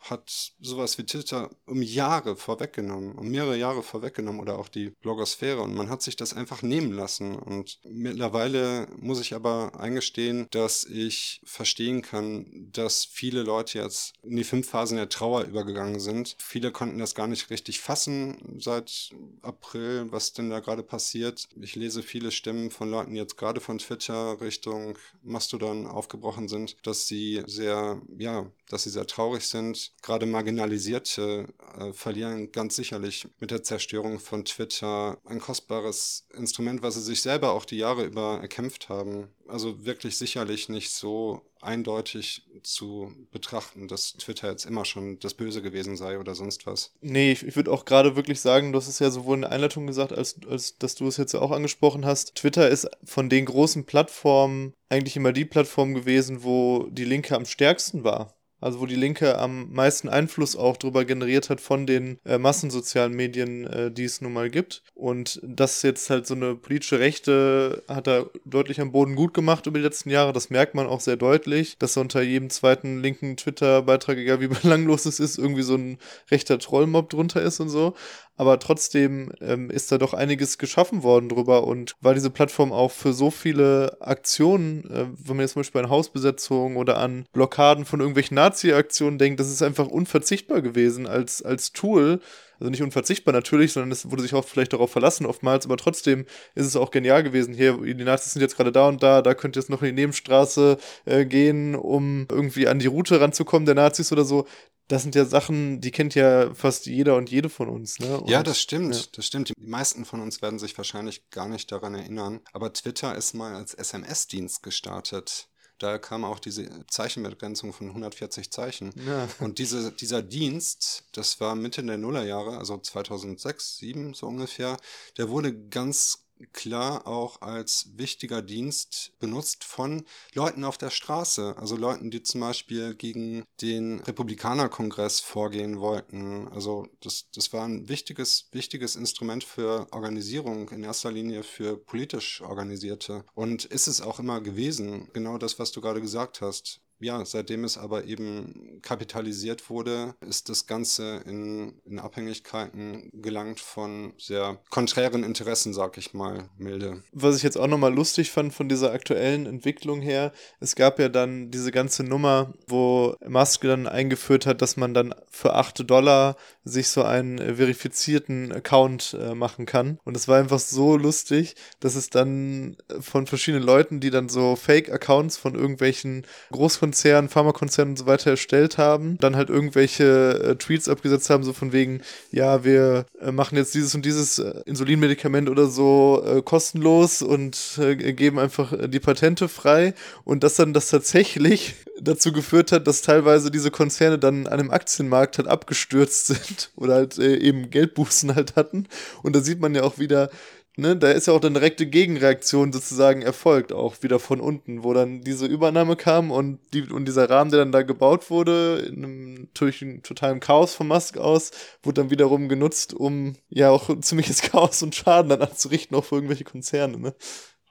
hat 0.00 0.52
sowas 0.60 0.98
wie 0.98 1.04
Twitter 1.04 1.50
um 1.66 1.82
Jahre 1.82 2.36
vorweggenommen, 2.36 3.12
um 3.12 3.28
mehrere 3.28 3.56
Jahre 3.56 3.82
vorweggenommen 3.82 4.40
oder 4.40 4.58
auch 4.58 4.68
die 4.68 4.90
Blogosphäre 5.02 5.60
und 5.60 5.74
man 5.74 5.88
hat 5.90 6.02
sich 6.02 6.16
das 6.16 6.34
einfach 6.34 6.62
nehmen 6.62 6.92
lassen 6.92 7.36
und 7.36 7.78
mittlerweile 7.84 8.88
muss 8.98 9.20
ich 9.20 9.34
aber 9.34 9.78
eingestehen, 9.78 10.46
dass 10.50 10.84
ich 10.84 11.40
verstehen 11.44 12.02
kann, 12.02 12.68
dass 12.72 13.04
viele 13.04 13.42
Leute 13.42 13.78
jetzt 13.78 14.14
in 14.22 14.36
die 14.36 14.44
fünf 14.44 14.68
Phasen 14.68 14.96
der 14.96 15.08
Trauer 15.08 15.44
übergegangen 15.44 16.00
sind. 16.00 16.36
Viele 16.38 16.72
konnten 16.72 16.98
das 16.98 17.14
gar 17.14 17.26
nicht 17.26 17.50
richtig 17.50 17.80
fassen 17.80 18.58
seit 18.58 19.10
April, 19.42 20.06
was 20.10 20.32
denn 20.32 20.50
da 20.50 20.60
gerade 20.60 20.82
passiert. 20.82 21.48
Ich 21.60 21.74
lese 21.76 22.02
viele 22.02 22.30
Stimmen 22.30 22.70
von 22.70 22.90
Leuten, 22.90 23.14
die 23.14 23.20
jetzt 23.20 23.36
gerade 23.36 23.60
von 23.60 23.78
Twitter 23.78 24.40
Richtung 24.40 24.98
Mastodon 25.22 25.86
aufgebrochen 25.86 26.48
sind, 26.48 26.76
dass 26.82 27.06
sie 27.06 27.42
sehr, 27.46 28.00
ja, 28.18 28.50
dass 28.68 28.84
sie 28.84 28.90
sehr 28.90 29.06
traurig 29.06 29.44
sind. 29.46 29.87
Gerade 30.02 30.26
Marginalisierte 30.26 31.48
äh, 31.78 31.92
verlieren 31.92 32.52
ganz 32.52 32.76
sicherlich 32.76 33.28
mit 33.40 33.50
der 33.50 33.62
Zerstörung 33.62 34.20
von 34.20 34.44
Twitter 34.44 35.18
ein 35.24 35.40
kostbares 35.40 36.26
Instrument, 36.34 36.82
was 36.82 36.94
sie 36.94 37.02
sich 37.02 37.22
selber 37.22 37.52
auch 37.52 37.64
die 37.64 37.78
Jahre 37.78 38.04
über 38.04 38.38
erkämpft 38.40 38.88
haben. 38.88 39.28
Also 39.46 39.84
wirklich 39.84 40.18
sicherlich 40.18 40.68
nicht 40.68 40.90
so 40.90 41.42
eindeutig 41.60 42.46
zu 42.62 43.12
betrachten, 43.30 43.88
dass 43.88 44.12
Twitter 44.12 44.50
jetzt 44.50 44.66
immer 44.66 44.84
schon 44.84 45.18
das 45.18 45.34
Böse 45.34 45.62
gewesen 45.62 45.96
sei 45.96 46.18
oder 46.18 46.34
sonst 46.34 46.66
was. 46.66 46.92
Nee, 47.00 47.32
ich, 47.32 47.44
ich 47.44 47.56
würde 47.56 47.72
auch 47.72 47.84
gerade 47.84 48.16
wirklich 48.16 48.40
sagen, 48.40 48.72
du 48.72 48.78
hast 48.78 48.88
es 48.88 48.98
ja 48.98 49.10
sowohl 49.10 49.36
in 49.36 49.40
der 49.42 49.52
Einleitung 49.52 49.86
gesagt, 49.86 50.12
als, 50.12 50.36
als 50.48 50.78
dass 50.78 50.94
du 50.94 51.06
es 51.08 51.16
jetzt 51.16 51.34
auch 51.34 51.50
angesprochen 51.50 52.04
hast. 52.04 52.34
Twitter 52.36 52.68
ist 52.68 52.88
von 53.04 53.28
den 53.28 53.46
großen 53.46 53.84
Plattformen 53.84 54.74
eigentlich 54.88 55.16
immer 55.16 55.32
die 55.32 55.44
Plattform 55.44 55.94
gewesen, 55.94 56.44
wo 56.44 56.86
die 56.90 57.04
Linke 57.04 57.34
am 57.34 57.46
stärksten 57.46 58.04
war. 58.04 58.37
Also 58.60 58.80
wo 58.80 58.86
die 58.86 58.96
Linke 58.96 59.38
am 59.38 59.72
meisten 59.72 60.08
Einfluss 60.08 60.56
auch 60.56 60.76
darüber 60.76 61.04
generiert 61.04 61.50
hat 61.50 61.60
von 61.60 61.86
den 61.86 62.18
äh, 62.24 62.38
massensozialen 62.38 63.14
Medien, 63.14 63.66
äh, 63.66 63.90
die 63.90 64.04
es 64.04 64.20
nun 64.20 64.32
mal 64.32 64.50
gibt. 64.50 64.82
Und 64.94 65.40
das 65.42 65.82
jetzt 65.82 66.10
halt 66.10 66.26
so 66.26 66.34
eine 66.34 66.54
politische 66.54 66.98
Rechte 66.98 67.82
hat 67.88 68.08
er 68.08 68.30
deutlich 68.44 68.80
am 68.80 68.92
Boden 68.92 69.14
gut 69.14 69.34
gemacht 69.34 69.66
über 69.66 69.78
die 69.78 69.84
letzten 69.84 70.10
Jahre. 70.10 70.32
Das 70.32 70.50
merkt 70.50 70.74
man 70.74 70.86
auch 70.86 71.00
sehr 71.00 71.16
deutlich, 71.16 71.78
dass 71.78 71.96
unter 71.96 72.22
jedem 72.22 72.50
zweiten 72.50 73.00
linken 73.00 73.36
Twitter-Beitrag, 73.36 74.18
egal 74.18 74.40
wie 74.40 74.48
belanglos 74.62 75.06
es 75.06 75.20
ist, 75.20 75.38
irgendwie 75.38 75.62
so 75.62 75.74
ein 75.74 75.98
rechter 76.30 76.58
Trollmob 76.58 77.10
drunter 77.10 77.42
ist 77.42 77.60
und 77.60 77.68
so 77.68 77.94
aber 78.38 78.60
trotzdem 78.60 79.32
ähm, 79.40 79.68
ist 79.68 79.90
da 79.90 79.98
doch 79.98 80.14
einiges 80.14 80.58
geschaffen 80.58 81.02
worden 81.02 81.28
drüber 81.28 81.64
und 81.64 81.96
war 82.00 82.14
diese 82.14 82.30
Plattform 82.30 82.72
auch 82.72 82.92
für 82.92 83.12
so 83.12 83.30
viele 83.30 83.98
Aktionen, 84.00 84.84
äh, 84.84 85.06
wenn 85.18 85.36
man 85.36 85.44
jetzt 85.44 85.54
zum 85.54 85.60
Beispiel 85.60 85.82
an 85.82 85.90
Hausbesetzungen 85.90 86.76
oder 86.76 86.98
an 86.98 87.26
Blockaden 87.32 87.84
von 87.84 87.98
irgendwelchen 87.98 88.36
Nazi-Aktionen 88.48 89.18
denkt, 89.18 89.40
das 89.40 89.50
ist 89.50 89.62
einfach 89.62 89.86
unverzichtbar 89.86 90.62
gewesen 90.62 91.06
als, 91.06 91.42
als 91.42 91.72
Tool. 91.72 92.20
Also 92.60 92.70
nicht 92.70 92.82
unverzichtbar 92.82 93.32
natürlich, 93.32 93.72
sondern 93.72 93.92
es 93.92 94.10
wurde 94.10 94.22
sich 94.22 94.34
auch 94.34 94.44
vielleicht 94.44 94.72
darauf 94.72 94.90
verlassen 94.90 95.26
oftmals, 95.26 95.64
aber 95.64 95.76
trotzdem 95.76 96.26
ist 96.56 96.66
es 96.66 96.74
auch 96.74 96.90
genial 96.90 97.22
gewesen. 97.22 97.54
Hier, 97.54 97.76
die 97.76 97.94
Nazis 98.02 98.32
sind 98.32 98.42
jetzt 98.42 98.56
gerade 98.56 98.72
da 98.72 98.88
und 98.88 99.00
da, 99.00 99.22
da 99.22 99.34
könnt 99.34 99.56
ihr 99.56 99.60
jetzt 99.60 99.70
noch 99.70 99.82
in 99.82 99.94
die 99.94 100.02
Nebenstraße 100.02 100.76
äh, 101.04 101.24
gehen, 101.24 101.76
um 101.76 102.26
irgendwie 102.28 102.66
an 102.66 102.80
die 102.80 102.88
Route 102.88 103.20
ranzukommen 103.20 103.66
der 103.66 103.76
Nazis 103.76 104.10
oder 104.10 104.24
so 104.24 104.44
das 104.88 105.02
sind 105.02 105.14
ja 105.14 105.26
Sachen, 105.26 105.82
die 105.82 105.90
kennt 105.90 106.14
ja 106.14 106.52
fast 106.54 106.86
jeder 106.86 107.16
und 107.16 107.30
jede 107.30 107.50
von 107.50 107.68
uns. 107.68 107.98
Ne? 107.98 108.18
Und, 108.18 108.30
ja, 108.30 108.42
das 108.42 108.60
stimmt, 108.60 108.96
ja. 108.96 109.02
das 109.12 109.26
stimmt. 109.26 109.50
Die 109.50 109.54
meisten 109.60 110.06
von 110.06 110.20
uns 110.20 110.40
werden 110.40 110.58
sich 110.58 110.76
wahrscheinlich 110.78 111.28
gar 111.30 111.46
nicht 111.46 111.70
daran 111.70 111.94
erinnern. 111.94 112.40
Aber 112.54 112.72
Twitter 112.72 113.14
ist 113.14 113.34
mal 113.34 113.54
als 113.54 113.74
SMS-Dienst 113.74 114.62
gestartet. 114.62 115.47
Da 115.78 115.98
kam 115.98 116.24
auch 116.24 116.38
diese 116.38 116.68
Zeichenbegrenzung 116.88 117.72
von 117.72 117.88
140 117.88 118.50
Zeichen. 118.50 118.92
Ja. 119.06 119.28
Und 119.40 119.58
diese, 119.58 119.92
dieser 119.92 120.22
Dienst, 120.22 121.04
das 121.12 121.40
war 121.40 121.54
Mitte 121.54 121.82
der 121.84 121.98
Nullerjahre, 121.98 122.58
also 122.58 122.78
2006, 122.78 123.78
2007 123.78 124.14
so 124.14 124.26
ungefähr, 124.26 124.76
der 125.16 125.28
wurde 125.28 125.54
ganz 125.68 126.27
klar 126.52 127.06
auch 127.06 127.40
als 127.42 127.90
wichtiger 127.96 128.42
Dienst 128.42 129.12
benutzt 129.18 129.64
von 129.64 130.04
Leuten 130.34 130.64
auf 130.64 130.78
der 130.78 130.90
Straße, 130.90 131.56
also 131.56 131.76
Leuten, 131.76 132.10
die 132.10 132.22
zum 132.22 132.40
Beispiel 132.40 132.94
gegen 132.94 133.44
den 133.60 134.00
Republikanerkongress 134.00 135.20
vorgehen 135.20 135.80
wollten. 135.80 136.48
Also 136.48 136.88
das, 137.00 137.30
das 137.34 137.52
war 137.52 137.64
ein 137.64 137.88
wichtiges, 137.88 138.48
wichtiges 138.52 138.96
Instrument 138.96 139.44
für 139.44 139.86
Organisierung, 139.92 140.68
in 140.70 140.84
erster 140.84 141.12
Linie 141.12 141.42
für 141.42 141.76
politisch 141.76 142.40
Organisierte. 142.40 143.24
Und 143.34 143.64
ist 143.64 143.86
es 143.86 144.00
auch 144.00 144.18
immer 144.18 144.40
gewesen, 144.40 145.08
genau 145.12 145.38
das, 145.38 145.58
was 145.58 145.72
du 145.72 145.80
gerade 145.80 146.00
gesagt 146.00 146.40
hast 146.40 146.80
ja, 147.00 147.24
seitdem 147.24 147.64
es 147.64 147.78
aber 147.78 148.04
eben 148.04 148.80
kapitalisiert 148.82 149.70
wurde, 149.70 150.14
ist 150.20 150.48
das 150.48 150.66
Ganze 150.66 151.22
in, 151.26 151.80
in 151.84 151.98
Abhängigkeiten 151.98 153.10
gelangt 153.12 153.60
von 153.60 154.14
sehr 154.18 154.60
konträren 154.70 155.24
Interessen, 155.24 155.72
sag 155.72 155.96
ich 155.98 156.14
mal, 156.14 156.48
milde. 156.58 157.02
Was 157.12 157.36
ich 157.36 157.42
jetzt 157.42 157.56
auch 157.56 157.66
nochmal 157.66 157.94
lustig 157.94 158.30
fand 158.30 158.52
von 158.52 158.68
dieser 158.68 158.92
aktuellen 158.92 159.46
Entwicklung 159.46 160.00
her, 160.00 160.32
es 160.60 160.74
gab 160.74 160.98
ja 160.98 161.08
dann 161.08 161.50
diese 161.50 161.70
ganze 161.70 162.02
Nummer, 162.02 162.52
wo 162.66 163.16
Musk 163.26 163.62
dann 163.62 163.86
eingeführt 163.86 164.46
hat, 164.46 164.62
dass 164.62 164.76
man 164.76 164.94
dann 164.94 165.14
für 165.30 165.54
8 165.54 165.88
Dollar 165.88 166.36
sich 166.64 166.88
so 166.88 167.02
einen 167.02 167.38
verifizierten 167.38 168.52
Account 168.52 169.16
äh, 169.18 169.34
machen 169.34 169.66
kann. 169.66 169.98
Und 170.04 170.16
es 170.16 170.28
war 170.28 170.38
einfach 170.38 170.58
so 170.58 170.96
lustig, 170.96 171.54
dass 171.80 171.94
es 171.94 172.10
dann 172.10 172.76
von 173.00 173.26
verschiedenen 173.26 173.64
Leuten, 173.64 174.00
die 174.00 174.10
dann 174.10 174.28
so 174.28 174.56
Fake-Accounts 174.56 175.36
von 175.38 175.54
irgendwelchen 175.54 176.26
Großkonzernen, 176.50 176.87
Pharmakonzernen 176.92 177.92
und 177.92 177.96
so 177.96 178.06
weiter 178.06 178.30
erstellt 178.30 178.78
haben, 178.78 179.18
dann 179.18 179.36
halt 179.36 179.50
irgendwelche 179.50 180.04
äh, 180.04 180.54
Tweets 180.56 180.88
abgesetzt 180.88 181.30
haben, 181.30 181.44
so 181.44 181.52
von 181.52 181.72
wegen, 181.72 182.02
ja, 182.30 182.64
wir 182.64 183.06
äh, 183.20 183.32
machen 183.32 183.56
jetzt 183.56 183.74
dieses 183.74 183.94
und 183.94 184.04
dieses 184.04 184.38
äh, 184.38 184.62
Insulinmedikament 184.66 185.48
oder 185.48 185.66
so 185.66 186.22
äh, 186.26 186.42
kostenlos 186.42 187.22
und 187.22 187.78
äh, 187.78 187.96
geben 187.96 188.38
einfach 188.38 188.72
die 188.88 189.00
Patente 189.00 189.48
frei. 189.48 189.94
Und 190.24 190.44
dass 190.44 190.56
dann 190.56 190.72
das 190.72 190.88
tatsächlich 190.88 191.74
dazu 192.00 192.32
geführt 192.32 192.72
hat, 192.72 192.86
dass 192.86 193.02
teilweise 193.02 193.50
diese 193.50 193.70
Konzerne 193.70 194.18
dann 194.18 194.46
an 194.46 194.60
einem 194.60 194.70
Aktienmarkt 194.70 195.38
halt 195.38 195.48
abgestürzt 195.48 196.26
sind 196.26 196.70
oder 196.76 196.94
halt 196.94 197.18
äh, 197.18 197.36
eben 197.36 197.70
Geldbußen 197.70 198.34
halt 198.34 198.56
hatten. 198.56 198.86
Und 199.22 199.34
da 199.34 199.40
sieht 199.40 199.60
man 199.60 199.74
ja 199.74 199.82
auch 199.82 199.98
wieder, 199.98 200.30
ne, 200.78 200.96
da 200.96 201.10
ist 201.10 201.26
ja 201.26 201.32
auch 201.34 201.40
dann 201.40 201.54
direkte 201.54 201.86
Gegenreaktion 201.86 202.72
sozusagen 202.72 203.22
erfolgt, 203.22 203.72
auch 203.72 204.02
wieder 204.02 204.18
von 204.18 204.40
unten, 204.40 204.84
wo 204.84 204.94
dann 204.94 205.22
diese 205.22 205.46
Übernahme 205.46 205.96
kam 205.96 206.30
und, 206.30 206.60
die, 206.72 206.82
und 206.82 207.06
dieser 207.06 207.28
Rahmen, 207.28 207.50
der 207.50 207.60
dann 207.60 207.72
da 207.72 207.82
gebaut 207.82 208.30
wurde, 208.30 208.86
in 208.88 209.04
einem 209.04 209.34
natürlich 209.34 209.84
totalen 210.02 210.40
Chaos 210.40 210.74
von 210.74 210.86
Musk 210.88 211.18
aus, 211.18 211.50
wurde 211.82 212.02
dann 212.02 212.10
wiederum 212.10 212.48
genutzt, 212.48 212.94
um 212.94 213.34
ja 213.48 213.70
auch 213.70 213.90
ziemliches 214.00 214.42
Chaos 214.42 214.82
und 214.82 214.94
Schaden 214.94 215.28
dann 215.30 215.42
anzurichten, 215.42 215.96
auch 215.96 216.04
für 216.04 216.14
irgendwelche 216.14 216.44
Konzerne, 216.44 216.98
ne? 216.98 217.14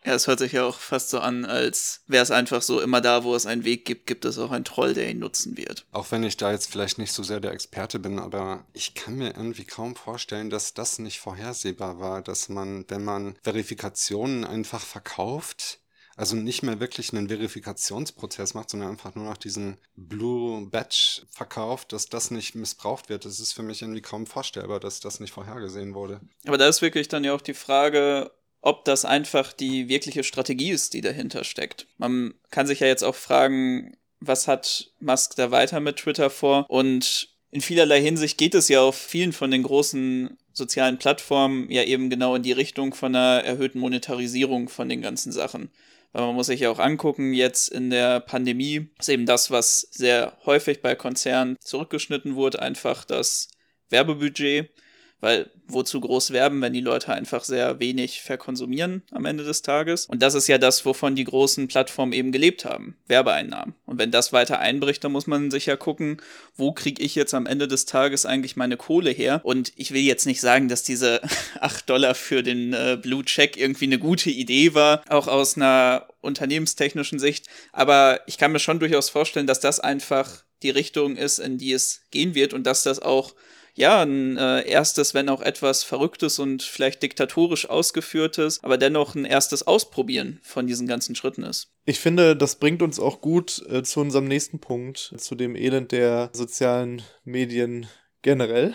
Ja, 0.07 0.13
es 0.13 0.25
hört 0.25 0.39
sich 0.39 0.53
ja 0.53 0.63
auch 0.63 0.79
fast 0.79 1.09
so 1.09 1.19
an, 1.19 1.43
als 1.43 1.99
wäre 2.07 2.23
es 2.23 2.31
einfach 2.31 2.61
so, 2.61 2.79
immer 2.79 3.01
da, 3.01 3.25
wo 3.25 3.35
es 3.35 3.45
einen 3.45 3.65
Weg 3.65 3.83
gibt, 3.83 4.07
gibt 4.07 4.23
es 4.23 4.37
auch 4.37 4.51
einen 4.51 4.63
Troll, 4.63 4.93
der 4.93 5.11
ihn 5.11 5.19
nutzen 5.19 5.57
wird. 5.57 5.85
Auch 5.91 6.11
wenn 6.11 6.23
ich 6.23 6.37
da 6.37 6.49
jetzt 6.49 6.71
vielleicht 6.71 6.97
nicht 6.97 7.11
so 7.11 7.23
sehr 7.23 7.41
der 7.41 7.51
Experte 7.51 7.99
bin, 7.99 8.17
aber 8.17 8.65
ich 8.71 8.93
kann 8.93 9.17
mir 9.17 9.35
irgendwie 9.35 9.65
kaum 9.65 9.97
vorstellen, 9.97 10.49
dass 10.49 10.73
das 10.73 10.99
nicht 10.99 11.19
vorhersehbar 11.19 11.99
war, 11.99 12.21
dass 12.21 12.47
man, 12.47 12.85
wenn 12.87 13.03
man 13.03 13.35
Verifikationen 13.43 14.45
einfach 14.45 14.79
verkauft, 14.79 15.79
also 16.15 16.37
nicht 16.37 16.63
mehr 16.63 16.79
wirklich 16.79 17.11
einen 17.11 17.27
Verifikationsprozess 17.27 18.53
macht, 18.53 18.69
sondern 18.69 18.91
einfach 18.91 19.13
nur 19.13 19.25
noch 19.25 19.37
diesen 19.37 19.77
Blue 19.97 20.67
Badge 20.67 21.23
verkauft, 21.29 21.91
dass 21.91 22.07
das 22.07 22.31
nicht 22.31 22.55
missbraucht 22.55 23.09
wird. 23.09 23.25
Das 23.25 23.41
ist 23.41 23.51
für 23.51 23.61
mich 23.61 23.81
irgendwie 23.81 24.01
kaum 24.01 24.25
vorstellbar, 24.25 24.79
dass 24.79 25.01
das 25.01 25.19
nicht 25.19 25.33
vorhergesehen 25.33 25.93
wurde. 25.93 26.21
Aber 26.45 26.57
da 26.57 26.69
ist 26.69 26.81
wirklich 26.81 27.09
dann 27.09 27.25
ja 27.25 27.33
auch 27.33 27.41
die 27.41 27.53
Frage, 27.53 28.31
ob 28.67 28.83
das 28.83 29.05
einfach 29.05 29.53
die 29.53 29.87
wirkliche 29.87 30.25
Strategie 30.25 30.71
ist, 30.71 30.93
die 30.93 30.99
dahinter 30.99 31.45
steckt. 31.45 31.87
Man 31.97 32.33
kann 32.51 32.67
sich 32.67 32.81
ja 32.81 32.87
jetzt 32.87 33.03
auch 33.03 33.15
fragen, 33.15 33.95
was 34.19 34.49
hat 34.49 34.91
Musk 34.99 35.37
da 35.37 35.51
weiter 35.51 35.79
mit 35.79 35.95
Twitter 35.95 36.29
vor? 36.29 36.65
Und 36.67 37.29
in 37.49 37.61
vielerlei 37.61 38.01
Hinsicht 38.01 38.37
geht 38.37 38.55
es 38.55 38.67
ja 38.67 38.81
auf 38.81 38.97
vielen 38.97 39.31
von 39.31 39.51
den 39.51 39.63
großen 39.63 40.37
sozialen 40.51 40.97
Plattformen 40.97 41.71
ja 41.71 41.83
eben 41.83 42.09
genau 42.09 42.35
in 42.35 42.43
die 42.43 42.51
Richtung 42.51 42.93
von 42.93 43.15
einer 43.15 43.41
erhöhten 43.45 43.79
Monetarisierung 43.79 44.67
von 44.67 44.89
den 44.89 45.01
ganzen 45.01 45.31
Sachen. 45.31 45.71
Weil 46.11 46.25
man 46.25 46.35
muss 46.35 46.47
sich 46.47 46.59
ja 46.59 46.69
auch 46.69 46.79
angucken, 46.79 47.31
jetzt 47.31 47.69
in 47.69 47.89
der 47.89 48.19
Pandemie 48.19 48.89
ist 48.99 49.07
eben 49.07 49.25
das, 49.25 49.49
was 49.49 49.87
sehr 49.91 50.37
häufig 50.45 50.81
bei 50.81 50.93
Konzernen 50.93 51.55
zurückgeschnitten 51.61 52.35
wurde, 52.35 52.61
einfach 52.61 53.05
das 53.05 53.47
Werbebudget. 53.89 54.71
Weil 55.19 55.49
wozu 55.67 55.99
groß 55.99 56.31
werben, 56.31 56.61
wenn 56.61 56.73
die 56.73 56.81
Leute 56.81 57.11
einfach 57.11 57.43
sehr 57.43 57.79
wenig 57.79 58.21
verkonsumieren 58.21 59.01
am 59.11 59.25
Ende 59.25 59.43
des 59.43 59.63
Tages? 59.63 60.05
Und 60.05 60.21
das 60.21 60.35
ist 60.35 60.47
ja 60.47 60.57
das, 60.57 60.85
wovon 60.85 61.15
die 61.15 61.23
großen 61.23 61.67
Plattformen 61.67 62.13
eben 62.13 62.31
gelebt 62.31 62.65
haben. 62.65 62.97
Werbeeinnahmen. 63.07 63.73
Und 63.85 63.97
wenn 63.97 64.11
das 64.11 64.31
weiter 64.31 64.59
einbricht, 64.59 65.03
dann 65.03 65.11
muss 65.11 65.27
man 65.27 65.49
sich 65.49 65.65
ja 65.65 65.75
gucken, 65.75 66.21
wo 66.55 66.71
kriege 66.71 67.01
ich 67.01 67.15
jetzt 67.15 67.33
am 67.33 67.47
Ende 67.47 67.67
des 67.67 67.85
Tages 67.85 68.25
eigentlich 68.25 68.55
meine 68.55 68.77
Kohle 68.77 69.09
her? 69.09 69.41
Und 69.43 69.73
ich 69.75 69.91
will 69.91 70.01
jetzt 70.01 70.25
nicht 70.25 70.41
sagen, 70.41 70.67
dass 70.67 70.83
diese 70.83 71.21
8 71.59 71.89
Dollar 71.89 72.13
für 72.13 72.43
den 72.43 72.73
äh, 72.73 72.97
Blue 73.01 73.25
Check 73.25 73.57
irgendwie 73.57 73.85
eine 73.85 73.99
gute 73.99 74.29
Idee 74.29 74.73
war, 74.73 75.01
auch 75.09 75.27
aus 75.27 75.57
einer 75.57 76.07
unternehmenstechnischen 76.21 77.19
Sicht. 77.19 77.47
Aber 77.71 78.21
ich 78.27 78.37
kann 78.37 78.51
mir 78.51 78.59
schon 78.59 78.79
durchaus 78.79 79.09
vorstellen, 79.09 79.47
dass 79.47 79.59
das 79.59 79.79
einfach 79.79 80.43
die 80.63 80.69
Richtung 80.69 81.15
ist, 81.15 81.39
in 81.39 81.57
die 81.57 81.71
es 81.71 82.01
gehen 82.11 82.35
wird 82.35 82.53
und 82.53 82.65
dass 82.65 82.83
das 82.83 82.99
auch 82.99 83.33
ja, 83.77 84.01
ein 84.01 84.37
äh, 84.37 84.67
erstes, 84.67 85.13
wenn 85.13 85.29
auch 85.29 85.41
etwas 85.41 85.83
verrücktes 85.83 86.39
und 86.39 86.63
vielleicht 86.63 87.03
diktatorisch 87.03 87.69
ausgeführtes, 87.69 88.63
aber 88.63 88.79
dennoch 88.79 89.13
ein 89.13 89.23
erstes 89.23 89.67
Ausprobieren 89.67 90.39
von 90.41 90.65
diesen 90.65 90.87
ganzen 90.87 91.15
Schritten 91.15 91.43
ist. 91.43 91.71
Ich 91.85 91.99
finde, 91.99 92.35
das 92.35 92.55
bringt 92.55 92.81
uns 92.81 92.99
auch 92.99 93.21
gut 93.21 93.63
äh, 93.69 93.83
zu 93.83 93.99
unserem 93.99 94.25
nächsten 94.25 94.59
Punkt, 94.59 95.13
zu 95.17 95.35
dem 95.35 95.55
Elend 95.55 95.91
der 95.91 96.31
sozialen 96.33 97.03
Medien 97.23 97.85
generell. 98.23 98.73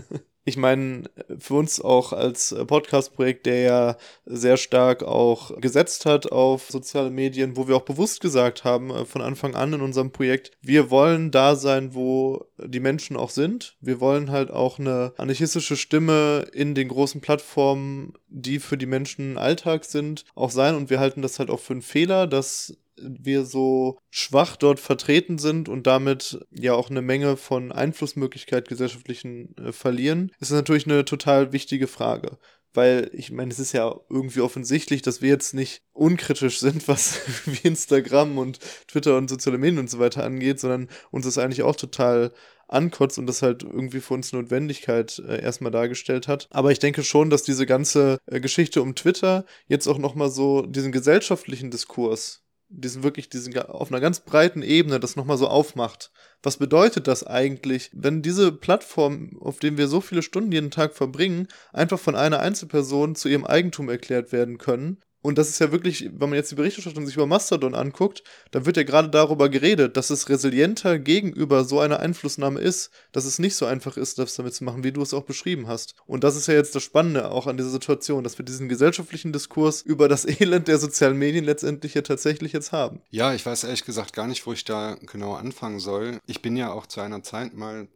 ich 0.48 0.56
meine, 0.56 1.04
für 1.38 1.54
uns 1.54 1.80
auch 1.80 2.12
als 2.12 2.54
Podcast-Projekt, 2.66 3.46
der 3.46 3.60
ja 3.60 3.96
sehr 4.24 4.56
stark 4.56 5.02
auch 5.02 5.58
gesetzt 5.60 6.06
hat 6.06 6.32
auf 6.32 6.70
soziale 6.70 7.10
Medien, 7.10 7.56
wo 7.56 7.68
wir 7.68 7.76
auch 7.76 7.82
bewusst 7.82 8.20
gesagt 8.20 8.64
haben, 8.64 8.90
äh, 8.90 9.04
von 9.04 9.22
Anfang 9.22 9.54
an 9.54 9.72
in 9.72 9.80
unserem 9.80 10.10
Projekt, 10.10 10.52
wir 10.60 10.90
wollen 10.90 11.30
da 11.30 11.54
sein, 11.54 11.94
wo 11.94 12.46
die 12.58 12.80
Menschen 12.80 13.16
auch 13.16 13.30
sind. 13.30 13.76
Wir 13.80 14.00
wollen 14.00 14.30
halt 14.30 14.50
auch 14.50 14.78
eine 14.78 15.12
anarchistische 15.16 15.76
Stimme 15.76 16.46
in 16.52 16.74
den 16.74 16.88
großen 16.88 17.20
Plattformen, 17.20 18.14
die 18.28 18.58
für 18.58 18.76
die 18.76 18.86
Menschen 18.86 19.38
Alltag 19.38 19.84
sind, 19.84 20.24
auch 20.34 20.50
sein. 20.50 20.74
Und 20.74 20.90
wir 20.90 21.00
halten 21.00 21.22
das 21.22 21.38
halt 21.38 21.50
auch 21.50 21.60
für 21.60 21.74
einen 21.74 21.82
Fehler, 21.82 22.26
dass 22.26 22.76
wir 23.02 23.44
so 23.44 23.98
schwach 24.10 24.56
dort 24.56 24.80
vertreten 24.80 25.38
sind 25.38 25.68
und 25.68 25.86
damit 25.86 26.40
ja 26.50 26.74
auch 26.74 26.90
eine 26.90 27.02
Menge 27.02 27.36
von 27.36 27.72
Einflussmöglichkeit 27.72 28.68
gesellschaftlichen 28.68 29.56
äh, 29.56 29.72
verlieren, 29.72 30.32
ist 30.40 30.50
natürlich 30.50 30.86
eine 30.86 31.04
total 31.04 31.52
wichtige 31.52 31.86
Frage. 31.86 32.38
Weil 32.74 33.10
ich 33.12 33.32
meine, 33.32 33.50
es 33.50 33.58
ist 33.58 33.72
ja 33.72 33.94
irgendwie 34.10 34.40
offensichtlich, 34.40 35.00
dass 35.02 35.22
wir 35.22 35.30
jetzt 35.30 35.54
nicht 35.54 35.82
unkritisch 35.92 36.58
sind, 36.60 36.88
was 36.88 37.20
wie 37.46 37.66
Instagram 37.66 38.38
und 38.38 38.58
Twitter 38.86 39.16
und 39.16 39.28
soziale 39.28 39.58
Medien 39.58 39.78
und 39.78 39.90
so 39.90 39.98
weiter 39.98 40.24
angeht, 40.24 40.60
sondern 40.60 40.88
uns 41.10 41.24
das 41.24 41.38
eigentlich 41.38 41.62
auch 41.62 41.76
total 41.76 42.32
ankotzt 42.68 43.18
und 43.18 43.26
das 43.26 43.42
halt 43.42 43.62
irgendwie 43.62 44.00
für 44.00 44.14
uns 44.14 44.32
Notwendigkeit 44.32 45.20
äh, 45.26 45.40
erstmal 45.40 45.72
dargestellt 45.72 46.28
hat. 46.28 46.48
Aber 46.50 46.70
ich 46.70 46.78
denke 46.78 47.02
schon, 47.02 47.30
dass 47.30 47.42
diese 47.42 47.66
ganze 47.66 48.18
äh, 48.26 48.40
Geschichte 48.40 48.82
um 48.82 48.94
Twitter 48.94 49.44
jetzt 49.66 49.86
auch 49.86 49.98
nochmal 49.98 50.30
so 50.30 50.62
diesen 50.62 50.92
gesellschaftlichen 50.92 51.70
Diskurs 51.70 52.42
diesen 52.68 53.02
wirklich, 53.02 53.28
diesen 53.28 53.56
auf 53.58 53.90
einer 53.90 54.00
ganz 54.00 54.20
breiten 54.20 54.62
Ebene 54.62 55.00
das 55.00 55.16
nochmal 55.16 55.38
so 55.38 55.48
aufmacht. 55.48 56.12
Was 56.42 56.58
bedeutet 56.58 57.06
das 57.08 57.24
eigentlich, 57.24 57.90
wenn 57.92 58.22
diese 58.22 58.52
Plattform, 58.52 59.38
auf 59.40 59.58
denen 59.58 59.78
wir 59.78 59.88
so 59.88 60.00
viele 60.00 60.22
Stunden 60.22 60.52
jeden 60.52 60.70
Tag 60.70 60.94
verbringen, 60.94 61.48
einfach 61.72 61.98
von 61.98 62.14
einer 62.14 62.40
Einzelperson 62.40 63.14
zu 63.14 63.28
ihrem 63.28 63.44
Eigentum 63.44 63.88
erklärt 63.88 64.32
werden 64.32 64.58
können 64.58 64.98
und 65.20 65.36
das 65.36 65.48
ist 65.48 65.58
ja 65.58 65.72
wirklich, 65.72 66.10
wenn 66.12 66.30
man 66.30 66.34
jetzt 66.34 66.50
die 66.52 66.54
Berichterstattung 66.54 67.04
sich 67.04 67.16
über 67.16 67.26
Mastodon 67.26 67.74
anguckt, 67.74 68.22
dann 68.52 68.66
wird 68.66 68.76
ja 68.76 68.84
gerade 68.84 69.08
darüber 69.08 69.48
geredet, 69.48 69.96
dass 69.96 70.10
es 70.10 70.28
resilienter 70.28 70.98
gegenüber 70.98 71.64
so 71.64 71.80
einer 71.80 71.98
Einflussnahme 72.00 72.60
ist, 72.60 72.90
dass 73.10 73.24
es 73.24 73.40
nicht 73.40 73.56
so 73.56 73.66
einfach 73.66 73.96
ist, 73.96 74.18
das 74.18 74.36
damit 74.36 74.54
zu 74.54 74.64
machen, 74.64 74.84
wie 74.84 74.92
du 74.92 75.02
es 75.02 75.14
auch 75.14 75.24
beschrieben 75.24 75.66
hast. 75.66 75.94
Und 76.06 76.22
das 76.22 76.36
ist 76.36 76.46
ja 76.46 76.54
jetzt 76.54 76.74
das 76.74 76.84
Spannende 76.84 77.30
auch 77.30 77.48
an 77.48 77.56
dieser 77.56 77.70
Situation, 77.70 78.22
dass 78.22 78.38
wir 78.38 78.44
diesen 78.44 78.68
gesellschaftlichen 78.68 79.32
Diskurs 79.32 79.82
über 79.82 80.08
das 80.08 80.24
Elend 80.40 80.68
der 80.68 80.78
sozialen 80.78 81.18
Medien 81.18 81.44
letztendlich 81.44 81.94
ja 81.94 82.02
tatsächlich 82.02 82.52
jetzt 82.52 82.70
haben. 82.70 83.02
Ja, 83.10 83.34
ich 83.34 83.44
weiß 83.44 83.64
ehrlich 83.64 83.84
gesagt 83.84 84.12
gar 84.12 84.28
nicht, 84.28 84.46
wo 84.46 84.52
ich 84.52 84.64
da 84.64 84.96
genau 85.02 85.34
anfangen 85.34 85.80
soll. 85.80 86.18
Ich 86.26 86.42
bin 86.42 86.56
ja 86.56 86.72
auch 86.72 86.86
zu 86.86 87.00
einer 87.00 87.22
Zeit 87.22 87.54
mal 87.54 87.88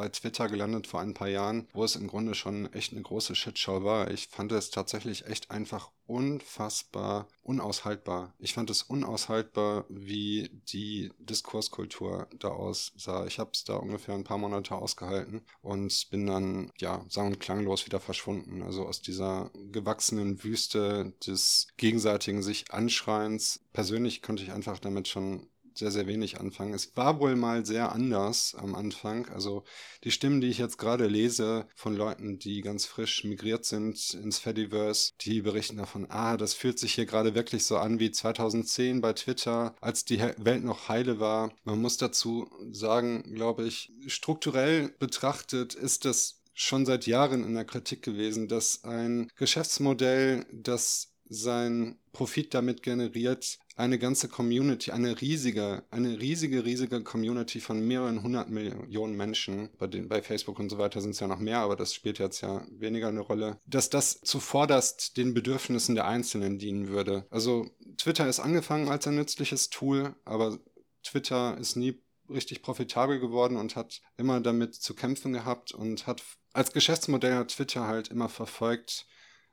bei 0.00 0.08
Twitter 0.08 0.48
gelandet 0.48 0.86
vor 0.86 1.00
ein 1.00 1.12
paar 1.12 1.28
Jahren, 1.28 1.68
wo 1.74 1.84
es 1.84 1.94
im 1.94 2.06
Grunde 2.06 2.34
schon 2.34 2.72
echt 2.72 2.92
eine 2.92 3.02
große 3.02 3.34
Shitshow 3.34 3.84
war. 3.84 4.10
Ich 4.10 4.28
fand 4.28 4.50
es 4.50 4.70
tatsächlich 4.70 5.26
echt 5.26 5.50
einfach 5.50 5.90
unfassbar 6.06 7.28
unaushaltbar. 7.42 8.32
Ich 8.38 8.54
fand 8.54 8.70
es 8.70 8.82
unaushaltbar, 8.82 9.84
wie 9.90 10.48
die 10.72 11.12
Diskurskultur 11.18 12.28
da 12.38 12.48
aussah. 12.48 13.26
Ich 13.26 13.38
habe 13.38 13.50
es 13.52 13.64
da 13.64 13.76
ungefähr 13.76 14.14
ein 14.14 14.24
paar 14.24 14.38
Monate 14.38 14.74
ausgehalten 14.74 15.42
und 15.60 16.08
bin 16.10 16.26
dann, 16.26 16.72
ja, 16.78 17.04
sang- 17.10 17.26
und 17.26 17.38
klanglos 17.38 17.84
wieder 17.84 18.00
verschwunden. 18.00 18.62
Also 18.62 18.86
aus 18.86 19.02
dieser 19.02 19.50
gewachsenen 19.70 20.42
Wüste 20.42 21.12
des 21.26 21.68
gegenseitigen 21.76 22.42
sich 22.42 22.72
Anschreins. 22.72 23.60
Persönlich 23.74 24.22
konnte 24.22 24.44
ich 24.44 24.52
einfach 24.52 24.78
damit 24.78 25.08
schon 25.08 25.49
sehr, 25.80 25.90
sehr 25.90 26.06
wenig 26.06 26.38
anfangen. 26.38 26.74
Es 26.74 26.96
war 26.96 27.18
wohl 27.18 27.34
mal 27.34 27.66
sehr 27.66 27.90
anders 27.90 28.54
am 28.56 28.74
Anfang. 28.74 29.28
Also 29.30 29.64
die 30.04 30.12
Stimmen, 30.12 30.40
die 30.40 30.46
ich 30.46 30.58
jetzt 30.58 30.78
gerade 30.78 31.08
lese 31.08 31.66
von 31.74 31.96
Leuten, 31.96 32.38
die 32.38 32.60
ganz 32.60 32.86
frisch 32.86 33.24
migriert 33.24 33.64
sind 33.64 34.14
ins 34.14 34.38
Fediverse, 34.38 35.12
die 35.22 35.42
berichten 35.42 35.78
davon, 35.78 36.06
ah, 36.08 36.36
das 36.36 36.54
fühlt 36.54 36.78
sich 36.78 36.94
hier 36.94 37.06
gerade 37.06 37.34
wirklich 37.34 37.64
so 37.64 37.78
an 37.78 37.98
wie 37.98 38.12
2010 38.12 39.00
bei 39.00 39.12
Twitter, 39.12 39.74
als 39.80 40.04
die 40.04 40.20
Welt 40.20 40.62
noch 40.62 40.88
heile 40.88 41.18
war. 41.18 41.52
Man 41.64 41.80
muss 41.80 41.96
dazu 41.96 42.48
sagen, 42.70 43.34
glaube 43.34 43.64
ich, 43.66 43.92
strukturell 44.06 44.94
betrachtet 44.98 45.74
ist 45.74 46.04
das 46.04 46.42
schon 46.52 46.84
seit 46.84 47.06
Jahren 47.06 47.42
in 47.44 47.54
der 47.54 47.64
Kritik 47.64 48.02
gewesen, 48.02 48.46
dass 48.46 48.84
ein 48.84 49.30
Geschäftsmodell, 49.36 50.46
das 50.52 51.10
sein 51.30 51.96
Profit 52.12 52.52
damit 52.52 52.82
generiert, 52.82 53.58
eine 53.80 53.98
ganze 53.98 54.28
Community, 54.28 54.90
eine 54.92 55.20
riesige, 55.20 55.82
eine 55.90 56.20
riesige, 56.20 56.64
riesige 56.64 57.02
Community 57.02 57.60
von 57.60 57.86
mehreren 57.86 58.22
hundert 58.22 58.50
Millionen 58.50 59.16
Menschen, 59.16 59.70
bei, 59.78 59.86
den, 59.86 60.08
bei 60.08 60.22
Facebook 60.22 60.58
und 60.58 60.70
so 60.70 60.78
weiter 60.78 61.00
sind 61.00 61.12
es 61.12 61.20
ja 61.20 61.26
noch 61.26 61.38
mehr, 61.38 61.58
aber 61.58 61.76
das 61.76 61.94
spielt 61.94 62.18
jetzt 62.18 62.42
ja 62.42 62.64
weniger 62.70 63.08
eine 63.08 63.20
Rolle, 63.20 63.58
dass 63.66 63.90
das 63.90 64.20
zuvorderst 64.20 65.16
den 65.16 65.34
Bedürfnissen 65.34 65.94
der 65.94 66.06
Einzelnen 66.06 66.58
dienen 66.58 66.88
würde. 66.88 67.26
Also 67.30 67.68
Twitter 67.96 68.28
ist 68.28 68.40
angefangen 68.40 68.88
als 68.88 69.06
ein 69.06 69.16
nützliches 69.16 69.70
Tool, 69.70 70.14
aber 70.24 70.58
Twitter 71.02 71.56
ist 71.58 71.76
nie 71.76 72.02
richtig 72.28 72.62
profitabel 72.62 73.18
geworden 73.18 73.56
und 73.56 73.76
hat 73.76 74.00
immer 74.16 74.40
damit 74.40 74.74
zu 74.74 74.94
kämpfen 74.94 75.32
gehabt 75.32 75.72
und 75.72 76.06
hat 76.06 76.22
als 76.52 76.72
Geschäftsmodell 76.72 77.34
hat 77.34 77.48
Twitter 77.48 77.86
halt 77.86 78.08
immer 78.08 78.28
verfolgt, 78.28 79.06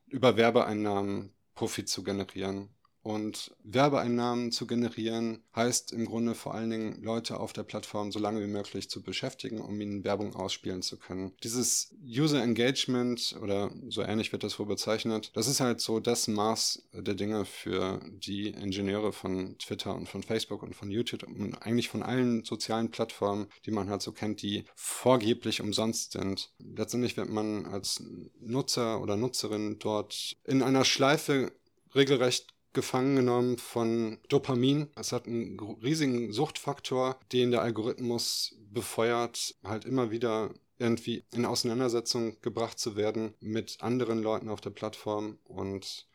über 0.08 0.38
Werbeeinnahmen 0.38 1.34
Profit 1.56 1.90
zu 1.90 2.04
generieren. 2.04 2.70
Und 3.08 3.56
Werbeeinnahmen 3.63 4.52
zu 4.52 4.67
generieren 4.67 5.41
heißt 5.56 5.93
im 5.93 6.04
Grunde 6.04 6.36
vor 6.36 6.54
allen 6.54 6.70
Dingen 6.70 7.02
Leute 7.02 7.39
auf 7.39 7.54
der 7.54 7.63
Plattform 7.63 8.12
so 8.12 8.20
lange 8.20 8.41
wie 8.41 8.52
möglich 8.52 8.89
zu 8.89 9.02
beschäftigen, 9.02 9.62
um 9.62 9.80
ihnen 9.80 10.04
Werbung 10.04 10.36
ausspielen 10.36 10.82
zu 10.82 10.98
können. 10.98 11.32
Dieses 11.41 11.96
User 12.06 12.43
Engagement 12.43 13.38
oder 13.41 13.72
so 13.88 14.02
ähnlich 14.02 14.34
wird 14.34 14.43
das 14.43 14.60
wohl 14.60 14.65
bezeichnet, 14.65 15.32
das 15.36 15.48
ist 15.48 15.62
halt 15.62 15.80
so 15.80 16.02
das 16.02 16.28
Maß 16.28 16.84
der 16.91 17.13
Dinge 17.13 17.46
für 17.46 18.02
die 18.10 18.50
Ingenieure 18.50 19.13
von 19.13 19.58
Twitter 19.58 19.96
und 19.96 20.10
von 20.10 20.22
Facebook 20.22 20.62
und 20.62 20.76
von 20.76 20.91
YouTube 20.91 21.24
und 21.24 21.56
eigentlich 21.62 21.88
von 21.88 22.04
allen 22.04 22.43
sozialen 22.43 22.91
Plattformen, 22.91 23.48
die 23.65 23.72
man 23.72 23.89
halt 23.89 24.02
so 24.02 24.12
kennt, 24.12 24.41
die 24.41 24.65
vorgeblich 24.76 25.62
umsonst 25.62 26.12
sind. 26.12 26.52
Letztendlich 26.60 27.15
wird 27.15 27.30
man 27.30 27.67
als 27.67 28.04
Nutzer 28.41 29.00
oder 29.02 29.15
Nutzerin 29.15 29.80
dort 29.80 30.36
in 30.43 30.62
einer 30.62 30.84
Schleife 30.84 31.54
regelrecht 31.96 32.57
gefangen 32.78 33.16
genommen 33.16 33.58
von 33.58 34.20
Dopamin. 34.30 34.92
Es 34.96 35.12
hat 35.12 35.26
einen 35.26 35.60
riesigen 35.82 36.32
Suchtfaktor, 36.32 37.20
den 37.34 37.50
der 37.50 37.63
Algorithmus 37.63 38.56
befeuert, 38.72 39.56
halt 39.63 39.84
immer 39.86 40.12
wieder 40.12 40.54
irgendwie 40.78 41.24
in 41.34 41.48
Auseinandersetzung 41.48 42.40
gebracht 42.42 42.78
zu 42.78 42.96
werden 42.96 43.34
mit 43.40 43.78
anderen 43.82 44.22
Leuten 44.22 44.48
auf 44.48 44.62
der 44.62 44.70
Plattform. 44.70 45.40
Und 45.44 46.08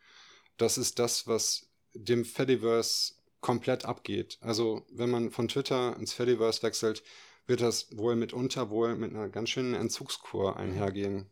das 0.57 0.79
ist 0.79 1.01
das, 1.01 1.27
was 1.27 1.67
dem 1.95 2.25
Fediverse 2.25 3.15
komplett 3.41 3.85
abgeht. 3.85 4.39
Also 4.41 4.87
wenn 4.89 5.11
man 5.11 5.33
von 5.33 5.49
Twitter 5.49 5.97
ins 5.99 6.13
Fediverse 6.13 6.63
wechselt, 6.63 7.03
wird 7.49 7.61
das 7.61 7.89
wohl 7.97 8.15
mitunter 8.15 8.71
wohl 8.71 8.95
mit 8.95 9.11
einer 9.11 9.29
ganz 9.29 9.51
schönen 9.51 9.75
Entzugskur 9.75 10.57
einhergehen. 10.57 11.27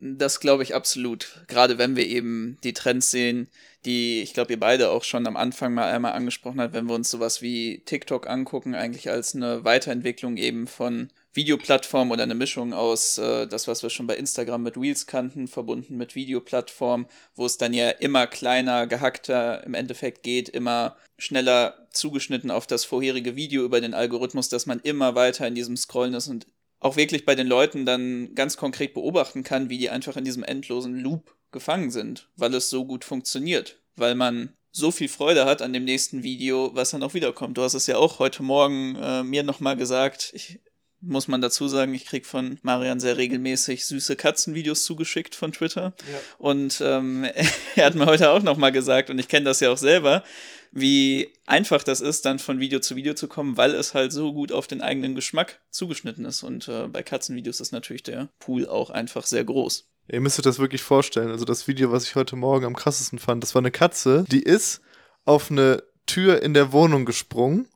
Das 0.00 0.38
glaube 0.40 0.62
ich 0.62 0.74
absolut. 0.74 1.44
Gerade 1.48 1.76
wenn 1.78 1.96
wir 1.96 2.06
eben 2.06 2.58
die 2.62 2.72
Trends 2.72 3.10
sehen, 3.10 3.48
die 3.84 4.20
ich 4.22 4.32
glaube, 4.32 4.52
ihr 4.52 4.60
beide 4.60 4.90
auch 4.90 5.02
schon 5.04 5.26
am 5.26 5.36
Anfang 5.36 5.74
mal 5.74 5.92
einmal 5.92 6.12
angesprochen 6.12 6.60
habt, 6.60 6.74
wenn 6.74 6.86
wir 6.86 6.94
uns 6.94 7.10
sowas 7.10 7.42
wie 7.42 7.82
TikTok 7.84 8.28
angucken, 8.28 8.74
eigentlich 8.74 9.10
als 9.10 9.34
eine 9.34 9.64
Weiterentwicklung 9.64 10.36
eben 10.36 10.66
von 10.66 11.10
Videoplattform 11.34 12.10
oder 12.10 12.22
eine 12.22 12.34
Mischung 12.34 12.72
aus 12.72 13.18
äh, 13.18 13.46
das, 13.46 13.68
was 13.68 13.82
wir 13.82 13.90
schon 13.90 14.06
bei 14.06 14.16
Instagram 14.16 14.62
mit 14.62 14.76
Reels 14.76 15.06
kannten, 15.06 15.46
verbunden 15.46 15.96
mit 15.96 16.14
Videoplattform, 16.14 17.06
wo 17.34 17.46
es 17.46 17.58
dann 17.58 17.72
ja 17.72 17.90
immer 17.90 18.26
kleiner, 18.26 18.86
gehackter 18.86 19.64
im 19.64 19.74
Endeffekt 19.74 20.22
geht, 20.22 20.48
immer 20.48 20.96
schneller 21.16 21.86
zugeschnitten 21.92 22.50
auf 22.50 22.66
das 22.66 22.84
vorherige 22.84 23.36
Video 23.36 23.64
über 23.64 23.80
den 23.80 23.94
Algorithmus, 23.94 24.48
dass 24.48 24.66
man 24.66 24.80
immer 24.80 25.14
weiter 25.14 25.46
in 25.46 25.54
diesem 25.54 25.76
Scrollen 25.76 26.14
ist 26.14 26.28
und 26.28 26.46
auch 26.80 26.96
wirklich 26.96 27.24
bei 27.24 27.34
den 27.34 27.46
Leuten 27.46 27.86
dann 27.86 28.34
ganz 28.34 28.56
konkret 28.56 28.94
beobachten 28.94 29.42
kann, 29.42 29.68
wie 29.68 29.78
die 29.78 29.90
einfach 29.90 30.16
in 30.16 30.24
diesem 30.24 30.44
endlosen 30.44 30.98
Loop 30.98 31.34
gefangen 31.50 31.90
sind, 31.90 32.28
weil 32.36 32.54
es 32.54 32.70
so 32.70 32.84
gut 32.84 33.04
funktioniert, 33.04 33.80
weil 33.96 34.14
man 34.14 34.54
so 34.70 34.90
viel 34.90 35.08
Freude 35.08 35.44
hat 35.44 35.62
an 35.62 35.72
dem 35.72 35.84
nächsten 35.84 36.22
Video, 36.22 36.70
was 36.74 36.90
dann 36.90 37.02
auch 37.02 37.14
wiederkommt. 37.14 37.58
Du 37.58 37.62
hast 37.62 37.74
es 37.74 37.86
ja 37.86 37.96
auch 37.96 38.18
heute 38.18 38.42
Morgen 38.42 38.96
äh, 38.96 39.22
mir 39.24 39.42
nochmal 39.42 39.76
gesagt. 39.76 40.30
Ich, 40.34 40.60
muss 41.00 41.28
man 41.28 41.40
dazu 41.40 41.68
sagen, 41.68 41.94
ich 41.94 42.06
krieg 42.06 42.26
von 42.26 42.58
Marian 42.62 42.98
sehr 42.98 43.16
regelmäßig 43.16 43.86
süße 43.86 44.16
Katzenvideos 44.16 44.84
zugeschickt 44.84 45.34
von 45.34 45.52
Twitter. 45.52 45.94
Ja. 46.10 46.18
Und 46.38 46.82
ähm, 46.84 47.24
er 47.76 47.86
hat 47.86 47.94
mir 47.94 48.06
heute 48.06 48.30
auch 48.30 48.42
nochmal 48.42 48.72
gesagt, 48.72 49.10
und 49.10 49.18
ich 49.18 49.28
kenne 49.28 49.44
das 49.44 49.60
ja 49.60 49.70
auch 49.70 49.78
selber, 49.78 50.24
wie 50.72 51.32
einfach 51.46 51.82
das 51.82 52.00
ist, 52.00 52.24
dann 52.24 52.38
von 52.38 52.60
Video 52.60 52.80
zu 52.80 52.96
Video 52.96 53.14
zu 53.14 53.28
kommen, 53.28 53.56
weil 53.56 53.74
es 53.74 53.94
halt 53.94 54.12
so 54.12 54.32
gut 54.32 54.52
auf 54.52 54.66
den 54.66 54.80
eigenen 54.80 55.14
Geschmack 55.14 55.60
zugeschnitten 55.70 56.24
ist. 56.24 56.42
Und 56.42 56.68
äh, 56.68 56.88
bei 56.88 57.02
Katzenvideos 57.02 57.60
ist 57.60 57.72
natürlich 57.72 58.02
der 58.02 58.28
Pool 58.38 58.66
auch 58.66 58.90
einfach 58.90 59.26
sehr 59.26 59.44
groß. 59.44 59.88
Ihr 60.10 60.20
müsst 60.20 60.38
euch 60.38 60.44
das 60.44 60.58
wirklich 60.58 60.82
vorstellen. 60.82 61.30
Also 61.30 61.44
das 61.44 61.68
Video, 61.68 61.92
was 61.92 62.04
ich 62.04 62.14
heute 62.14 62.36
Morgen 62.36 62.64
am 62.64 62.76
krassesten 62.76 63.18
fand, 63.18 63.42
das 63.42 63.54
war 63.54 63.60
eine 63.60 63.70
Katze, 63.70 64.24
die 64.30 64.42
ist 64.42 64.80
auf 65.24 65.50
eine 65.50 65.82
Tür 66.06 66.42
in 66.42 66.54
der 66.54 66.72
Wohnung 66.72 67.04
gesprungen 67.04 67.68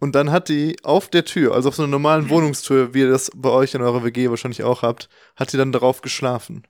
und 0.00 0.14
dann 0.14 0.32
hat 0.32 0.48
die 0.48 0.76
auf 0.82 1.08
der 1.08 1.24
Tür, 1.24 1.54
also 1.54 1.68
auf 1.68 1.76
so 1.76 1.82
einer 1.82 1.90
normalen 1.90 2.30
Wohnungstür, 2.30 2.94
wie 2.94 3.00
ihr 3.00 3.10
das 3.10 3.30
bei 3.34 3.50
euch 3.50 3.74
in 3.74 3.82
eurer 3.82 4.02
WG 4.02 4.30
wahrscheinlich 4.30 4.64
auch 4.64 4.82
habt, 4.82 5.08
hat 5.36 5.52
die 5.52 5.58
dann 5.58 5.72
darauf 5.72 6.00
geschlafen. 6.00 6.66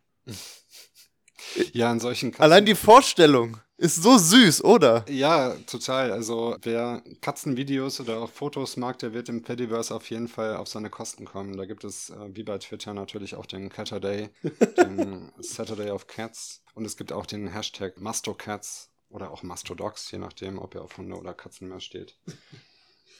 Ja, 1.73 1.91
in 1.91 2.01
solchen 2.01 2.33
Katzen 2.33 2.43
Allein 2.43 2.67
die 2.67 2.75
Vorstellung. 2.75 3.57
Ist 3.81 4.03
so 4.03 4.19
süß, 4.19 4.63
oder? 4.65 5.07
Ja, 5.09 5.57
total. 5.67 6.13
Also 6.13 6.55
wer 6.61 7.03
Katzenvideos 7.23 7.99
oder 7.99 8.19
auch 8.19 8.31
Fotos 8.31 8.77
mag, 8.77 8.99
der 8.99 9.15
wird 9.15 9.31
im 9.31 9.43
Pediverse 9.43 9.95
auf 9.95 10.11
jeden 10.11 10.29
Fall 10.29 10.57
auf 10.57 10.69
seine 10.69 10.91
Kosten 10.91 11.25
kommen. 11.25 11.57
Da 11.57 11.65
gibt 11.65 11.85
es, 11.85 12.11
äh, 12.11 12.15
wie 12.35 12.43
bei 12.43 12.59
Twitter, 12.59 12.93
natürlich 12.93 13.37
auch 13.37 13.47
den 13.47 13.71
Catterday, 13.71 14.29
den 14.77 15.33
Saturday 15.39 15.89
of 15.89 16.07
Cats. 16.07 16.61
Und 16.75 16.85
es 16.85 16.99
gibt 16.99 17.11
auch 17.11 17.25
den 17.25 17.49
Hashtag 17.49 17.99
Mastocats 17.99 18.91
oder 19.09 19.31
auch 19.31 19.43
Mastodogs, 19.43 20.11
je 20.11 20.19
nachdem, 20.19 20.59
ob 20.59 20.75
er 20.75 20.83
auf 20.83 20.99
Hunde 20.99 21.17
oder 21.17 21.33
Katzen 21.33 21.71
mehr 21.71 21.81
steht. 21.81 22.19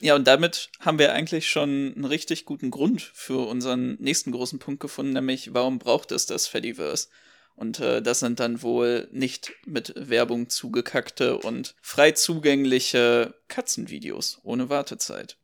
Ja, 0.01 0.15
und 0.15 0.27
damit 0.27 0.69
haben 0.79 0.99
wir 0.99 1.15
eigentlich 1.15 1.49
schon 1.49 1.95
einen 1.95 2.05
richtig 2.05 2.45
guten 2.45 2.71
Grund 2.71 3.01
für 3.01 3.49
unseren 3.49 3.95
nächsten 3.95 4.31
großen 4.31 4.59
Punkt 4.59 4.81
gefunden, 4.81 5.15
nämlich 5.15 5.55
warum 5.55 5.79
braucht 5.79 6.13
es 6.13 6.27
das 6.27 6.47
Fediverse? 6.47 7.09
Und 7.61 7.79
äh, 7.79 8.01
das 8.01 8.21
sind 8.21 8.41
dann 8.41 8.63
wohl 8.63 9.07
nicht 9.13 9.53
mit 9.67 9.93
Werbung 9.95 10.49
zugekackte 10.49 11.37
und 11.37 11.75
frei 11.83 12.13
zugängliche 12.13 13.35
Katzenvideos 13.49 14.39
ohne 14.43 14.71
Wartezeit. 14.71 15.37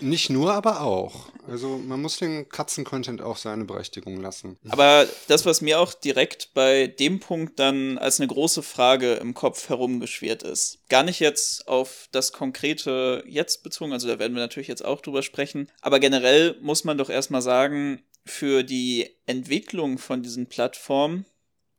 nicht 0.00 0.30
nur, 0.30 0.52
aber 0.52 0.80
auch. 0.80 1.28
Also 1.46 1.78
man 1.78 2.02
muss 2.02 2.18
den 2.18 2.48
Katzen-Content 2.48 3.22
auch 3.22 3.36
seine 3.36 3.64
Berechtigung 3.64 4.20
lassen. 4.20 4.58
Aber 4.68 5.06
das, 5.28 5.46
was 5.46 5.60
mir 5.60 5.78
auch 5.78 5.94
direkt 5.94 6.52
bei 6.54 6.88
dem 6.88 7.20
Punkt 7.20 7.58
dann 7.60 7.98
als 7.98 8.18
eine 8.18 8.26
große 8.26 8.64
Frage 8.64 9.14
im 9.14 9.32
Kopf 9.32 9.68
herumgeschwirrt 9.68 10.42
ist, 10.42 10.80
gar 10.88 11.04
nicht 11.04 11.20
jetzt 11.20 11.68
auf 11.68 12.08
das 12.10 12.32
konkrete 12.32 13.22
jetzt 13.26 13.62
bezogen, 13.62 13.92
also 13.92 14.08
da 14.08 14.18
werden 14.18 14.34
wir 14.34 14.42
natürlich 14.42 14.68
jetzt 14.68 14.84
auch 14.84 15.00
drüber 15.00 15.22
sprechen, 15.22 15.70
aber 15.80 16.00
generell 16.00 16.56
muss 16.60 16.82
man 16.82 16.98
doch 16.98 17.10
erstmal 17.10 17.42
sagen, 17.42 18.02
für 18.28 18.62
die 18.62 19.10
Entwicklung 19.26 19.98
von 19.98 20.22
diesen 20.22 20.46
Plattformen 20.46 21.24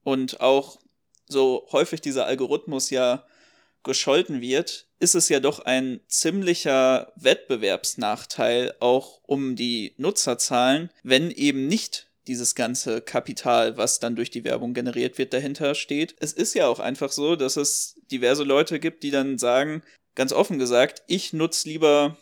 und 0.03 0.41
auch 0.41 0.79
so 1.27 1.67
häufig 1.71 2.01
dieser 2.01 2.25
Algorithmus 2.25 2.89
ja 2.89 3.25
gescholten 3.83 4.41
wird, 4.41 4.87
ist 4.99 5.15
es 5.15 5.29
ja 5.29 5.39
doch 5.39 5.59
ein 5.59 6.01
ziemlicher 6.07 7.13
Wettbewerbsnachteil 7.15 8.75
auch 8.79 9.21
um 9.23 9.55
die 9.55 9.93
Nutzerzahlen, 9.97 10.89
wenn 11.03 11.31
eben 11.31 11.67
nicht 11.67 12.07
dieses 12.27 12.53
ganze 12.53 13.01
Kapital, 13.01 13.77
was 13.77 13.99
dann 13.99 14.15
durch 14.15 14.29
die 14.29 14.43
Werbung 14.43 14.73
generiert 14.73 15.17
wird, 15.17 15.33
dahinter 15.33 15.73
steht. 15.73 16.15
Es 16.19 16.33
ist 16.33 16.53
ja 16.53 16.67
auch 16.67 16.79
einfach 16.79 17.11
so, 17.11 17.35
dass 17.35 17.57
es 17.57 17.95
diverse 18.11 18.43
Leute 18.43 18.79
gibt, 18.79 19.03
die 19.03 19.11
dann 19.11 19.37
sagen, 19.37 19.81
ganz 20.15 20.33
offen 20.33 20.59
gesagt, 20.59 21.01
ich 21.07 21.33
nutze 21.33 21.69
lieber 21.69 22.17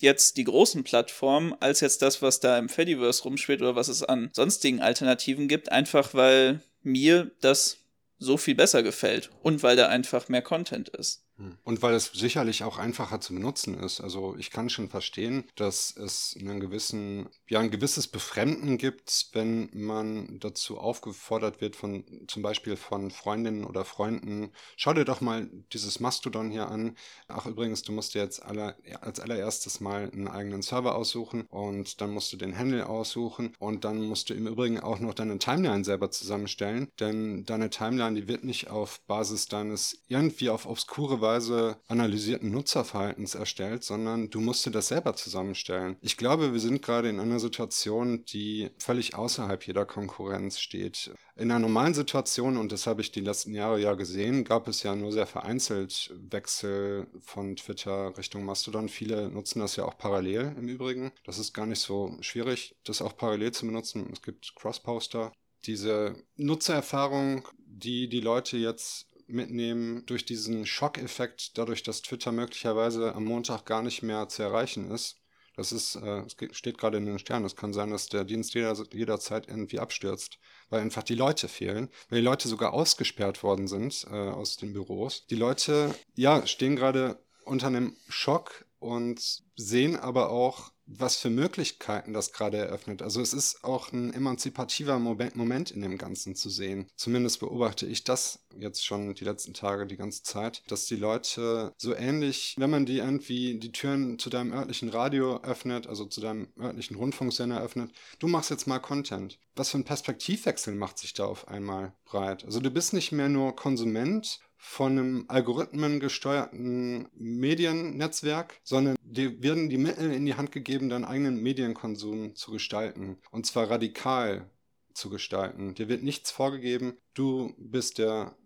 jetzt 0.00 0.36
die 0.36 0.44
großen 0.44 0.82
Plattformen 0.82 1.54
als 1.60 1.80
jetzt 1.80 2.02
das, 2.02 2.22
was 2.22 2.40
da 2.40 2.58
im 2.58 2.68
Fediverse 2.68 3.22
rumschwirrt 3.22 3.60
oder 3.60 3.76
was 3.76 3.88
es 3.88 4.02
an 4.02 4.30
sonstigen 4.32 4.80
Alternativen 4.80 5.46
gibt, 5.46 5.70
einfach 5.70 6.14
weil 6.14 6.62
mir 6.82 7.30
das 7.40 7.78
so 8.18 8.36
viel 8.36 8.54
besser 8.54 8.82
gefällt 8.82 9.30
und 9.42 9.62
weil 9.62 9.76
da 9.76 9.88
einfach 9.88 10.28
mehr 10.28 10.42
Content 10.42 10.88
ist. 10.90 11.24
Hm. 11.40 11.56
Und 11.64 11.80
weil 11.80 11.94
es 11.94 12.12
sicherlich 12.12 12.64
auch 12.64 12.76
einfacher 12.76 13.20
zu 13.20 13.32
benutzen 13.32 13.74
ist. 13.74 14.00
Also 14.00 14.36
ich 14.36 14.50
kann 14.50 14.68
schon 14.68 14.90
verstehen, 14.90 15.44
dass 15.56 15.96
es 15.96 16.36
einen 16.38 16.60
gewissen, 16.60 17.30
ja, 17.48 17.60
ein 17.60 17.70
gewisses 17.70 18.08
Befremden 18.08 18.76
gibt, 18.76 19.30
wenn 19.32 19.70
man 19.72 20.38
dazu 20.38 20.78
aufgefordert 20.78 21.62
wird 21.62 21.76
von 21.76 22.04
zum 22.28 22.42
Beispiel 22.42 22.76
von 22.76 23.10
Freundinnen 23.10 23.64
oder 23.64 23.86
Freunden, 23.86 24.52
schau 24.76 24.92
dir 24.92 25.06
doch 25.06 25.22
mal 25.22 25.48
dieses 25.72 25.98
Mastodon 25.98 26.50
hier 26.50 26.68
an. 26.68 26.96
Ach 27.28 27.46
übrigens, 27.46 27.82
du 27.82 27.92
musst 27.92 28.14
dir 28.14 28.22
jetzt 28.22 28.42
aller, 28.44 28.76
als 29.00 29.18
allererstes 29.18 29.80
mal 29.80 30.10
einen 30.12 30.28
eigenen 30.28 30.60
Server 30.60 30.94
aussuchen 30.94 31.46
und 31.48 32.02
dann 32.02 32.10
musst 32.10 32.34
du 32.34 32.36
den 32.36 32.58
Handle 32.58 32.86
aussuchen 32.86 33.54
und 33.58 33.84
dann 33.86 34.04
musst 34.04 34.28
du 34.28 34.34
im 34.34 34.46
Übrigen 34.46 34.78
auch 34.78 34.98
noch 34.98 35.14
deine 35.14 35.38
Timeline 35.38 35.84
selber 35.84 36.10
zusammenstellen, 36.10 36.88
denn 37.00 37.46
deine 37.46 37.70
Timeline, 37.70 38.20
die 38.20 38.28
wird 38.28 38.44
nicht 38.44 38.68
auf 38.68 39.00
Basis 39.06 39.48
deines 39.48 40.02
irgendwie 40.08 40.50
auf 40.50 40.66
obskure 40.66 41.22
Weise 41.22 41.29
Weise 41.30 41.76
analysierten 41.88 42.50
Nutzerverhaltens 42.50 43.34
erstellt, 43.34 43.84
sondern 43.84 44.30
du 44.30 44.40
musst 44.40 44.66
dir 44.66 44.70
das 44.70 44.88
selber 44.88 45.14
zusammenstellen. 45.14 45.96
Ich 46.00 46.16
glaube, 46.16 46.52
wir 46.52 46.60
sind 46.60 46.82
gerade 46.82 47.08
in 47.08 47.20
einer 47.20 47.40
Situation, 47.40 48.24
die 48.24 48.70
völlig 48.78 49.14
außerhalb 49.14 49.66
jeder 49.66 49.86
Konkurrenz 49.86 50.58
steht. 50.58 51.12
In 51.36 51.50
einer 51.50 51.60
normalen 51.60 51.94
Situation, 51.94 52.56
und 52.56 52.72
das 52.72 52.86
habe 52.86 53.00
ich 53.00 53.12
die 53.12 53.20
letzten 53.20 53.54
Jahre 53.54 53.80
ja 53.80 53.94
gesehen, 53.94 54.44
gab 54.44 54.68
es 54.68 54.82
ja 54.82 54.94
nur 54.94 55.12
sehr 55.12 55.26
vereinzelt 55.26 56.12
Wechsel 56.30 57.06
von 57.20 57.56
Twitter 57.56 58.16
Richtung 58.18 58.44
Mastodon. 58.44 58.88
Viele 58.88 59.30
nutzen 59.30 59.60
das 59.60 59.76
ja 59.76 59.84
auch 59.84 59.96
parallel 59.96 60.54
im 60.58 60.68
Übrigen. 60.68 61.12
Das 61.24 61.38
ist 61.38 61.52
gar 61.52 61.66
nicht 61.66 61.80
so 61.80 62.16
schwierig, 62.20 62.74
das 62.84 63.02
auch 63.02 63.16
parallel 63.16 63.52
zu 63.52 63.66
benutzen. 63.66 64.08
Es 64.12 64.22
gibt 64.22 64.54
Cross-Poster. 64.56 65.32
Diese 65.66 66.14
Nutzererfahrung, 66.36 67.46
die 67.66 68.08
die 68.08 68.20
Leute 68.20 68.56
jetzt 68.56 69.09
mitnehmen 69.32 70.04
durch 70.06 70.24
diesen 70.24 70.66
Schockeffekt, 70.66 71.56
dadurch, 71.58 71.82
dass 71.82 72.02
Twitter 72.02 72.32
möglicherweise 72.32 73.14
am 73.14 73.24
Montag 73.24 73.64
gar 73.64 73.82
nicht 73.82 74.02
mehr 74.02 74.28
zu 74.28 74.42
erreichen 74.42 74.90
ist. 74.90 75.16
Das 75.56 75.72
ist, 75.72 75.96
äh, 75.96 76.24
steht 76.52 76.78
gerade 76.78 76.98
in 76.98 77.06
den 77.06 77.18
Sternen. 77.18 77.44
Es 77.44 77.56
kann 77.56 77.72
sein, 77.72 77.90
dass 77.90 78.08
der 78.08 78.24
Dienst 78.24 78.54
jeder, 78.54 78.74
jederzeit 78.92 79.48
irgendwie 79.48 79.78
abstürzt, 79.78 80.38
weil 80.70 80.80
einfach 80.80 81.02
die 81.02 81.14
Leute 81.14 81.48
fehlen, 81.48 81.90
weil 82.08 82.20
die 82.20 82.24
Leute 82.24 82.48
sogar 82.48 82.72
ausgesperrt 82.72 83.42
worden 83.42 83.68
sind 83.68 84.06
äh, 84.10 84.14
aus 84.14 84.56
den 84.56 84.72
Büros. 84.72 85.26
Die 85.26 85.36
Leute, 85.36 85.94
ja, 86.14 86.46
stehen 86.46 86.76
gerade 86.76 87.22
unter 87.44 87.66
einem 87.66 87.96
Schock 88.08 88.64
und 88.80 89.42
sehen 89.56 89.96
aber 89.96 90.30
auch, 90.30 90.72
was 90.92 91.16
für 91.16 91.30
Möglichkeiten 91.30 92.12
das 92.12 92.32
gerade 92.32 92.56
eröffnet. 92.56 93.00
Also 93.00 93.20
es 93.20 93.32
ist 93.32 93.62
auch 93.62 93.92
ein 93.92 94.12
emanzipativer 94.12 94.98
Moment 94.98 95.70
in 95.70 95.82
dem 95.82 95.98
Ganzen 95.98 96.34
zu 96.34 96.50
sehen. 96.50 96.88
Zumindest 96.96 97.38
beobachte 97.38 97.86
ich 97.86 98.02
das 98.02 98.40
jetzt 98.58 98.84
schon 98.84 99.14
die 99.14 99.24
letzten 99.24 99.54
Tage 99.54 99.86
die 99.86 99.96
ganze 99.96 100.24
Zeit, 100.24 100.62
dass 100.66 100.86
die 100.86 100.96
Leute 100.96 101.72
so 101.76 101.94
ähnlich, 101.94 102.56
wenn 102.58 102.70
man 102.70 102.86
die 102.86 102.98
irgendwie 102.98 103.58
die 103.60 103.70
Türen 103.70 104.18
zu 104.18 104.30
deinem 104.30 104.52
örtlichen 104.52 104.88
Radio 104.88 105.40
öffnet, 105.42 105.86
also 105.86 106.06
zu 106.06 106.20
deinem 106.20 106.48
örtlichen 106.58 106.96
Rundfunksender 106.96 107.62
öffnet, 107.62 107.92
du 108.18 108.26
machst 108.26 108.50
jetzt 108.50 108.66
mal 108.66 108.80
Content. 108.80 109.38
Was 109.54 109.70
für 109.70 109.78
ein 109.78 109.84
Perspektivwechsel 109.84 110.74
macht 110.74 110.98
sich 110.98 111.14
da 111.14 111.26
auf 111.26 111.46
einmal 111.46 111.92
breit? 112.04 112.44
Also 112.44 112.58
du 112.58 112.70
bist 112.70 112.94
nicht 112.94 113.12
mehr 113.12 113.28
nur 113.28 113.54
Konsument 113.54 114.40
von 114.62 114.92
einem 114.92 115.24
algorithmengesteuerten 115.28 117.08
Mediennetzwerk, 117.14 118.60
sondern 118.62 118.96
dir 119.02 119.42
werden 119.42 119.70
die 119.70 119.78
Mittel 119.78 120.12
in 120.12 120.26
die 120.26 120.34
Hand 120.34 120.52
gegeben, 120.52 120.90
deinen 120.90 121.06
eigenen 121.06 121.42
Medienkonsum 121.42 122.36
zu 122.36 122.52
gestalten. 122.52 123.16
Und 123.30 123.46
zwar 123.46 123.70
radikal 123.70 124.50
zu 124.92 125.08
gestalten. 125.08 125.74
Dir 125.74 125.88
wird 125.88 126.02
nichts 126.02 126.30
vorgegeben. 126.30 126.98
Du 127.14 127.54
bist 127.56 127.96
der 127.98 128.36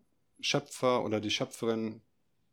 Schöpfer 0.40 1.05
oder 1.05 1.20
die 1.20 1.31
Schöpferin 1.31 2.00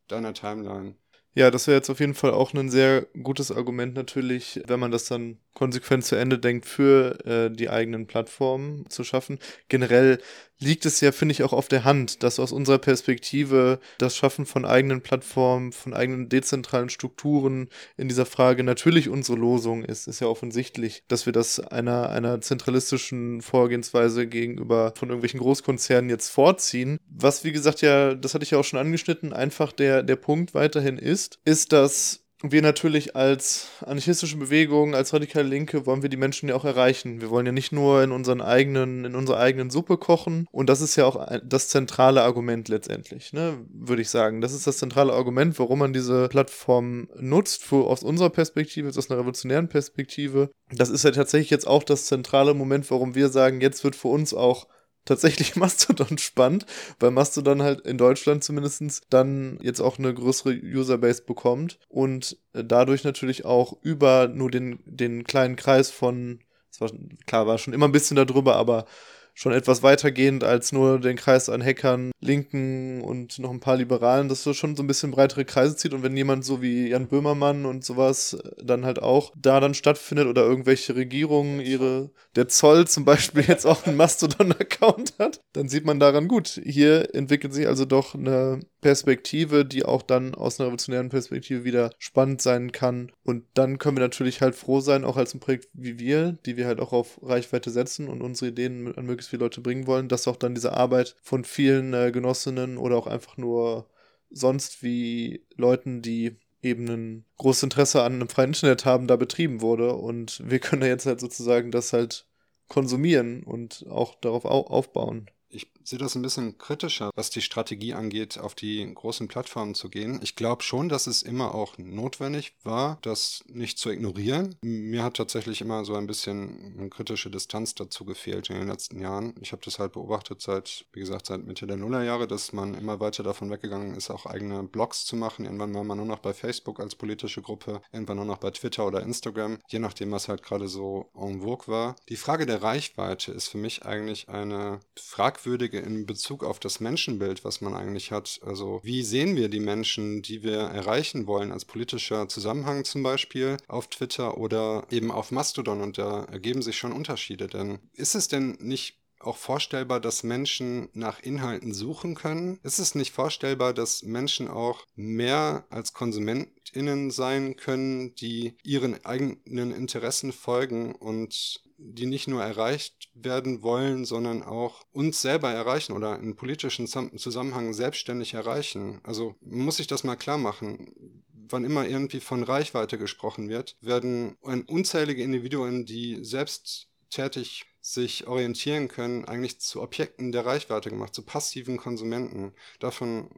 deiner 0.07 0.33
Timeline. 0.33 0.95
Ja, 1.35 1.51
das 1.51 1.67
wäre 1.67 1.77
jetzt 1.77 1.89
auf 1.91 1.99
jeden 1.99 2.15
Fall 2.15 2.31
auch 2.31 2.53
ein 2.53 2.71
sehr 2.71 3.03
gutes 3.23 3.51
Argument 3.51 3.93
natürlich, 3.93 4.59
wenn 4.65 4.79
man 4.79 4.91
das 4.91 5.05
dann 5.05 5.39
konsequent 5.53 6.05
zu 6.05 6.15
Ende 6.15 6.39
denkt, 6.39 6.65
für 6.65 7.25
äh, 7.25 7.51
die 7.51 7.69
eigenen 7.69 8.07
Plattformen 8.07 8.89
zu 8.89 9.03
schaffen. 9.03 9.39
Generell 9.69 10.19
liegt 10.61 10.85
es 10.85 11.01
ja, 11.01 11.11
finde 11.11 11.33
ich, 11.33 11.43
auch 11.43 11.53
auf 11.53 11.67
der 11.67 11.83
Hand, 11.83 12.23
dass 12.23 12.39
aus 12.39 12.51
unserer 12.51 12.77
Perspektive 12.77 13.79
das 13.97 14.15
Schaffen 14.15 14.45
von 14.45 14.63
eigenen 14.63 15.01
Plattformen, 15.01 15.71
von 15.71 15.93
eigenen 15.93 16.29
dezentralen 16.29 16.89
Strukturen 16.89 17.67
in 17.97 18.07
dieser 18.07 18.27
Frage 18.27 18.63
natürlich 18.63 19.09
unsere 19.09 19.37
Losung 19.37 19.83
ist. 19.83 20.07
Ist 20.07 20.21
ja 20.21 20.27
offensichtlich, 20.27 21.03
dass 21.07 21.25
wir 21.25 21.33
das 21.33 21.59
einer, 21.59 22.09
einer 22.09 22.41
zentralistischen 22.41 23.41
Vorgehensweise 23.41 24.27
gegenüber 24.27 24.93
von 24.95 25.09
irgendwelchen 25.09 25.39
Großkonzernen 25.39 26.09
jetzt 26.09 26.29
vorziehen. 26.29 26.99
Was, 27.09 27.43
wie 27.43 27.51
gesagt, 27.51 27.81
ja, 27.81 28.13
das 28.13 28.35
hatte 28.35 28.43
ich 28.43 28.51
ja 28.51 28.59
auch 28.59 28.63
schon 28.63 28.79
angeschnitten, 28.79 29.33
einfach 29.33 29.71
der, 29.71 30.03
der 30.03 30.15
Punkt 30.15 30.53
weiterhin 30.53 30.97
ist, 30.97 31.39
ist, 31.43 31.73
dass 31.73 32.20
wir 32.43 32.61
natürlich 32.61 33.15
als 33.15 33.69
anarchistische 33.81 34.37
Bewegung, 34.37 34.95
als 34.95 35.13
radikale 35.13 35.47
Linke, 35.47 35.85
wollen 35.85 36.01
wir 36.01 36.09
die 36.09 36.17
Menschen 36.17 36.49
ja 36.49 36.55
auch 36.55 36.65
erreichen. 36.65 37.21
Wir 37.21 37.29
wollen 37.29 37.45
ja 37.45 37.51
nicht 37.51 37.71
nur 37.71 38.03
in 38.03 38.11
unseren 38.11 38.41
eigenen, 38.41 39.05
in 39.05 39.15
unserer 39.15 39.39
eigenen 39.39 39.69
Suppe 39.69 39.97
kochen. 39.97 40.47
Und 40.51 40.69
das 40.69 40.81
ist 40.81 40.95
ja 40.95 41.05
auch 41.05 41.27
das 41.43 41.69
zentrale 41.69 42.23
Argument 42.23 42.67
letztendlich, 42.67 43.33
ne, 43.33 43.57
würde 43.71 44.01
ich 44.01 44.09
sagen. 44.09 44.41
Das 44.41 44.53
ist 44.53 44.67
das 44.67 44.77
zentrale 44.77 45.13
Argument, 45.13 45.57
warum 45.59 45.79
man 45.79 45.93
diese 45.93 46.27
Plattform 46.29 47.09
nutzt, 47.19 47.63
für, 47.63 47.87
aus 47.87 48.03
unserer 48.03 48.29
Perspektive, 48.29 48.89
aus 48.89 49.09
einer 49.09 49.19
revolutionären 49.19 49.69
Perspektive. 49.69 50.49
Das 50.71 50.89
ist 50.89 51.03
ja 51.03 51.11
tatsächlich 51.11 51.49
jetzt 51.49 51.67
auch 51.67 51.83
das 51.83 52.05
zentrale 52.05 52.53
Moment, 52.53 52.89
warum 52.89 53.15
wir 53.15 53.29
sagen, 53.29 53.61
jetzt 53.61 53.83
wird 53.83 53.95
für 53.95 54.07
uns 54.07 54.33
auch 54.33 54.67
tatsächlich 55.05 55.55
Mastodon 55.55 56.17
spannend, 56.17 56.65
weil 56.99 57.11
Mastodon 57.11 57.61
halt 57.61 57.81
in 57.81 57.97
Deutschland 57.97 58.43
zumindest 58.43 59.03
dann 59.09 59.59
jetzt 59.61 59.81
auch 59.81 59.99
eine 59.99 60.13
größere 60.13 60.53
Userbase 60.53 61.23
bekommt 61.23 61.79
und 61.89 62.37
äh, 62.53 62.63
dadurch 62.63 63.03
natürlich 63.03 63.45
auch 63.45 63.77
über 63.81 64.27
nur 64.27 64.51
den, 64.51 64.79
den 64.85 65.23
kleinen 65.23 65.55
Kreis 65.55 65.91
von, 65.91 66.39
war, 66.79 66.89
klar, 67.25 67.47
war 67.47 67.57
schon 67.57 67.73
immer 67.73 67.87
ein 67.87 67.91
bisschen 67.91 68.15
darüber, 68.15 68.55
aber 68.55 68.85
schon 69.33 69.53
etwas 69.53 69.83
weitergehend 69.83 70.43
als 70.43 70.71
nur 70.71 70.99
den 70.99 71.15
Kreis 71.15 71.49
an 71.49 71.63
Hackern, 71.63 72.11
Linken 72.19 73.01
und 73.01 73.39
noch 73.39 73.51
ein 73.51 73.59
paar 73.59 73.77
Liberalen, 73.77 74.29
dass 74.29 74.43
das 74.43 74.57
schon 74.57 74.75
so 74.75 74.83
ein 74.83 74.87
bisschen 74.87 75.11
breitere 75.11 75.45
Kreise 75.45 75.75
zieht 75.75 75.93
und 75.93 76.03
wenn 76.03 76.15
jemand 76.15 76.45
so 76.45 76.61
wie 76.61 76.89
Jan 76.89 77.07
Böhmermann 77.07 77.65
und 77.65 77.83
sowas 77.83 78.33
äh, 78.33 78.51
dann 78.63 78.85
halt 78.85 79.01
auch 79.01 79.31
da 79.35 79.59
dann 79.59 79.73
stattfindet 79.73 80.27
oder 80.27 80.43
irgendwelche 80.43 80.95
Regierungen 80.95 81.59
ihre, 81.59 82.11
der 82.35 82.47
Zoll 82.47 82.87
zum 82.91 83.05
Beispiel 83.05 83.43
jetzt 83.47 83.65
auch 83.65 83.85
einen 83.85 83.97
Mastodon-Account 83.97 85.13
hat, 85.19 85.41
dann 85.53 85.69
sieht 85.69 85.85
man 85.85 85.99
daran 85.99 86.27
gut. 86.27 86.61
Hier 86.63 87.13
entwickelt 87.15 87.53
sich 87.53 87.67
also 87.67 87.85
doch 87.85 88.15
eine 88.15 88.59
Perspektive, 88.81 89.63
die 89.63 89.85
auch 89.85 90.01
dann 90.01 90.35
aus 90.35 90.59
einer 90.59 90.67
revolutionären 90.67 91.09
Perspektive 91.09 91.63
wieder 91.63 91.91
spannend 91.99 92.41
sein 92.41 92.71
kann. 92.71 93.11
Und 93.23 93.45
dann 93.53 93.77
können 93.77 93.97
wir 93.97 94.01
natürlich 94.01 94.41
halt 94.41 94.55
froh 94.55 94.79
sein, 94.81 95.05
auch 95.05 95.17
als 95.17 95.33
ein 95.33 95.39
Projekt 95.39 95.69
wie 95.73 95.99
wir, 95.99 96.33
die 96.45 96.57
wir 96.57 96.65
halt 96.65 96.79
auch 96.79 96.91
auf 96.91 97.19
Reichweite 97.21 97.69
setzen 97.69 98.07
und 98.07 98.21
unsere 98.21 98.51
Ideen 98.51 98.93
an 98.95 99.05
möglichst 99.05 99.20
viele 99.27 99.43
Leute 99.43 99.61
bringen 99.61 99.87
wollen, 99.87 100.07
dass 100.07 100.27
auch 100.27 100.35
dann 100.35 100.55
diese 100.55 100.73
Arbeit 100.73 101.15
von 101.21 101.43
vielen 101.43 101.93
äh, 101.93 102.11
Genossinnen 102.11 102.77
oder 102.77 102.97
auch 102.97 103.07
einfach 103.07 103.37
nur 103.37 103.89
sonst 104.29 104.83
wie 104.83 105.45
Leuten, 105.55 106.01
die 106.01 106.37
eben 106.61 106.87
ein 106.87 107.25
großes 107.37 107.63
Interesse 107.63 108.03
an 108.03 108.13
einem 108.13 108.29
freien 108.29 108.49
Internet 108.51 108.85
haben, 108.85 109.07
da 109.07 109.15
betrieben 109.15 109.61
wurde. 109.61 109.93
Und 109.95 110.41
wir 110.45 110.59
können 110.59 110.83
jetzt 110.83 111.05
halt 111.05 111.19
sozusagen 111.19 111.71
das 111.71 111.93
halt 111.93 112.27
konsumieren 112.67 113.43
und 113.43 113.85
auch 113.89 114.15
darauf 114.15 114.45
au 114.45 114.61
aufbauen 114.61 115.29
ich 115.51 115.71
sehe 115.83 115.99
das 115.99 116.15
ein 116.15 116.21
bisschen 116.21 116.57
kritischer, 116.57 117.11
was 117.15 117.29
die 117.29 117.41
Strategie 117.41 117.93
angeht, 117.93 118.37
auf 118.37 118.55
die 118.55 118.91
großen 118.93 119.27
Plattformen 119.27 119.75
zu 119.75 119.89
gehen. 119.89 120.19
Ich 120.21 120.35
glaube 120.35 120.63
schon, 120.63 120.89
dass 120.89 121.07
es 121.07 121.21
immer 121.21 121.55
auch 121.55 121.77
notwendig 121.77 122.53
war, 122.63 122.97
das 123.01 123.43
nicht 123.47 123.77
zu 123.77 123.89
ignorieren. 123.89 124.55
Mir 124.61 125.03
hat 125.03 125.15
tatsächlich 125.15 125.61
immer 125.61 125.85
so 125.85 125.95
ein 125.95 126.07
bisschen 126.07 126.75
eine 126.77 126.89
kritische 126.89 127.29
Distanz 127.29 127.75
dazu 127.75 128.05
gefehlt 128.05 128.49
in 128.49 128.57
den 128.57 128.67
letzten 128.67 128.99
Jahren. 128.99 129.33
Ich 129.41 129.51
habe 129.51 129.61
das 129.63 129.79
halt 129.79 129.93
beobachtet 129.93 130.41
seit, 130.41 130.85
wie 130.93 130.99
gesagt, 130.99 131.27
seit 131.27 131.45
Mitte 131.45 131.67
der 131.67 131.77
Nullerjahre, 131.77 132.27
dass 132.27 132.53
man 132.53 132.75
immer 132.75 132.99
weiter 132.99 133.23
davon 133.23 133.49
weggegangen 133.49 133.95
ist, 133.95 134.09
auch 134.09 134.25
eigene 134.25 134.63
Blogs 134.63 135.05
zu 135.05 135.15
machen. 135.15 135.45
Irgendwann 135.45 135.73
war 135.73 135.83
man 135.83 135.97
nur 135.97 136.07
noch 136.07 136.19
bei 136.19 136.33
Facebook 136.33 136.79
als 136.79 136.95
politische 136.95 137.41
Gruppe, 137.41 137.81
irgendwann 137.91 138.17
nur 138.17 138.25
noch 138.25 138.37
bei 138.37 138.51
Twitter 138.51 138.85
oder 138.85 139.01
Instagram, 139.01 139.59
je 139.67 139.79
nachdem, 139.79 140.11
was 140.11 140.27
halt 140.27 140.43
gerade 140.43 140.67
so 140.67 141.09
en 141.15 141.41
vogue 141.41 141.67
war. 141.67 141.95
Die 142.09 142.15
Frage 142.15 142.45
der 142.45 142.61
Reichweite 142.61 143.31
ist 143.31 143.47
für 143.47 143.57
mich 143.57 143.85
eigentlich 143.85 144.29
eine 144.29 144.79
fragwürdige 144.95 145.70
fragwürdige 145.71 145.79
in 145.79 146.05
Bezug 146.05 146.43
auf 146.43 146.59
das 146.59 146.79
Menschenbild, 146.79 147.43
was 147.43 147.61
man 147.61 147.73
eigentlich 147.73 148.11
hat. 148.11 148.39
Also 148.45 148.81
wie 148.83 149.03
sehen 149.03 149.35
wir 149.35 149.49
die 149.49 149.59
Menschen, 149.59 150.21
die 150.21 150.43
wir 150.43 150.57
erreichen 150.57 151.27
wollen, 151.27 151.51
als 151.51 151.65
politischer 151.65 152.27
Zusammenhang 152.27 152.83
zum 152.83 153.03
Beispiel 153.03 153.57
auf 153.67 153.87
Twitter 153.87 154.37
oder 154.37 154.85
eben 154.91 155.11
auf 155.11 155.31
Mastodon 155.31 155.81
und 155.81 155.97
da 155.97 156.25
ergeben 156.25 156.61
sich 156.61 156.77
schon 156.77 156.91
Unterschiede. 156.91 157.47
Denn 157.47 157.79
ist 157.93 158.15
es 158.15 158.27
denn 158.27 158.57
nicht 158.59 159.00
auch 159.25 159.37
vorstellbar, 159.37 159.99
dass 159.99 160.23
Menschen 160.23 160.89
nach 160.93 161.19
Inhalten 161.19 161.73
suchen 161.73 162.15
können? 162.15 162.59
Ist 162.63 162.79
es 162.79 162.95
nicht 162.95 163.11
vorstellbar, 163.11 163.73
dass 163.73 164.03
Menschen 164.03 164.47
auch 164.47 164.85
mehr 164.95 165.65
als 165.69 165.93
KonsumentInnen 165.93 167.11
sein 167.11 167.55
können, 167.55 168.15
die 168.15 168.57
ihren 168.63 169.03
eigenen 169.05 169.71
Interessen 169.71 170.31
folgen 170.31 170.93
und 170.95 171.61
die 171.83 172.05
nicht 172.05 172.27
nur 172.27 172.43
erreicht 172.43 173.09
werden 173.15 173.63
wollen, 173.63 174.05
sondern 174.05 174.43
auch 174.43 174.83
uns 174.91 175.21
selber 175.21 175.51
erreichen 175.51 175.93
oder 175.93 176.19
in 176.19 176.35
politischen 176.35 176.85
Zusammenhang 176.87 177.73
selbstständig 177.73 178.35
erreichen. 178.35 178.99
Also 179.03 179.35
muss 179.41 179.79
ich 179.79 179.87
das 179.87 180.03
mal 180.03 180.15
klar 180.15 180.37
machen. 180.37 180.93
Wann 181.33 181.65
immer 181.65 181.87
irgendwie 181.87 182.19
von 182.19 182.43
Reichweite 182.43 182.97
gesprochen 182.97 183.49
wird, 183.49 183.77
werden 183.81 184.35
unzählige 184.67 185.23
Individuen, 185.23 185.85
die 185.85 186.23
selbst 186.23 186.87
tätig 187.09 187.65
sich 187.81 188.27
orientieren 188.27 188.87
können, 188.87 189.25
eigentlich 189.25 189.59
zu 189.59 189.81
Objekten 189.81 190.31
der 190.31 190.45
Reichweite 190.45 190.89
gemacht, 190.89 191.15
zu 191.15 191.23
passiven 191.23 191.77
Konsumenten. 191.77 192.53
Davon 192.79 193.29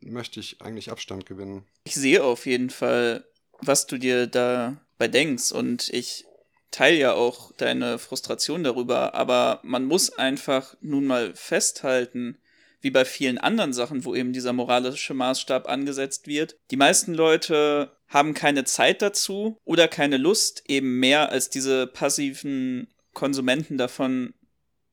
möchte 0.00 0.40
ich 0.40 0.62
eigentlich 0.62 0.90
Abstand 0.90 1.26
gewinnen. 1.26 1.64
Ich 1.84 1.94
sehe 1.94 2.22
auf 2.22 2.46
jeden 2.46 2.70
Fall, 2.70 3.24
was 3.60 3.86
du 3.86 3.98
dir 3.98 4.26
dabei 4.28 5.08
denkst 5.08 5.52
und 5.52 5.88
ich 5.90 6.24
teile 6.70 6.96
ja 6.96 7.12
auch 7.14 7.52
deine 7.52 7.98
Frustration 7.98 8.62
darüber, 8.62 9.14
aber 9.14 9.60
man 9.62 9.84
muss 9.84 10.16
einfach 10.16 10.76
nun 10.80 11.06
mal 11.06 11.34
festhalten, 11.34 12.38
wie 12.80 12.90
bei 12.90 13.04
vielen 13.04 13.38
anderen 13.38 13.72
Sachen, 13.72 14.04
wo 14.04 14.14
eben 14.14 14.32
dieser 14.32 14.52
moralische 14.52 15.14
Maßstab 15.14 15.68
angesetzt 15.68 16.28
wird. 16.28 16.56
Die 16.70 16.76
meisten 16.76 17.14
Leute 17.14 17.96
haben 18.06 18.34
keine 18.34 18.64
Zeit 18.64 19.02
dazu 19.02 19.58
oder 19.64 19.88
keine 19.88 20.16
Lust, 20.16 20.62
eben 20.68 21.00
mehr 21.00 21.30
als 21.30 21.50
diese 21.50 21.86
passiven 21.86 22.88
Konsumenten 23.14 23.78
davon 23.78 24.34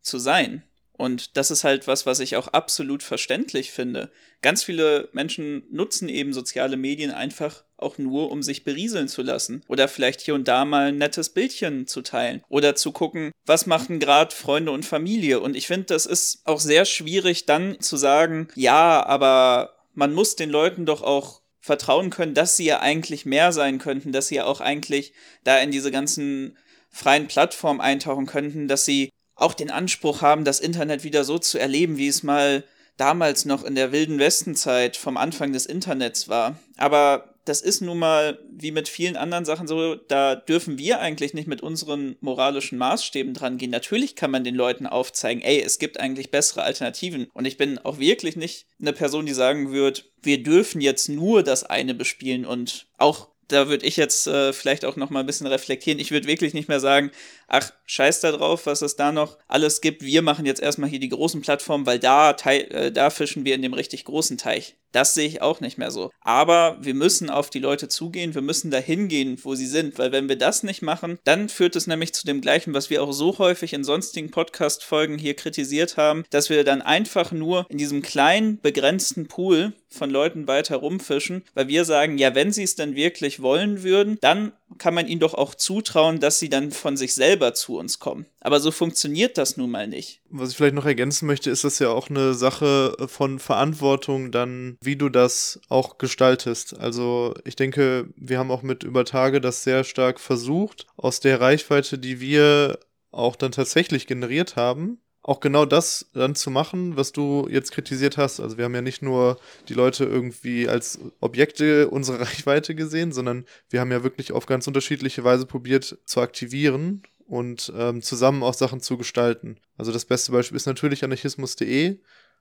zu 0.01 0.20
sein. 0.20 0.63
Und 0.97 1.36
das 1.36 1.51
ist 1.51 1.63
halt 1.66 1.88
was, 1.88 2.05
was 2.05 2.22
ich 2.22 2.38
auch 2.38 2.47
absolut 2.47 3.03
verständlich 3.03 3.72
finde. 3.72 4.11
Ganz 4.41 4.63
viele 4.63 5.09
Menschen 5.11 5.63
nutzen 5.70 6.07
eben 6.07 6.34
soziale 6.34 6.78
Medien 6.78 7.11
einfach 7.11 7.66
auch 7.78 7.97
nur, 7.97 8.32
um 8.32 8.41
sich 8.41 8.63
berieseln 8.63 9.09
zu 9.09 9.22
lassen. 9.22 9.63
Oder 9.68 9.89
vielleicht 9.89 10.22
hier 10.22 10.36
und 10.36 10.47
da 10.47 10.63
mal 10.63 10.88
ein 10.88 10.97
nettes 10.97 11.30
Bildchen 11.30 11.88
zu 11.88 12.01
teilen. 12.01 12.41
Oder 12.47 12.76
zu 12.76 12.93
gucken, 12.93 13.32
was 13.45 13.66
machen 13.66 13.99
gerade 13.99 14.34
Freunde 14.34 14.72
und 14.72 14.86
Familie. 14.86 15.41
Und 15.41 15.57
ich 15.57 15.68
finde, 15.68 15.88
das 15.88 16.05
ist 16.05 16.41
auch 16.45 16.61
sehr 16.61 16.86
schwierig 16.86 17.45
dann 17.45 17.80
zu 17.82 17.97
sagen, 17.97 18.47
ja, 18.55 19.05
aber 19.05 19.76
man 19.93 20.13
muss 20.13 20.38
den 20.38 20.49
Leuten 20.49 20.86
doch 20.86 21.01
auch 21.01 21.41
vertrauen 21.59 22.11
können, 22.11 22.36
dass 22.36 22.55
sie 22.55 22.66
ja 22.66 22.80
eigentlich 22.80 23.26
mehr 23.26 23.51
sein 23.51 23.80
könnten, 23.80 24.11
dass 24.11 24.28
sie 24.28 24.36
ja 24.36 24.45
auch 24.45 24.61
eigentlich 24.61 25.13
da 25.43 25.57
in 25.57 25.72
diese 25.72 25.91
ganzen 25.91 26.57
freien 26.95 27.27
Plattformen 27.27 27.81
eintauchen 27.81 28.25
könnten, 28.25 28.69
dass 28.69 28.85
sie 28.85 29.09
auch 29.35 29.53
den 29.53 29.69
Anspruch 29.69 30.21
haben, 30.21 30.45
das 30.45 30.61
Internet 30.61 31.03
wieder 31.03 31.25
so 31.25 31.37
zu 31.37 31.59
erleben, 31.59 31.97
wie 31.97 32.07
es 32.07 32.23
mal 32.23 32.63
damals 32.95 33.43
noch 33.43 33.65
in 33.65 33.75
der 33.75 33.91
wilden 33.91 34.17
Westenzeit 34.17 34.95
vom 34.95 35.17
Anfang 35.17 35.51
des 35.51 35.65
Internets 35.65 36.29
war. 36.29 36.57
Aber 36.77 37.35
das 37.43 37.59
ist 37.59 37.81
nun 37.81 37.99
mal 37.99 38.39
wie 38.49 38.71
mit 38.71 38.87
vielen 38.87 39.17
anderen 39.17 39.43
Sachen 39.43 39.67
so, 39.67 39.95
da 39.95 40.35
dürfen 40.35 40.77
wir 40.77 41.01
eigentlich 41.01 41.33
nicht 41.33 41.49
mit 41.49 41.61
unseren 41.61 42.15
moralischen 42.21 42.77
Maßstäben 42.77 43.33
dran 43.33 43.57
gehen. 43.57 43.71
Natürlich 43.71 44.15
kann 44.15 44.31
man 44.31 44.45
den 44.45 44.55
Leuten 44.55 44.87
aufzeigen, 44.87 45.43
ey, 45.43 45.61
es 45.61 45.79
gibt 45.79 45.99
eigentlich 45.99 46.31
bessere 46.31 46.63
Alternativen. 46.63 47.27
Und 47.33 47.43
ich 47.43 47.57
bin 47.57 47.77
auch 47.79 47.99
wirklich 47.99 48.37
nicht 48.37 48.67
eine 48.79 48.93
Person, 48.93 49.25
die 49.25 49.33
sagen 49.33 49.73
wird, 49.73 50.11
wir 50.21 50.41
dürfen 50.41 50.79
jetzt 50.79 51.09
nur 51.09 51.43
das 51.43 51.65
eine 51.65 51.93
bespielen 51.93 52.45
und 52.45 52.87
auch 52.97 53.34
da 53.47 53.67
würde 53.69 53.85
ich 53.85 53.97
jetzt 53.97 54.27
äh, 54.27 54.53
vielleicht 54.53 54.85
auch 54.85 54.95
noch 54.95 55.09
mal 55.09 55.21
ein 55.21 55.25
bisschen 55.25 55.47
reflektieren. 55.47 55.99
Ich 55.99 56.11
würde 56.11 56.27
wirklich 56.27 56.53
nicht 56.53 56.69
mehr 56.69 56.79
sagen, 56.79 57.11
ach, 57.47 57.71
scheiß 57.85 58.21
da 58.21 58.31
drauf, 58.31 58.65
was 58.65 58.81
es 58.81 58.95
da 58.95 59.11
noch 59.11 59.37
alles 59.47 59.81
gibt. 59.81 60.01
Wir 60.01 60.21
machen 60.21 60.45
jetzt 60.45 60.61
erstmal 60.61 60.89
hier 60.89 60.99
die 60.99 61.09
großen 61.09 61.41
Plattformen, 61.41 61.85
weil 61.85 61.99
da, 61.99 62.31
äh, 62.31 62.91
da 62.91 63.09
fischen 63.09 63.45
wir 63.45 63.55
in 63.55 63.61
dem 63.61 63.73
richtig 63.73 64.05
großen 64.05 64.37
Teich. 64.37 64.75
Das 64.95 65.13
sehe 65.13 65.27
ich 65.27 65.41
auch 65.41 65.59
nicht 65.59 65.77
mehr 65.77 65.91
so. 65.91 66.09
Aber 66.21 66.77
wir 66.79 66.93
müssen 66.93 67.29
auf 67.29 67.49
die 67.49 67.59
Leute 67.59 67.89
zugehen, 67.89 68.33
wir 68.33 68.41
müssen 68.41 68.71
dahin 68.71 69.09
gehen, 69.09 69.37
wo 69.43 69.53
sie 69.53 69.65
sind, 69.65 69.99
weil 69.99 70.13
wenn 70.13 70.29
wir 70.29 70.37
das 70.37 70.63
nicht 70.63 70.81
machen, 70.81 71.19
dann 71.25 71.49
führt 71.49 71.75
es 71.75 71.85
nämlich 71.85 72.13
zu 72.13 72.25
dem 72.25 72.39
gleichen, 72.39 72.73
was 72.73 72.89
wir 72.89 73.03
auch 73.03 73.11
so 73.11 73.37
häufig 73.37 73.73
in 73.73 73.83
sonstigen 73.83 74.31
Podcast-Folgen 74.31 75.17
hier 75.17 75.33
kritisiert 75.33 75.97
haben, 75.97 76.23
dass 76.29 76.49
wir 76.49 76.63
dann 76.63 76.81
einfach 76.81 77.33
nur 77.33 77.65
in 77.69 77.77
diesem 77.77 78.01
kleinen, 78.01 78.61
begrenzten 78.61 79.27
Pool 79.27 79.73
von 79.89 80.09
Leuten 80.09 80.47
weiter 80.47 80.77
rumfischen, 80.77 81.43
weil 81.53 81.67
wir 81.67 81.83
sagen, 81.83 82.17
ja, 82.17 82.33
wenn 82.33 82.53
sie 82.53 82.63
es 82.63 82.75
dann 82.75 82.95
wirklich 82.95 83.34
wollen 83.41 83.83
würden, 83.83 84.17
dann 84.21 84.53
kann 84.77 84.93
man 84.93 85.07
ihnen 85.07 85.19
doch 85.19 85.33
auch 85.33 85.55
zutrauen, 85.55 86.19
dass 86.19 86.39
sie 86.39 86.49
dann 86.49 86.71
von 86.71 86.97
sich 86.97 87.13
selber 87.13 87.53
zu 87.53 87.77
uns 87.77 87.99
kommen. 87.99 88.25
Aber 88.41 88.59
so 88.59 88.71
funktioniert 88.71 89.38
das 89.38 89.57
nun 89.57 89.71
mal 89.71 89.88
nicht. 89.88 90.21
Was 90.29 90.51
ich 90.51 90.57
vielleicht 90.57 90.75
noch 90.75 90.86
ergänzen 90.86 91.27
möchte, 91.27 91.49
ist 91.49 91.63
das 91.63 91.79
ja 91.79 91.89
auch 91.89 92.09
eine 92.09 92.33
Sache 92.33 92.95
von 93.07 93.39
Verantwortung 93.39 94.31
dann, 94.31 94.77
wie 94.81 94.95
du 94.95 95.09
das 95.09 95.59
auch 95.69 95.97
gestaltest. 95.97 96.77
Also 96.77 97.33
ich 97.45 97.55
denke, 97.55 98.09
wir 98.15 98.39
haben 98.39 98.51
auch 98.51 98.63
mit 98.63 98.83
über 98.83 99.05
Tage 99.05 99.39
das 99.39 99.63
sehr 99.63 99.83
stark 99.83 100.19
versucht, 100.19 100.88
aus 100.97 101.19
der 101.19 101.39
Reichweite, 101.39 101.97
die 101.97 102.19
wir 102.19 102.79
auch 103.11 103.36
dann 103.36 103.51
tatsächlich 103.51 104.07
generiert 104.07 104.55
haben, 104.55 104.99
auch 105.28 105.39
genau 105.39 105.65
das 105.65 106.05
dann 106.13 106.36
zu 106.36 106.51
machen, 106.51 106.97
was 106.97 107.11
du 107.11 107.47
jetzt 107.49 107.71
kritisiert 107.71 108.15
hast. 108.15 108.39
Also 108.39 108.57
wir 108.57 108.65
haben 108.65 108.76
ja 108.76 108.84
nicht 108.84 109.01
nur 109.01 109.39
die 109.67 109.73
Leute 109.73 110.05
irgendwie 110.05 110.69
als 110.69 110.99
Objekte 111.19 111.89
unserer 111.89 112.21
Reichweite 112.21 112.76
gesehen, 112.76 113.11
sondern 113.11 113.45
wir 113.71 113.80
haben 113.80 113.91
ja 113.91 114.03
wirklich 114.03 114.32
auf 114.32 114.45
ganz 114.45 114.67
unterschiedliche 114.67 115.23
Weise 115.23 115.47
probiert 115.47 115.97
zu 116.05 116.21
aktivieren 116.21 117.01
und 117.26 117.73
ähm, 117.76 118.03
zusammen 118.03 118.43
auch 118.43 118.53
Sachen 118.53 118.82
zu 118.82 118.97
gestalten. 118.97 119.57
Also 119.78 119.91
das 119.91 120.05
beste 120.05 120.32
Beispiel 120.32 120.57
ist 120.57 120.67
natürlich 120.67 121.03
anarchismus.de 121.03 121.97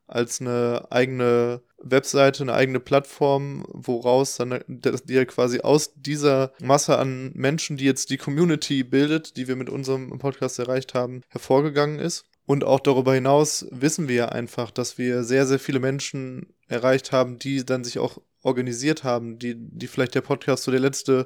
als 0.06 0.42
eine 0.42 0.86
eigene 0.90 1.62
Webseite, 1.78 2.42
eine 2.42 2.52
eigene 2.52 2.80
Plattform, 2.80 3.64
woraus 3.68 4.36
dann 4.36 4.62
die 4.68 5.24
quasi 5.24 5.60
aus 5.60 5.94
dieser 5.94 6.52
Masse 6.60 6.98
an 6.98 7.32
Menschen, 7.34 7.78
die 7.78 7.86
jetzt 7.86 8.10
die 8.10 8.18
Community 8.18 8.84
bildet, 8.84 9.38
die 9.38 9.48
wir 9.48 9.56
mit 9.56 9.70
unserem 9.70 10.18
Podcast 10.18 10.58
erreicht 10.58 10.92
haben, 10.92 11.22
hervorgegangen 11.30 11.98
ist. 11.98 12.26
Und 12.46 12.64
auch 12.64 12.80
darüber 12.80 13.14
hinaus 13.14 13.66
wissen 13.70 14.08
wir 14.08 14.32
einfach, 14.32 14.70
dass 14.70 14.98
wir 14.98 15.24
sehr, 15.24 15.46
sehr 15.46 15.58
viele 15.58 15.80
Menschen 15.80 16.54
erreicht 16.68 17.12
haben, 17.12 17.38
die 17.38 17.64
dann 17.64 17.84
sich 17.84 17.98
auch 17.98 18.18
organisiert 18.42 19.04
haben, 19.04 19.38
die, 19.38 19.54
die 19.56 19.86
vielleicht 19.86 20.14
der 20.14 20.20
Podcast 20.20 20.64
so 20.64 20.70
der 20.70 20.80
letzte, 20.80 21.24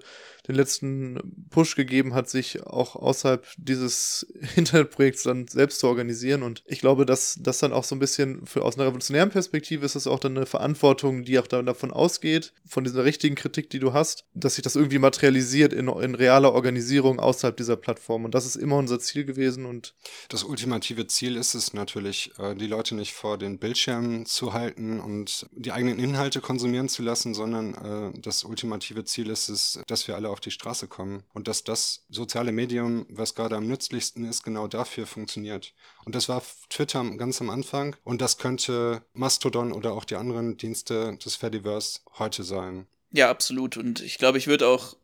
den 0.49 0.57
letzten 0.57 1.47
Push 1.51 1.77
gegeben 1.77 2.15
hat, 2.15 2.29
sich 2.29 2.65
auch 2.67 2.97
außerhalb 2.97 3.47
dieses 3.59 4.27
Internetprojekts 4.57 5.23
dann 5.25 5.47
selbst 5.47 5.81
zu 5.81 5.87
organisieren. 5.87 6.43
Und 6.43 6.63
ich 6.67 6.81
glaube, 6.81 7.05
dass 7.07 7.39
das 7.41 7.59
dann 7.59 7.73
auch 7.73 7.85
so 7.85 7.95
ein 7.95 7.99
bisschen 7.99 8.47
für, 8.47 8.65
aus 8.65 8.77
einer 8.77 8.87
revolutionären 8.87 9.31
Perspektive 9.31 9.85
ist 9.85 9.95
es 9.95 10.07
auch 10.07 10.19
dann 10.19 10.37
eine 10.37 10.47
Verantwortung, 10.47 11.25
die 11.25 11.39
auch 11.39 11.47
dann 11.47 11.67
davon 11.67 11.91
ausgeht, 11.91 12.53
von 12.67 12.85
dieser 12.85 13.05
richtigen 13.05 13.35
Kritik, 13.35 13.69
die 13.71 13.79
du 13.79 13.93
hast, 13.93 14.25
dass 14.35 14.55
sich 14.55 14.63
das 14.63 14.77
irgendwie 14.77 14.99
materialisiert 14.99 15.73
in, 15.73 15.89
in 15.89 16.15
realer 16.15 16.55
Organisierung 16.55 17.21
außerhalb 17.21 17.57
dieser 17.57 17.77
Plattform. 17.77 18.25
Und 18.25 18.35
das 18.35 18.47
ist 18.47 18.57
immer 18.57 18.77
unser 18.77 18.99
Ziel 18.99 19.25
gewesen. 19.25 19.67
Und 19.67 19.95
das 20.31 20.45
ultimative 20.45 21.07
Ziel 21.07 21.37
ist 21.37 21.55
es 21.55 21.75
natürlich, 21.75 22.33
äh, 22.39 22.55
die 22.55 22.67
Leute 22.67 22.95
nicht 22.95 23.13
vor 23.13 23.37
den 23.37 23.59
Bildschirmen 23.59 24.25
zu 24.25 24.55
halten 24.55 24.99
und 24.99 25.47
die 25.53 25.73
eigenen 25.73 25.99
Inhalte 25.99 26.41
konsumieren 26.41 26.89
zu 26.89 27.03
lassen, 27.03 27.35
sondern 27.35 27.75
äh, 28.15 28.19
das 28.21 28.45
ultimative 28.45 29.05
Ziel 29.05 29.29
ist 29.29 29.51
es, 29.51 29.81
dass 29.87 30.09
wir 30.09 30.17
alle 30.17 30.31
auf 30.31 30.38
die 30.41 30.51
Straße 30.51 30.89
kommen 30.89 31.25
und 31.35 31.49
dass 31.49 31.65
das 31.65 32.05
soziale 32.09 32.53
Medium, 32.53 33.07
was 33.09 33.35
gerade 33.35 33.57
am 33.57 33.67
nützlichsten 33.67 34.25
ist, 34.25 34.43
genau 34.43 34.69
dafür 34.69 35.07
funktioniert. 35.07 35.75
Und 36.05 36.15
das 36.15 36.29
war 36.29 36.43
Twitter 36.71 37.05
ganz 37.17 37.41
am 37.41 37.51
Anfang 37.51 37.97
und 38.05 38.21
das 38.21 38.39
könnte 38.39 39.03
Mastodon 39.13 39.73
oder 39.73 39.93
auch 39.93 40.05
die 40.05 40.17
anderen 40.17 40.57
Dienste 40.57 41.17
des 41.17 41.37
Fediverse 41.37 42.01
heute 42.19 42.43
sein. 42.43 42.87
Ja, 43.11 43.31
absolut. 43.31 43.77
Und 43.77 44.01
ich 44.01 44.19
glaube, 44.19 44.39
ich 44.39 44.47
würde 44.47 44.69
auch 44.69 44.97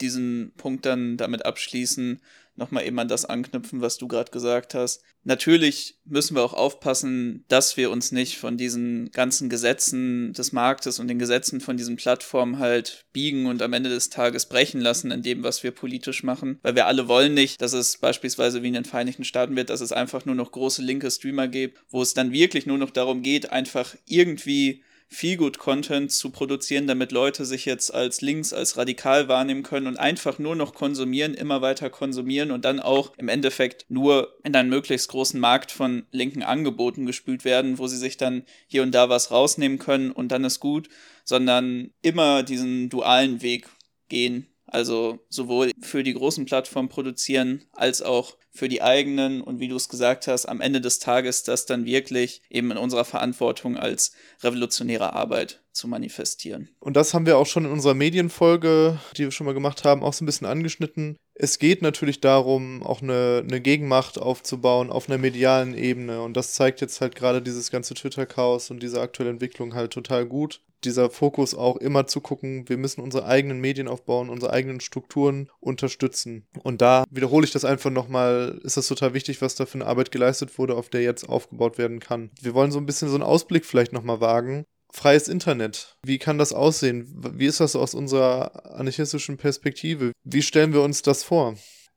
diesen 0.00 0.52
Punkt 0.56 0.84
dann 0.86 1.16
damit 1.16 1.46
abschließen, 1.46 2.20
nochmal 2.56 2.86
eben 2.86 2.98
an 2.98 3.08
das 3.08 3.24
anknüpfen, 3.24 3.80
was 3.80 3.98
du 3.98 4.08
gerade 4.08 4.30
gesagt 4.30 4.74
hast. 4.74 5.02
Natürlich 5.24 5.98
müssen 6.04 6.36
wir 6.36 6.42
auch 6.42 6.54
aufpassen, 6.54 7.44
dass 7.48 7.76
wir 7.76 7.90
uns 7.90 8.12
nicht 8.12 8.38
von 8.38 8.56
diesen 8.56 9.10
ganzen 9.10 9.48
Gesetzen 9.48 10.32
des 10.32 10.52
Marktes 10.52 10.98
und 10.98 11.08
den 11.08 11.18
Gesetzen 11.18 11.60
von 11.60 11.76
diesen 11.76 11.96
Plattformen 11.96 12.58
halt 12.58 13.06
biegen 13.12 13.46
und 13.46 13.60
am 13.60 13.72
Ende 13.72 13.90
des 13.90 14.08
Tages 14.08 14.46
brechen 14.46 14.80
lassen 14.80 15.10
in 15.10 15.22
dem, 15.22 15.42
was 15.42 15.62
wir 15.62 15.72
politisch 15.72 16.22
machen. 16.22 16.60
Weil 16.62 16.76
wir 16.76 16.86
alle 16.86 17.08
wollen 17.08 17.34
nicht, 17.34 17.60
dass 17.60 17.72
es 17.72 17.98
beispielsweise 17.98 18.62
wie 18.62 18.68
in 18.68 18.74
den 18.74 18.84
Vereinigten 18.84 19.24
Staaten 19.24 19.56
wird, 19.56 19.70
dass 19.70 19.80
es 19.80 19.92
einfach 19.92 20.24
nur 20.24 20.36
noch 20.36 20.52
große 20.52 20.82
linke 20.82 21.10
Streamer 21.10 21.48
gibt, 21.48 21.78
wo 21.90 22.02
es 22.02 22.14
dann 22.14 22.32
wirklich 22.32 22.66
nur 22.66 22.78
noch 22.78 22.90
darum 22.90 23.22
geht, 23.22 23.50
einfach 23.50 23.96
irgendwie 24.06 24.82
Feelgood-Content 25.08 26.10
zu 26.10 26.30
produzieren, 26.30 26.86
damit 26.86 27.12
Leute 27.12 27.44
sich 27.44 27.64
jetzt 27.64 27.94
als 27.94 28.20
links, 28.20 28.52
als 28.52 28.76
radikal 28.76 29.28
wahrnehmen 29.28 29.62
können 29.62 29.86
und 29.86 29.96
einfach 29.96 30.38
nur 30.38 30.56
noch 30.56 30.74
konsumieren, 30.74 31.34
immer 31.34 31.62
weiter 31.62 31.90
konsumieren 31.90 32.50
und 32.50 32.64
dann 32.64 32.80
auch 32.80 33.12
im 33.16 33.28
Endeffekt 33.28 33.86
nur 33.88 34.36
in 34.42 34.54
einen 34.54 34.68
möglichst 34.68 35.08
großen 35.08 35.38
Markt 35.38 35.70
von 35.70 36.06
linken 36.10 36.42
Angeboten 36.42 37.06
gespült 37.06 37.44
werden, 37.44 37.78
wo 37.78 37.86
sie 37.86 37.98
sich 37.98 38.16
dann 38.16 38.44
hier 38.66 38.82
und 38.82 38.92
da 38.92 39.08
was 39.08 39.30
rausnehmen 39.30 39.78
können 39.78 40.10
und 40.10 40.32
dann 40.32 40.44
ist 40.44 40.60
gut, 40.60 40.88
sondern 41.24 41.92
immer 42.02 42.42
diesen 42.42 42.88
dualen 42.88 43.42
Weg 43.42 43.68
gehen 44.08 44.48
Also 44.66 45.20
sowohl 45.28 45.70
für 45.80 46.02
die 46.02 46.14
großen 46.14 46.44
Plattformen 46.44 46.88
produzieren 46.88 47.64
als 47.72 48.02
auch 48.02 48.36
für 48.50 48.68
die 48.68 48.82
eigenen 48.82 49.40
und 49.42 49.60
wie 49.60 49.68
du 49.68 49.76
es 49.76 49.88
gesagt 49.88 50.26
hast, 50.26 50.46
am 50.46 50.60
Ende 50.60 50.80
des 50.80 50.98
Tages 50.98 51.42
das 51.42 51.66
dann 51.66 51.84
wirklich 51.84 52.42
eben 52.50 52.70
in 52.70 52.78
unserer 52.78 53.04
Verantwortung 53.04 53.76
als 53.76 54.12
revolutionäre 54.42 55.12
Arbeit 55.12 55.62
zu 55.72 55.88
manifestieren. 55.88 56.70
Und 56.80 56.96
das 56.96 57.14
haben 57.14 57.26
wir 57.26 57.36
auch 57.36 57.46
schon 57.46 57.66
in 57.66 57.70
unserer 57.70 57.94
Medienfolge, 57.94 58.98
die 59.16 59.24
wir 59.24 59.30
schon 59.30 59.46
mal 59.46 59.52
gemacht 59.52 59.84
haben, 59.84 60.02
auch 60.02 60.14
so 60.14 60.24
ein 60.24 60.26
bisschen 60.26 60.46
angeschnitten. 60.46 61.16
Es 61.38 61.58
geht 61.58 61.82
natürlich 61.82 62.20
darum, 62.20 62.82
auch 62.82 63.02
eine, 63.02 63.44
eine 63.46 63.60
Gegenmacht 63.60 64.18
aufzubauen 64.18 64.90
auf 64.90 65.08
einer 65.08 65.18
medialen 65.18 65.74
Ebene. 65.74 66.22
Und 66.22 66.34
das 66.34 66.54
zeigt 66.54 66.80
jetzt 66.80 67.00
halt 67.00 67.14
gerade 67.14 67.42
dieses 67.42 67.70
ganze 67.70 67.94
Twitter-Chaos 67.94 68.70
und 68.70 68.82
diese 68.82 69.00
aktuelle 69.00 69.30
Entwicklung 69.30 69.74
halt 69.74 69.92
total 69.92 70.24
gut 70.24 70.60
dieser 70.84 71.10
Fokus 71.10 71.54
auch 71.54 71.76
immer 71.76 72.06
zu 72.06 72.20
gucken, 72.20 72.68
wir 72.68 72.76
müssen 72.76 73.00
unsere 73.00 73.26
eigenen 73.26 73.60
Medien 73.60 73.88
aufbauen, 73.88 74.30
unsere 74.30 74.52
eigenen 74.52 74.80
Strukturen 74.80 75.50
unterstützen. 75.60 76.46
Und 76.62 76.80
da 76.80 77.04
wiederhole 77.10 77.44
ich 77.44 77.52
das 77.52 77.64
einfach 77.64 77.90
nochmal, 77.90 78.60
ist 78.62 78.76
das 78.76 78.86
total 78.86 79.14
wichtig, 79.14 79.42
was 79.42 79.54
da 79.54 79.66
für 79.66 79.78
eine 79.78 79.86
Arbeit 79.86 80.10
geleistet 80.10 80.58
wurde, 80.58 80.76
auf 80.76 80.88
der 80.88 81.02
jetzt 81.02 81.28
aufgebaut 81.28 81.78
werden 81.78 82.00
kann. 82.00 82.30
Wir 82.40 82.54
wollen 82.54 82.70
so 82.70 82.78
ein 82.78 82.86
bisschen 82.86 83.08
so 83.08 83.14
einen 83.14 83.24
Ausblick 83.24 83.64
vielleicht 83.64 83.92
nochmal 83.92 84.20
wagen. 84.20 84.64
Freies 84.92 85.28
Internet. 85.28 85.96
Wie 86.02 86.18
kann 86.18 86.38
das 86.38 86.52
aussehen? 86.52 87.06
Wie 87.38 87.46
ist 87.46 87.60
das 87.60 87.76
aus 87.76 87.94
unserer 87.94 88.74
anarchistischen 88.74 89.36
Perspektive? 89.36 90.12
Wie 90.24 90.42
stellen 90.42 90.72
wir 90.72 90.82
uns 90.82 91.02
das 91.02 91.22
vor? 91.22 91.56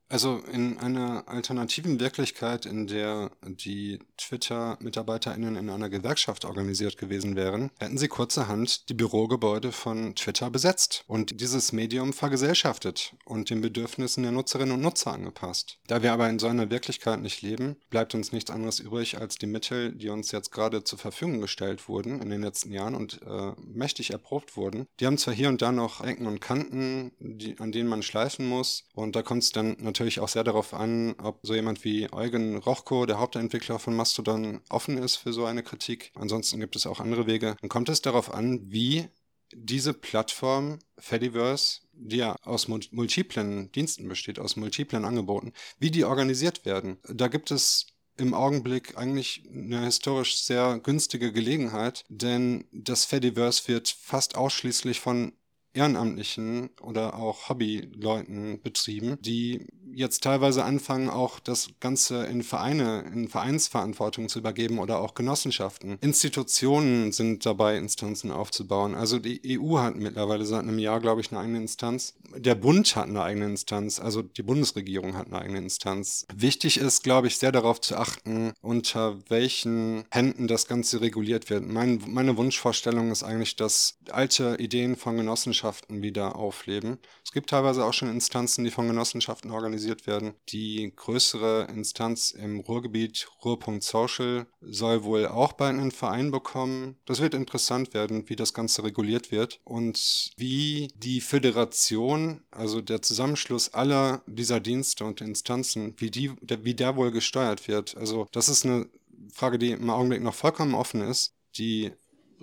Also 0.09 0.41
in 0.51 0.79
einer 0.79 1.27
alternativen 1.27 1.99
Wirklichkeit, 1.99 2.65
in 2.65 2.87
der 2.87 3.29
die 3.43 3.99
Twitter-MitarbeiterInnen 4.17 5.55
in 5.55 5.69
einer 5.69 5.89
Gewerkschaft 5.89 6.45
organisiert 6.45 6.97
gewesen 6.97 7.35
wären, 7.35 7.69
hätten 7.79 7.99
sie 7.99 8.07
kurzerhand 8.07 8.89
die 8.89 8.95
Bürogebäude 8.95 9.71
von 9.71 10.15
Twitter 10.15 10.49
besetzt 10.49 11.03
und 11.05 11.39
dieses 11.39 11.73
Medium 11.73 12.11
vergesellschaftet 12.13 13.13
und 13.23 13.51
den 13.51 13.61
Bedürfnissen 13.61 14.23
der 14.23 14.31
Nutzerinnen 14.31 14.73
und 14.73 14.81
Nutzer 14.81 15.13
angepasst. 15.13 15.77
Da 15.85 16.01
wir 16.01 16.11
aber 16.11 16.27
in 16.27 16.39
so 16.39 16.47
einer 16.47 16.71
Wirklichkeit 16.71 17.21
nicht 17.21 17.43
leben, 17.43 17.75
bleibt 17.91 18.15
uns 18.15 18.31
nichts 18.31 18.49
anderes 18.49 18.79
übrig 18.79 19.19
als 19.19 19.35
die 19.35 19.45
Mittel, 19.45 19.91
die 19.91 20.09
uns 20.09 20.31
jetzt 20.31 20.51
gerade 20.51 20.83
zur 20.83 20.97
Verfügung 20.97 21.39
gestellt 21.39 21.87
wurden 21.87 22.19
in 22.19 22.31
den 22.31 22.41
letzten 22.41 22.71
Jahren 22.71 22.95
und 22.95 23.21
äh, 23.21 23.51
mächtig 23.63 24.09
erprobt 24.09 24.57
wurden. 24.57 24.87
Die 24.99 25.05
haben 25.05 25.19
zwar 25.19 25.35
hier 25.35 25.49
und 25.49 25.61
da 25.61 25.71
noch 25.71 26.03
Ecken 26.03 26.25
und 26.25 26.41
Kanten, 26.41 27.11
die, 27.19 27.59
an 27.59 27.71
denen 27.71 27.89
man 27.89 28.01
schleifen 28.01 28.47
muss 28.47 28.85
und 28.95 29.15
da 29.15 29.21
kommt 29.21 29.43
es 29.43 29.51
dann 29.51 29.77
natürlich 29.79 29.98
natürlich 29.99 30.21
auch 30.21 30.29
sehr 30.29 30.43
darauf 30.43 30.73
an, 30.73 31.15
ob 31.21 31.39
so 31.43 31.53
jemand 31.53 31.83
wie 31.83 32.11
Eugen 32.11 32.57
Rochko, 32.57 33.05
der 33.05 33.19
Hauptentwickler 33.19 33.79
von 33.79 33.95
Mastodon, 33.95 34.61
offen 34.69 34.97
ist 34.97 35.17
für 35.17 35.33
so 35.33 35.45
eine 35.45 35.63
Kritik. 35.63 36.11
Ansonsten 36.15 36.59
gibt 36.59 36.75
es 36.75 36.87
auch 36.87 36.99
andere 36.99 37.27
Wege. 37.27 37.57
Dann 37.59 37.69
kommt 37.69 37.89
es 37.89 38.01
darauf 38.01 38.33
an, 38.33 38.61
wie 38.71 39.07
diese 39.53 39.93
Plattform 39.93 40.79
Fediverse, 40.97 41.81
die 41.91 42.17
ja 42.17 42.35
aus 42.43 42.67
multiplen 42.67 43.71
Diensten 43.71 44.07
besteht, 44.07 44.39
aus 44.39 44.55
multiplen 44.55 45.05
Angeboten, 45.05 45.53
wie 45.79 45.91
die 45.91 46.05
organisiert 46.05 46.65
werden. 46.65 46.97
Da 47.07 47.27
gibt 47.27 47.51
es 47.51 47.87
im 48.17 48.33
Augenblick 48.33 48.97
eigentlich 48.97 49.43
eine 49.51 49.85
historisch 49.85 50.43
sehr 50.43 50.79
günstige 50.79 51.31
Gelegenheit, 51.31 52.05
denn 52.09 52.65
das 52.71 53.05
Fediverse 53.05 53.67
wird 53.67 53.89
fast 53.89 54.35
ausschließlich 54.35 54.99
von 54.99 55.33
Ehrenamtlichen 55.73 56.69
oder 56.81 57.15
auch 57.15 57.49
Hobbyleuten 57.49 58.61
betrieben, 58.61 59.17
die 59.21 59.67
jetzt 59.93 60.23
teilweise 60.23 60.63
anfangen, 60.63 61.09
auch 61.09 61.39
das 61.39 61.69
Ganze 61.79 62.25
in 62.25 62.43
Vereine, 62.43 63.05
in 63.13 63.27
Vereinsverantwortung 63.27 64.29
zu 64.29 64.39
übergeben 64.39 64.79
oder 64.79 64.99
auch 64.99 65.13
Genossenschaften. 65.13 65.97
Institutionen 66.01 67.11
sind 67.11 67.45
dabei, 67.45 67.77
Instanzen 67.77 68.31
aufzubauen. 68.31 68.95
Also 68.95 69.19
die 69.19 69.59
EU 69.59 69.79
hat 69.79 69.95
mittlerweile 69.95 70.45
seit 70.45 70.61
einem 70.61 70.79
Jahr, 70.79 70.99
glaube 70.99 71.21
ich, 71.21 71.31
eine 71.31 71.41
eigene 71.41 71.59
Instanz. 71.59 72.15
Der 72.35 72.55
Bund 72.55 72.95
hat 72.95 73.07
eine 73.07 73.23
eigene 73.23 73.45
Instanz, 73.45 73.99
also 73.99 74.21
die 74.21 74.43
Bundesregierung 74.43 75.17
hat 75.17 75.27
eine 75.27 75.39
eigene 75.39 75.57
Instanz. 75.59 76.25
Wichtig 76.33 76.77
ist, 76.77 77.03
glaube 77.03 77.27
ich, 77.27 77.37
sehr 77.37 77.51
darauf 77.51 77.81
zu 77.81 77.97
achten, 77.97 78.53
unter 78.61 79.17
welchen 79.29 80.05
Händen 80.11 80.47
das 80.47 80.67
Ganze 80.67 81.01
reguliert 81.01 81.49
wird. 81.49 81.67
Mein, 81.67 82.01
meine 82.07 82.37
Wunschvorstellung 82.37 83.11
ist 83.11 83.23
eigentlich, 83.23 83.55
dass 83.55 83.97
alte 84.11 84.57
Ideen 84.59 84.95
von 84.95 85.17
Genossenschaften 85.17 85.58
wieder 85.63 86.35
aufleben. 86.35 86.99
Es 87.23 87.31
gibt 87.31 87.49
teilweise 87.49 87.85
auch 87.85 87.93
schon 87.93 88.09
Instanzen, 88.09 88.63
die 88.63 88.71
von 88.71 88.87
Genossenschaften 88.87 89.51
organisiert 89.51 90.07
werden. 90.07 90.33
Die 90.49 90.91
größere 90.95 91.67
Instanz 91.69 92.31
im 92.31 92.59
Ruhrgebiet, 92.59 93.27
Ruhr.social, 93.43 94.47
soll 94.61 95.03
wohl 95.03 95.27
auch 95.27 95.53
bald 95.53 95.77
einen 95.77 95.91
Verein 95.91 96.31
bekommen. 96.31 96.97
Das 97.05 97.21
wird 97.21 97.33
interessant 97.33 97.93
werden, 97.93 98.29
wie 98.29 98.35
das 98.35 98.53
Ganze 98.53 98.83
reguliert 98.83 99.31
wird 99.31 99.59
und 99.63 100.31
wie 100.37 100.89
die 100.95 101.21
Föderation, 101.21 102.41
also 102.51 102.81
der 102.81 103.01
Zusammenschluss 103.01 103.73
aller 103.73 104.23
dieser 104.27 104.59
Dienste 104.59 105.05
und 105.05 105.21
Instanzen, 105.21 105.93
wie, 105.97 106.11
die, 106.11 106.31
wie 106.41 106.73
der 106.73 106.95
wohl 106.95 107.11
gesteuert 107.11 107.67
wird. 107.67 107.95
Also 107.97 108.27
das 108.31 108.49
ist 108.49 108.65
eine 108.65 108.89
Frage, 109.33 109.59
die 109.59 109.71
im 109.71 109.89
Augenblick 109.89 110.21
noch 110.21 110.33
vollkommen 110.33 110.75
offen 110.75 111.01
ist. 111.01 111.33
Die 111.57 111.91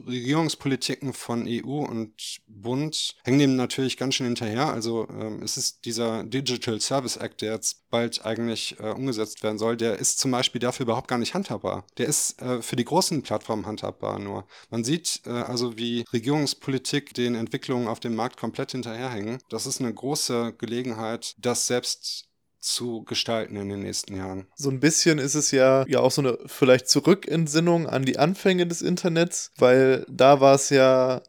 Regierungspolitiken 0.06 1.12
von 1.12 1.46
EU 1.48 1.84
und 1.84 2.12
Bund 2.46 3.16
hängen 3.24 3.38
dem 3.38 3.56
natürlich 3.56 3.96
ganz 3.96 4.14
schön 4.14 4.26
hinterher. 4.26 4.72
Also 4.72 5.08
ähm, 5.10 5.42
es 5.42 5.56
ist 5.56 5.84
dieser 5.84 6.24
Digital 6.24 6.80
Service 6.80 7.16
Act, 7.16 7.42
der 7.42 7.52
jetzt 7.52 7.88
bald 7.90 8.24
eigentlich 8.24 8.76
äh, 8.80 8.90
umgesetzt 8.90 9.42
werden 9.42 9.58
soll, 9.58 9.76
der 9.76 9.98
ist 9.98 10.18
zum 10.18 10.30
Beispiel 10.30 10.60
dafür 10.60 10.84
überhaupt 10.84 11.08
gar 11.08 11.18
nicht 11.18 11.34
handhabbar. 11.34 11.84
Der 11.98 12.06
ist 12.06 12.40
äh, 12.42 12.60
für 12.60 12.76
die 12.76 12.84
großen 12.84 13.22
Plattformen 13.22 13.66
handhabbar 13.66 14.18
nur. 14.18 14.46
Man 14.70 14.84
sieht 14.84 15.22
äh, 15.24 15.30
also, 15.30 15.78
wie 15.78 16.04
Regierungspolitik 16.12 17.14
den 17.14 17.34
Entwicklungen 17.34 17.88
auf 17.88 18.00
dem 18.00 18.14
Markt 18.14 18.36
komplett 18.38 18.72
hinterherhängen. 18.72 19.38
Das 19.48 19.66
ist 19.66 19.80
eine 19.80 19.92
große 19.92 20.54
Gelegenheit, 20.58 21.34
das 21.38 21.66
selbst 21.66 22.25
zu 22.66 23.04
gestalten 23.04 23.56
in 23.56 23.68
den 23.68 23.80
nächsten 23.80 24.16
Jahren. 24.16 24.46
So 24.56 24.70
ein 24.70 24.80
bisschen 24.80 25.18
ist 25.18 25.34
es 25.34 25.50
ja, 25.50 25.84
ja 25.86 26.00
auch 26.00 26.10
so 26.10 26.20
eine 26.20 26.38
vielleicht 26.46 26.88
Zurückentsinnung 26.88 27.86
an 27.86 28.04
die 28.04 28.18
Anfänge 28.18 28.66
des 28.66 28.82
Internets, 28.82 29.52
weil 29.56 30.04
da 30.08 30.40
war 30.40 30.54
es 30.54 30.70
ja 30.70 31.22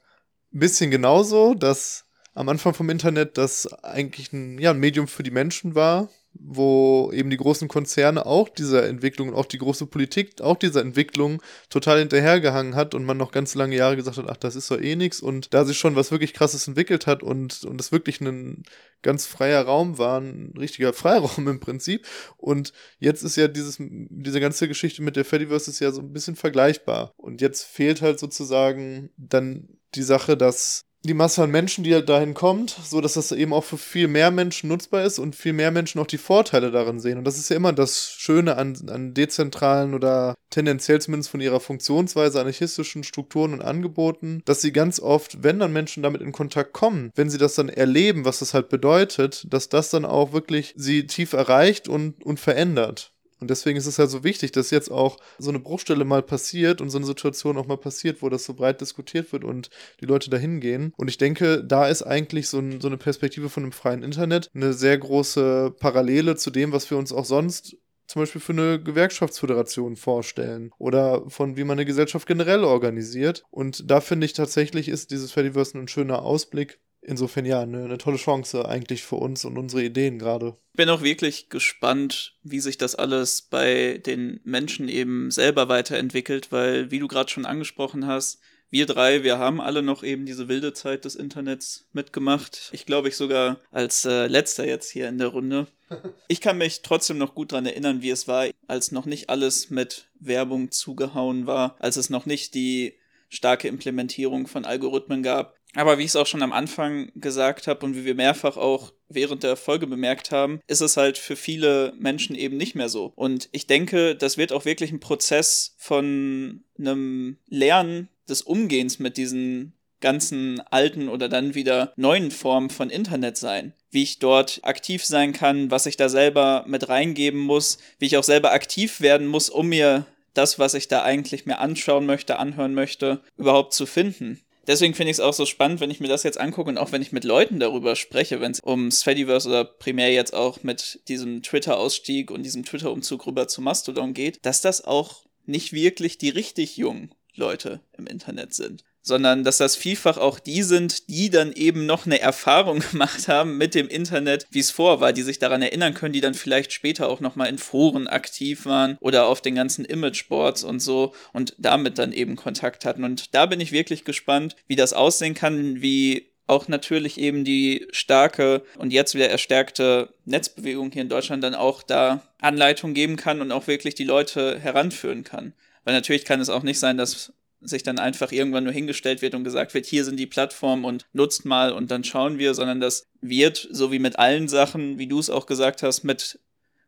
ein 0.54 0.60
bisschen 0.60 0.92
genauso, 0.92 1.54
dass 1.54 2.06
am 2.34 2.50
Anfang 2.50 2.74
vom 2.74 2.90
Internet 2.90 3.38
das 3.38 3.72
eigentlich 3.84 4.34
ein, 4.34 4.60
ja, 4.60 4.72
ein 4.72 4.80
Medium 4.80 5.08
für 5.08 5.24
die 5.24 5.32
Menschen 5.32 5.76
war, 5.76 6.10
wo 6.40 7.12
eben 7.14 7.30
die 7.30 7.38
großen 7.38 7.68
Konzerne 7.68 8.26
auch 8.26 8.50
dieser 8.50 8.88
Entwicklung 8.88 9.30
und 9.30 9.36
auch 9.36 9.46
die 9.46 9.58
große 9.58 9.86
Politik 9.86 10.42
auch 10.42 10.58
dieser 10.58 10.82
Entwicklung 10.82 11.42
total 11.70 12.00
hinterhergehangen 12.00 12.76
hat 12.76 12.94
und 12.96 13.06
man 13.06 13.18
noch 13.18 13.32
ganz 13.32 13.56
lange 13.56 13.76
Jahre 13.76 13.96
gesagt 13.96 14.18
hat, 14.18 14.30
ach, 14.30 14.38
das 14.38 14.56
ist 14.56 14.70
doch 14.72 14.80
eh 14.80 14.96
nichts 14.96 15.22
und 15.22 15.54
da 15.54 15.66
sich 15.66 15.78
schon 15.78 15.96
was 15.96 16.12
wirklich 16.12 16.34
krasses 16.34 16.68
entwickelt 16.68 17.08
hat 17.08 17.24
und, 17.24 17.64
und 17.64 17.80
es 17.80 17.92
wirklich 17.92 18.22
ein 18.22 18.64
ganz 19.02 19.26
freier 19.26 19.64
Raum 19.64 19.98
war, 19.98 20.20
ein 20.20 20.54
richtiger 20.58 20.94
Freiraum 20.94 21.48
im 21.48 21.60
Prinzip. 21.60 22.06
Und 22.38 22.74
jetzt 23.00 23.24
ist 23.24 23.36
ja 23.38 23.48
dieses, 23.48 23.78
diese 23.80 24.40
ganze 24.40 24.68
Geschichte 24.68 25.02
mit 25.02 25.16
der 25.16 25.26
Fediverse 25.26 25.72
ist 25.72 25.80
ja 25.80 25.92
so 25.92 26.02
ein 26.02 26.14
bisschen 26.14 26.36
vergleichbar. 26.36 27.14
Und 27.18 27.42
jetzt 27.42 27.64
fehlt 27.64 28.02
halt 28.02 28.20
sozusagen 28.20 29.10
dann 29.18 29.70
die 29.96 30.04
Sache, 30.04 30.36
dass 30.38 30.87
die 31.04 31.14
Masse 31.14 31.44
an 31.44 31.52
Menschen, 31.52 31.84
die 31.84 31.94
halt 31.94 32.10
dahin 32.10 32.34
kommt, 32.34 32.72
so 32.72 33.02
dass 33.02 33.14
das 33.14 33.32
eben 33.32 33.54
auch 33.54 33.64
für 33.64 33.78
viel 33.78 34.08
mehr 34.08 34.32
Menschen 34.32 34.68
nutzbar 34.70 35.04
ist 35.04 35.20
und 35.20 35.36
viel 35.36 35.54
mehr 35.54 35.72
Menschen 35.72 36.00
auch 36.00 36.08
die 36.08 36.18
Vorteile 36.18 36.72
darin 36.72 37.00
sehen. 37.00 37.18
Und 37.18 37.24
das 37.24 37.38
ist 37.38 37.50
ja 37.50 37.56
immer 37.56 37.74
das 37.74 38.12
Schöne 38.18 38.58
an, 38.58 38.78
an 38.90 39.14
dezentralen 39.14 39.94
oder 39.94 40.36
tendenziell 40.50 41.00
zumindest 41.00 41.30
von 41.30 41.42
ihrer 41.42 41.60
Funktionsweise 41.60 42.40
anarchistischen 42.42 43.04
Strukturen 43.04 43.54
und 43.54 43.62
Angeboten, 43.62 44.42
dass 44.46 44.62
sie 44.62 44.72
ganz 44.72 45.00
oft, 45.00 45.44
wenn 45.44 45.60
dann 45.60 45.74
Menschen 45.74 46.04
damit 46.04 46.22
in 46.22 46.32
Kontakt 46.32 46.74
kommen, 46.74 47.12
wenn 47.16 47.30
sie 47.30 47.38
das 47.38 47.56
dann 47.56 47.70
erleben, 47.70 48.26
was 48.26 48.40
das 48.40 48.54
halt 48.54 48.70
bedeutet, 48.70 49.46
dass 49.52 49.70
das 49.70 49.90
dann 49.90 50.06
auch 50.06 50.34
wirklich 50.34 50.74
sie 50.78 51.08
tief 51.08 51.34
erreicht 51.34 51.88
und, 51.88 52.24
und 52.26 52.40
verändert. 52.40 53.14
Und 53.40 53.50
deswegen 53.50 53.78
ist 53.78 53.86
es 53.86 54.00
halt 54.00 54.10
so 54.10 54.24
wichtig, 54.24 54.52
dass 54.52 54.72
jetzt 54.72 54.92
auch 54.92 55.18
so 55.38 55.50
eine 55.50 55.60
Bruchstelle 55.60 56.06
mal 56.06 56.24
passiert 56.24 56.82
und 56.82 56.90
so 56.90 56.98
eine 56.98 57.06
Situation 57.06 57.58
auch 57.58 57.68
mal 57.68 57.78
passiert, 57.78 58.22
wo 58.22 58.30
das 58.30 58.46
so 58.46 58.54
breit 58.54 58.82
diskutiert 58.82 59.32
wird 59.32 59.44
und 59.44 59.70
die 60.02 60.06
Leute 60.06 60.30
dahin 60.30 60.60
gehen. 60.60 60.94
Und 60.98 61.10
ich 61.10 61.18
denke, 61.18 61.64
da 61.64 61.88
ist 61.88 62.04
eigentlich 62.04 62.48
so, 62.48 62.60
ein, 62.60 62.82
so 62.82 62.88
eine 62.88 62.98
Perspektive 62.98 63.50
von 63.50 63.64
einem 63.64 63.72
freien 63.72 64.04
Internet 64.04 64.50
eine 64.54 64.74
sehr 64.74 64.98
große 64.98 65.76
Parallele 65.80 66.36
zu 66.36 66.50
dem, 66.50 66.72
was 66.72 66.90
wir 66.90 66.98
uns 66.98 67.12
auch 67.12 67.26
sonst 67.26 67.78
zum 68.08 68.22
Beispiel 68.22 68.42
für 68.42 68.54
eine 68.54 68.82
Gewerkschaftsföderation 68.82 69.98
vorstellen 69.98 70.72
oder 70.78 71.30
von 71.30 71.58
wie 71.58 71.66
man 71.66 71.78
eine 71.78 71.86
Gesellschaft 71.86 72.26
generell 72.26 72.64
organisiert. 72.64 73.44
Und 73.52 73.92
da 73.92 74.00
finde 74.02 74.26
ich 74.26 74.34
tatsächlich 74.34 74.88
ist 74.88 75.12
dieses 75.12 75.32
Fediverse 75.32 75.78
ein 75.78 75.90
schöner 75.90 76.22
Ausblick 76.22 76.80
insofern 77.08 77.46
ja, 77.46 77.62
eine, 77.62 77.86
eine, 77.86 77.98
tolle 77.98 78.18
Chance 78.18 78.68
eigentlich 78.68 79.04
für 79.04 79.16
uns 79.16 79.46
und 79.46 79.58
unsere 79.58 79.84
Ideen 79.84 80.20
gerade. 80.20 80.56
Ich 80.74 80.78
bin 80.78 80.90
auch 80.90 81.02
wirklich 81.02 81.50
gespannt, 81.50 82.36
wie 82.44 82.60
sich 82.60 82.78
das 82.78 82.94
alles 82.96 83.42
bei 83.42 84.00
den 84.06 84.40
Menschen 84.44 84.90
eben 84.90 85.32
selber 85.32 85.70
weiterentwickelt, 85.70 86.52
weil, 86.52 86.92
wie 86.92 87.00
du 87.00 87.08
gerade 87.08 87.32
schon 87.32 87.46
angesprochen 87.46 88.06
hast, 88.06 88.40
wir 88.70 88.86
drei, 88.86 89.24
wir 89.24 89.40
haben 89.40 89.62
alle 89.62 89.82
noch 89.82 90.04
eben 90.04 90.26
diese 90.26 90.50
wilde 90.50 90.74
Zeit 90.74 91.06
des 91.06 91.16
Internets 91.16 91.88
mitgemacht. 91.94 92.70
Ich 92.74 92.86
glaube, 92.86 93.08
ich 93.08 93.16
sogar 93.16 93.62
als 93.72 94.04
äh, 94.04 94.28
letzter 94.28 94.68
jetzt 94.68 94.92
hier 94.92 95.08
in 95.08 95.18
der 95.18 95.30
Runde. 95.30 95.68
Ich 96.28 96.42
kann 96.42 96.58
mich 96.58 96.82
trotzdem 96.82 97.18
noch 97.18 97.34
gut 97.34 97.54
daran 97.54 97.66
erinnern, 97.66 98.02
wie 98.02 98.10
es 98.10 98.28
war, 98.28 98.48
als 98.68 98.92
noch 98.92 99.06
nicht 99.06 99.30
alles 99.30 99.70
mit 99.70 100.10
Werbung 100.20 100.70
zugehauen 100.70 101.48
war, 101.48 101.78
als 101.80 101.96
es 101.96 102.10
noch 102.10 102.26
nicht 102.26 102.54
die 102.54 102.96
starke 103.30 103.70
Implementierung 103.70 104.48
von 104.48 104.66
Algorithmen 104.66 105.24
gab 105.24 105.57
Aber 105.78 106.00
wie 106.00 106.04
ich 106.04 106.10
es 106.10 106.16
auch 106.16 106.26
schon 106.26 106.42
am 106.42 106.54
Anfang 106.54 107.12
gesagt 107.14 107.68
habe 107.68 107.86
und 107.86 107.96
wie 107.96 108.04
wir 108.04 108.16
mehrfach 108.16 108.58
auch 108.58 108.94
während 109.10 109.44
der 109.44 109.56
Folge 109.56 109.86
bemerkt 109.86 110.32
haben, 110.32 110.60
ist 110.66 110.82
es 110.82 110.98
halt 110.98 111.20
für 111.20 111.36
viele 111.36 111.94
Menschen 112.00 112.36
eben 112.36 112.58
nicht 112.58 112.74
mehr 112.74 112.90
so. 112.90 113.14
Und 113.16 113.48
ich 113.52 113.68
denke, 113.68 114.16
das 114.16 114.38
wird 114.38 114.52
auch 114.52 114.66
wirklich 114.66 114.92
ein 114.92 115.00
Prozess 115.00 115.76
von 115.78 116.64
einem 116.80 117.38
Lernen 117.48 118.10
des 118.28 118.42
Umgehens 118.42 118.98
mit 118.98 119.18
diesen 119.18 119.74
ganzen 120.02 120.62
alten 120.62 121.10
oder 121.10 121.30
dann 121.30 121.54
wieder 121.54 121.94
neuen 121.96 122.32
Formen 122.32 122.72
von 122.72 122.90
Internet 122.90 123.38
sein. 123.38 123.74
Wie 123.92 124.02
ich 124.02 124.18
dort 124.18 124.62
aktiv 124.64 125.06
sein 125.06 125.32
kann, 125.32 125.70
was 125.70 125.86
ich 125.86 125.96
da 125.96 126.10
selber 126.10 126.66
mit 126.68 126.90
reingeben 126.90 127.40
muss, 127.40 127.78
wie 128.00 128.08
ich 128.08 128.18
auch 128.18 128.24
selber 128.24 128.52
aktiv 128.52 129.00
werden 129.00 129.28
muss, 129.28 129.52
um 129.52 129.68
mir 129.68 130.08
das, 130.34 130.58
was 130.58 130.74
ich 130.74 130.88
da 130.88 131.04
eigentlich 131.04 131.46
mir 131.46 131.60
anschauen 131.60 132.08
möchte, 132.08 132.40
anhören 132.40 132.74
möchte, 132.74 133.22
überhaupt 133.38 133.74
zu 133.74 133.86
finden 133.86 134.42
deswegen 134.68 134.94
finde 134.94 135.12
ich 135.12 135.18
es 135.18 135.22
auch 135.22 135.34
so 135.34 135.46
spannend, 135.46 135.80
wenn 135.80 135.92
ich 135.92 136.00
mir 136.00 136.08
das 136.08 136.24
jetzt 136.24 136.40
angucke 136.40 136.70
und 136.70 136.78
auch 136.78 136.92
wenn 136.92 137.02
ich 137.02 137.12
mit 137.12 137.24
Leuten 137.24 137.60
darüber 137.60 137.96
spreche, 137.96 138.42
wenn 138.42 138.52
es 138.52 138.60
um 138.60 138.92
Fediverse 138.92 139.50
oder 139.50 139.66
primär 139.66 140.12
jetzt 140.12 140.34
auch 140.34 140.64
mit 140.64 141.00
diesem 141.08 141.42
Twitter-Ausstieg 141.42 142.32
und 142.32 142.44
diesem 142.44 142.66
Twitter-Umzug 142.66 143.26
rüber 143.26 143.48
zu 143.48 143.62
Mastodon 143.62 144.14
geht, 144.14 144.46
dass 144.46 144.62
das 144.62 144.84
auch 144.84 145.26
nicht 145.46 145.74
wirklich 145.74 146.18
die 146.18 146.30
richtig 146.30 146.78
jungen 146.78 147.14
Leute 147.36 147.82
im 147.98 148.08
Internet 148.08 148.54
sind 148.54 148.84
sondern 149.08 149.44
dass 149.44 149.58
das 149.58 149.76
vielfach 149.76 150.18
auch 150.18 150.40
die 150.40 150.64
sind, 150.64 151.10
die 151.10 151.30
dann 151.30 151.54
eben 151.54 151.86
noch 151.86 152.06
eine 152.06 152.20
Erfahrung 152.20 152.80
gemacht 152.92 153.28
haben 153.28 153.58
mit 153.58 153.74
dem 153.74 153.88
Internet, 153.88 154.46
wie 154.52 154.60
es 154.60 154.70
vor 154.70 155.00
war, 155.00 155.14
die 155.14 155.24
sich 155.24 155.40
daran 155.40 155.62
erinnern 155.62 155.94
können, 155.94 156.14
die 156.14 156.22
dann 156.22 156.34
vielleicht 156.34 156.74
später 156.74 157.10
auch 157.10 157.22
nochmal 157.22 157.48
in 157.48 157.58
Foren 157.58 158.08
aktiv 158.08 158.66
waren 158.66 158.98
oder 159.00 159.28
auf 159.28 159.42
den 159.42 159.56
ganzen 159.56 159.86
Imageboards 159.86 160.64
und 160.64 160.82
so 160.82 161.14
und 161.34 161.56
damit 161.58 161.98
dann 161.98 162.12
eben 162.12 162.36
Kontakt 162.36 162.86
hatten. 162.86 163.04
Und 163.04 163.34
da 163.34 163.46
bin 163.46 163.62
ich 163.62 163.72
wirklich 163.72 164.04
gespannt, 164.04 164.56
wie 164.68 164.76
das 164.76 164.94
aussehen 164.94 165.34
kann, 165.34 165.82
wie 165.82 166.28
auch 166.48 166.68
natürlich 166.68 167.20
eben 167.20 167.44
die 167.44 167.88
starke 167.92 168.64
und 168.78 168.94
jetzt 168.94 169.16
wieder 169.16 169.30
erstärkte 169.30 170.14
Netzbewegung 170.26 170.92
hier 170.92 171.02
in 171.02 171.10
Deutschland 171.10 171.44
dann 171.44 171.56
auch 171.56 171.84
da 171.84 172.22
Anleitung 172.40 172.94
geben 172.94 173.18
kann 173.18 173.42
und 173.42 173.52
auch 173.52 173.68
wirklich 173.68 173.96
die 173.96 174.06
Leute 174.06 174.60
heranführen 174.60 175.24
kann. 175.24 175.54
Weil 175.84 175.94
natürlich 175.94 176.26
kann 176.26 176.40
es 176.40 176.50
auch 176.50 176.64
nicht 176.64 176.80
sein, 176.80 176.98
dass 176.98 177.34
sich 177.62 177.84
dann 177.84 178.00
einfach 178.00 178.32
irgendwann 178.32 178.64
nur 178.64 178.74
hingestellt 178.74 179.22
wird 179.22 179.36
und 179.36 179.44
gesagt 179.44 179.74
wird, 179.74 179.86
hier 179.86 180.06
sind 180.06 180.18
die 180.18 180.28
Plattformen 180.28 180.86
und 180.86 181.06
nutzt 181.14 181.46
mal 181.46 181.72
und 181.72 181.92
dann 181.92 182.04
schauen 182.04 182.38
wir, 182.38 182.54
sondern 182.54 182.80
das 182.80 183.08
wird, 183.22 183.68
so 183.72 183.92
wie 183.92 184.00
mit 184.00 184.20
allen 184.20 184.48
Sachen, 184.48 184.98
wie 184.98 185.08
du 185.08 185.20
es 185.20 185.30
auch 185.30 185.46
gesagt 185.46 185.84
hast, 185.84 186.04
mit 186.04 186.40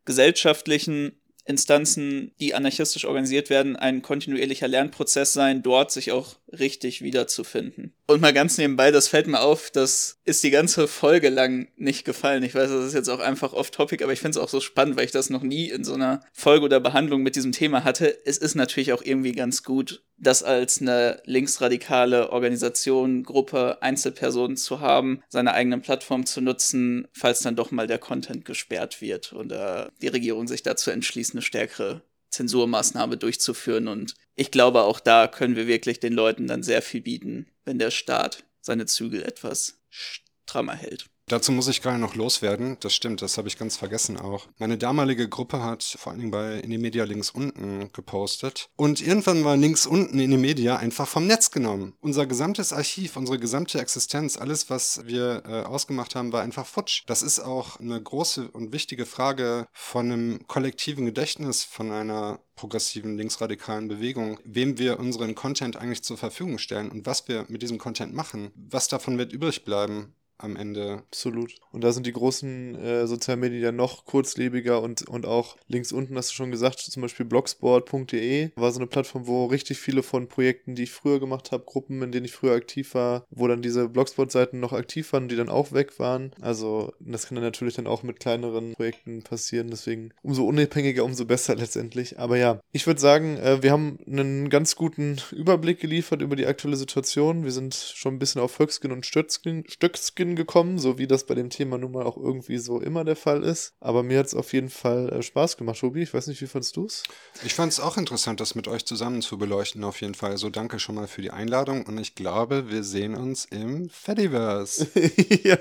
gesellschaftlichen 0.06 1.20
Instanzen, 1.46 2.32
die 2.40 2.54
anarchistisch 2.54 3.06
organisiert 3.06 3.50
werden, 3.50 3.76
ein 3.76 4.02
kontinuierlicher 4.02 4.68
Lernprozess 4.68 5.34
sein, 5.34 5.64
dort 5.64 5.92
sich 5.92 6.12
auch 6.12 6.39
richtig 6.58 7.02
wiederzufinden. 7.02 7.94
Und 8.08 8.22
mal 8.22 8.34
ganz 8.34 8.58
nebenbei, 8.58 8.92
das 8.92 9.08
fällt 9.08 9.28
mir 9.28 9.42
auf, 9.42 9.70
das 9.70 10.18
ist 10.26 10.44
die 10.44 10.50
ganze 10.50 10.88
Folge 10.88 11.30
lang 11.30 11.68
nicht 11.76 12.06
gefallen. 12.06 12.44
Ich 12.44 12.56
weiß, 12.56 12.70
das 12.70 12.86
ist 12.86 12.94
jetzt 12.94 13.10
auch 13.10 13.20
einfach 13.20 13.54
off-topic, 13.54 14.04
aber 14.04 14.14
ich 14.14 14.20
finde 14.20 14.38
es 14.38 14.44
auch 14.44 14.50
so 14.50 14.60
spannend, 14.60 14.98
weil 14.98 15.06
ich 15.06 15.12
das 15.12 15.30
noch 15.30 15.44
nie 15.44 15.70
in 15.70 15.84
so 15.84 15.94
einer 15.94 16.22
Folge 16.34 16.66
oder 16.66 16.80
Behandlung 16.80 17.22
mit 17.22 17.36
diesem 17.36 17.52
Thema 17.52 17.84
hatte. 17.84 18.26
Es 18.26 18.38
ist 18.38 18.56
natürlich 18.56 18.94
auch 18.94 19.04
irgendwie 19.04 19.34
ganz 19.34 19.64
gut, 19.64 20.04
das 20.18 20.44
als 20.44 20.82
eine 20.82 21.22
linksradikale 21.26 22.32
Organisation, 22.32 23.24
Gruppe, 23.24 23.82
Einzelpersonen 23.82 24.58
zu 24.58 24.80
haben, 24.80 25.22
seine 25.30 25.54
eigene 25.54 25.80
Plattform 25.80 26.26
zu 26.26 26.42
nutzen, 26.42 27.08
falls 27.14 27.40
dann 27.40 27.56
doch 27.56 27.72
mal 27.72 27.88
der 27.88 28.00
Content 28.00 28.44
gesperrt 28.46 29.02
wird 29.02 29.34
oder 29.34 29.92
die 30.02 30.08
Regierung 30.08 30.48
sich 30.48 30.64
dazu 30.64 30.92
entschließt, 30.92 31.34
eine 31.34 31.42
stärkere 31.42 32.02
Zensurmaßnahme 32.30 33.18
durchzuführen. 33.18 33.88
Und 33.88 34.16
ich 34.36 34.52
glaube, 34.52 34.82
auch 34.82 35.00
da 35.00 35.28
können 35.28 35.56
wir 35.56 35.68
wirklich 35.68 36.00
den 36.00 36.14
Leuten 36.14 36.48
dann 36.48 36.64
sehr 36.64 36.82
viel 36.82 37.02
bieten, 37.02 37.48
wenn 37.66 37.80
der 37.80 37.92
Staat 37.92 38.44
seine 38.62 38.86
Zügel 38.86 39.24
etwas 39.24 39.82
strammer 39.90 40.76
hält. 40.76 41.10
Dazu 41.30 41.52
muss 41.52 41.68
ich 41.68 41.84
gerade 41.84 42.00
noch 42.00 42.16
loswerden. 42.16 42.78
Das 42.80 42.96
stimmt, 42.96 43.22
das 43.22 43.38
habe 43.38 43.48
ich 43.48 43.58
ganz 43.58 43.78
vergessen 43.78 44.18
auch. 44.18 44.48
Meine 44.58 44.80
damalige 44.80 45.30
Gruppe 45.30 45.62
hat 45.62 45.84
vor 45.84 46.12
allen 46.12 46.20
Dingen 46.20 46.32
bei 46.32 46.60
Inimedia 46.60 47.04
links 47.04 47.30
unten 47.30 47.92
gepostet. 47.94 48.70
Und 48.76 49.00
irgendwann 49.00 49.46
war 49.46 49.56
links 49.56 49.86
unten 49.86 50.20
Inimedia 50.20 50.78
einfach 50.78 51.08
vom 51.08 51.28
Netz 51.28 51.52
genommen. 51.52 51.94
Unser 52.02 52.26
gesamtes 52.26 52.74
Archiv, 52.74 53.16
unsere 53.16 53.38
gesamte 53.38 53.80
Existenz, 53.80 54.38
alles, 54.38 54.72
was 54.72 55.02
wir 55.06 55.44
äh, 55.46 55.62
ausgemacht 55.62 56.16
haben, 56.16 56.32
war 56.32 56.42
einfach 56.42 56.66
futsch. 56.66 57.04
Das 57.06 57.22
ist 57.22 57.40
auch 57.40 57.80
eine 57.80 58.02
große 58.02 58.50
und 58.50 58.74
wichtige 58.74 59.06
Frage 59.06 59.68
von 59.72 60.12
einem 60.12 60.48
kollektiven 60.48 61.06
Gedächtnis, 61.06 61.64
von 61.64 61.92
einer 61.92 62.40
progressiven 62.56 63.18
linksradikalen 63.18 63.88
Bewegung, 63.88 64.40
wem 64.44 64.78
wir 64.80 65.00
unseren 65.00 65.36
Content 65.36 65.78
eigentlich 65.78 66.04
zur 66.04 66.18
Verfügung 66.18 66.58
stellen 66.58 66.90
und 66.90 67.06
was 67.06 67.28
wir 67.28 67.46
mit 67.48 67.62
diesem 67.62 67.78
Content 67.78 68.14
machen. 68.14 68.52
Was 68.56 68.90
davon 68.90 69.18
wird 69.18 69.32
übrig 69.32 69.64
bleiben? 69.64 70.16
Am 70.40 70.56
Ende. 70.56 71.04
Absolut. 71.10 71.56
Und 71.72 71.84
da 71.84 71.92
sind 71.92 72.06
die 72.06 72.14
großen 72.14 72.76
äh, 72.76 73.08
sozialen 73.08 73.42
Medien 73.42 73.62
ja 73.62 73.72
noch 73.72 74.06
kurzlebiger 74.06 74.82
und, 74.82 75.08
und 75.08 75.26
auch 75.26 75.58
links 75.68 75.92
unten 75.92 76.18
hast 76.18 76.32
du 76.32 76.36
schon 76.36 76.52
gesagt, 76.52 76.80
zum 76.80 77.02
Beispiel 77.02 77.26
blogsport.de 77.26 78.52
war 78.56 78.72
so 78.72 78.80
eine 78.80 78.88
Plattform, 78.88 79.28
wo 79.28 79.46
richtig 79.46 79.78
viele 79.78 80.02
von 80.02 80.28
Projekten, 80.28 80.76
die 80.76 80.84
ich 80.84 80.92
früher 80.92 81.20
gemacht 81.20 81.52
habe, 81.52 81.66
Gruppen, 81.66 82.02
in 82.02 82.12
denen 82.12 82.26
ich 82.26 82.32
früher 82.32 82.56
aktiv 82.56 82.96
war, 82.96 83.26
wo 83.30 83.48
dann 83.48 83.62
diese 83.62 83.90
Blogsport-Seiten 83.90 84.60
noch 84.60 84.74
aktiv 84.74 85.12
waren, 85.14 85.28
die 85.28 85.36
dann 85.36 85.50
auch 85.50 85.72
weg 85.72 86.00
waren. 86.00 86.32
Also 86.42 86.94
das 87.00 87.28
kann 87.28 87.36
dann 87.36 87.44
natürlich 87.44 87.76
dann 87.76 87.88
auch 87.88 88.04
mit 88.04 88.20
kleineren 88.20 88.74
Projekten 88.74 89.22
passieren, 89.22 89.70
deswegen 89.70 90.12
umso 90.24 90.46
unabhängiger, 90.46 91.04
umso 91.04 91.26
besser 91.26 91.56
letztendlich. 91.56 92.18
Aber 92.18 92.38
ja, 92.38 92.62
ich 92.72 92.88
würde 92.88 93.02
sagen, 93.02 93.38
äh, 93.38 93.62
wir 93.62 93.72
haben 93.72 94.00
einen 94.08 94.50
ganz 94.50 94.76
guten 94.76 95.18
Überblick 95.32 95.80
geliefert 95.80 96.22
über 96.22 96.36
die 96.36 96.46
aktuelle 96.46 96.78
Situation. 96.78 97.44
Wir 97.44 97.52
sind 97.52 97.76
schon 97.76 98.16
ein 98.16 98.20
bisschen 98.20 98.42
auf 98.42 98.52
Volkskin 98.52 98.92
und 98.92 99.06
Stöckskin 99.06 100.29
Sinn 100.30 100.36
gekommen, 100.36 100.78
so 100.78 101.00
wie 101.00 101.08
das 101.08 101.26
bei 101.26 101.34
dem 101.34 101.50
Thema 101.50 101.80
nun 101.80 101.92
mal 101.92 102.06
auch 102.06 102.16
irgendwie 102.16 102.60
so 102.60 102.80
immer 102.80 103.04
der 103.04 103.16
Fall 103.16 103.44
ist. 103.44 103.74
Aber 103.80 104.04
mir 104.04 104.20
hat 104.20 104.28
es 104.28 104.36
auf 104.36 104.54
jeden 104.54 104.70
Fall 104.70 105.10
äh, 105.10 105.24
Spaß 105.24 105.58
gemacht, 105.58 105.80
Tobi. 105.80 106.04
Ich 106.04 106.14
weiß 106.14 106.28
nicht, 106.28 106.40
wie 106.42 106.46
fandest 106.46 106.76
du 106.76 106.86
es? 106.86 107.04
Ich 107.44 107.56
fand 107.56 107.72
es 107.72 107.80
auch 107.80 107.98
interessant, 107.98 108.40
das 108.40 108.54
mit 108.54 108.68
euch 108.68 108.86
zusammen 108.86 109.24
zu 109.24 109.40
beleuchten, 109.40 109.84
auf 109.84 110.02
jeden 110.02 110.14
Fall. 110.14 110.32
Also 110.32 110.50
danke 110.50 110.78
schon 110.78 110.96
mal 110.96 111.08
für 111.08 111.24
die 111.24 111.32
Einladung 111.32 111.86
und 111.88 111.98
ich 111.98 112.14
glaube, 112.14 112.70
wir 112.70 112.84
sehen 112.84 113.16
uns 113.16 113.46
im 113.46 113.90
Fediverse. 113.90 114.88
ja, 115.44 115.58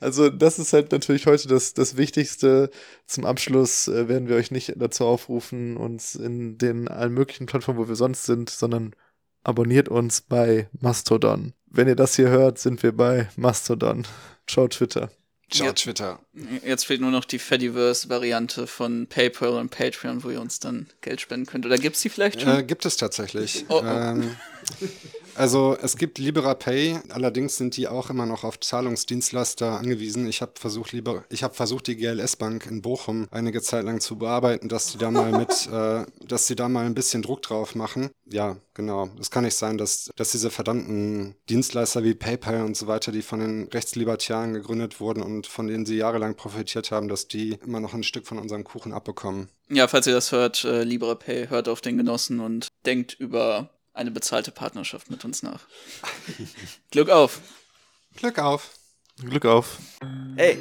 also 0.00 0.28
das 0.28 0.58
ist 0.58 0.74
halt 0.74 0.92
natürlich 0.92 1.26
heute 1.26 1.48
das, 1.48 1.72
das 1.72 1.96
Wichtigste. 1.96 2.70
Zum 3.06 3.24
Abschluss 3.24 3.88
äh, 3.88 4.08
werden 4.08 4.28
wir 4.28 4.36
euch 4.36 4.50
nicht 4.50 4.74
dazu 4.76 5.06
aufrufen, 5.06 5.78
uns 5.78 6.14
in 6.14 6.58
den 6.58 6.88
allen 6.88 7.14
möglichen 7.14 7.46
Plattformen, 7.46 7.78
wo 7.78 7.88
wir 7.88 7.96
sonst 7.96 8.24
sind, 8.24 8.50
sondern 8.50 8.94
abonniert 9.44 9.88
uns 9.88 10.20
bei 10.20 10.68
Mastodon. 10.78 11.54
Wenn 11.74 11.88
ihr 11.88 11.96
das 11.96 12.14
hier 12.14 12.28
hört, 12.28 12.60
sind 12.60 12.84
wir 12.84 12.92
bei 12.92 13.28
Mastodon. 13.36 14.06
Ciao 14.46 14.68
Twitter. 14.68 15.10
Ciao 15.50 15.72
Twitter. 15.72 16.20
Jetzt 16.64 16.86
fehlt 16.86 17.00
nur 17.00 17.10
noch 17.10 17.24
die 17.24 17.40
Fediverse-Variante 17.40 18.68
von 18.68 19.08
PayPal 19.08 19.54
und 19.54 19.70
Patreon, 19.70 20.22
wo 20.22 20.30
ihr 20.30 20.40
uns 20.40 20.60
dann 20.60 20.86
Geld 21.00 21.20
spenden 21.20 21.46
könnt. 21.46 21.66
Oder 21.66 21.76
gibt 21.76 21.96
es 21.96 22.02
die 22.02 22.10
vielleicht 22.10 22.42
schon? 22.42 22.60
Äh, 22.60 22.62
gibt 22.62 22.86
es 22.86 22.96
tatsächlich. 22.96 23.64
Oh, 23.68 23.82
oh. 23.82 23.86
Ähm, 23.86 24.36
also 25.34 25.76
es 25.80 25.96
gibt 25.96 26.18
Libera 26.18 26.54
Pay, 26.54 26.98
allerdings 27.10 27.56
sind 27.56 27.76
die 27.76 27.88
auch 27.88 28.10
immer 28.10 28.26
noch 28.26 28.44
auf 28.44 28.60
Zahlungsdienstleister 28.60 29.78
angewiesen. 29.78 30.26
Ich 30.26 30.42
habe 30.42 30.52
versucht, 30.56 30.92
Liber 30.92 31.24
ich 31.28 31.42
habe 31.42 31.54
versucht, 31.54 31.86
die 31.86 31.96
GLS 31.96 32.36
Bank 32.36 32.66
in 32.66 32.82
Bochum 32.82 33.26
einige 33.30 33.62
Zeit 33.62 33.84
lang 33.84 34.00
zu 34.00 34.16
bearbeiten, 34.16 34.68
dass 34.68 34.92
sie 34.92 34.98
da 34.98 35.10
mal 35.10 35.32
mit, 35.32 35.66
äh, 35.72 36.04
dass 36.26 36.46
sie 36.46 36.56
da 36.56 36.68
mal 36.68 36.86
ein 36.86 36.94
bisschen 36.94 37.22
Druck 37.22 37.42
drauf 37.42 37.74
machen. 37.74 38.10
Ja, 38.26 38.56
genau. 38.74 39.10
Es 39.20 39.30
kann 39.30 39.44
nicht 39.44 39.56
sein, 39.56 39.78
dass, 39.78 40.10
dass 40.16 40.32
diese 40.32 40.50
verdammten 40.50 41.34
Dienstleister 41.48 42.04
wie 42.04 42.14
PayPal 42.14 42.62
und 42.62 42.76
so 42.76 42.86
weiter, 42.86 43.12
die 43.12 43.22
von 43.22 43.40
den 43.40 43.68
Rechtslibertären 43.68 44.54
gegründet 44.54 45.00
wurden 45.00 45.22
und 45.22 45.46
von 45.46 45.66
denen 45.66 45.86
sie 45.86 45.96
jahrelang 45.96 46.36
profitiert 46.36 46.90
haben, 46.90 47.08
dass 47.08 47.28
die 47.28 47.58
immer 47.64 47.80
noch 47.80 47.94
ein 47.94 48.02
Stück 48.02 48.26
von 48.26 48.38
unserem 48.38 48.64
Kuchen 48.64 48.92
abbekommen. 48.92 49.48
Ja, 49.68 49.88
falls 49.88 50.06
ihr 50.06 50.14
das 50.14 50.32
hört, 50.32 50.64
äh, 50.64 50.84
Libera 50.84 51.14
Pay, 51.14 51.48
hört 51.48 51.68
auf 51.68 51.80
den 51.80 51.96
Genossen 51.96 52.40
und 52.40 52.68
denkt 52.84 53.14
über 53.14 53.70
eine 53.94 54.10
bezahlte 54.10 54.50
Partnerschaft 54.50 55.10
mit 55.10 55.24
uns 55.24 55.42
nach. 55.42 55.60
Glück 56.90 57.08
auf. 57.08 57.40
Glück 58.16 58.38
auf. 58.38 58.70
Glück 59.24 59.46
auf. 59.46 59.78
Ey, 60.36 60.58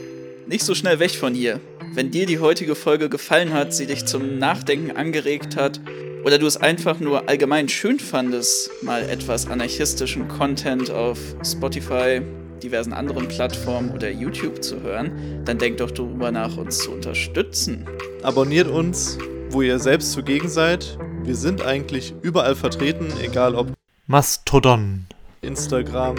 nicht 0.47 0.63
so 0.63 0.75
schnell 0.75 0.99
weg 0.99 1.11
von 1.11 1.33
hier. 1.33 1.59
Wenn 1.93 2.11
dir 2.11 2.27
die 2.27 2.39
heutige 2.39 2.75
Folge 2.75 3.09
gefallen 3.09 3.53
hat, 3.53 3.73
sie 3.73 3.87
dich 3.87 4.05
zum 4.05 4.37
Nachdenken 4.37 4.95
angeregt 4.95 5.55
hat 5.55 5.81
oder 6.23 6.37
du 6.37 6.45
es 6.45 6.57
einfach 6.57 6.99
nur 6.99 7.27
allgemein 7.27 7.67
schön 7.69 7.99
fandest, 7.99 8.69
mal 8.83 9.09
etwas 9.09 9.47
anarchistischen 9.47 10.27
Content 10.27 10.91
auf 10.91 11.17
Spotify, 11.43 12.21
diversen 12.61 12.93
anderen 12.93 13.27
Plattformen 13.27 13.91
oder 13.91 14.09
YouTube 14.09 14.63
zu 14.63 14.81
hören, 14.81 15.43
dann 15.45 15.57
denk 15.57 15.77
doch 15.77 15.91
darüber 15.91 16.31
nach, 16.31 16.55
uns 16.57 16.79
zu 16.79 16.91
unterstützen. 16.91 17.85
Abonniert 18.21 18.67
uns, 18.67 19.17
wo 19.53 19.61
ihr 19.61 19.79
selbst 19.79 20.11
zugegen 20.11 20.49
seid 20.49 20.97
wir 21.23 21.35
sind 21.37 21.61
eigentlich 21.61 22.13
überall 22.21 22.53
vertreten, 22.53 23.07
egal 23.21 23.55
ob 23.55 23.71
Mastodon, 24.07 25.05
Instagram, 25.41 26.17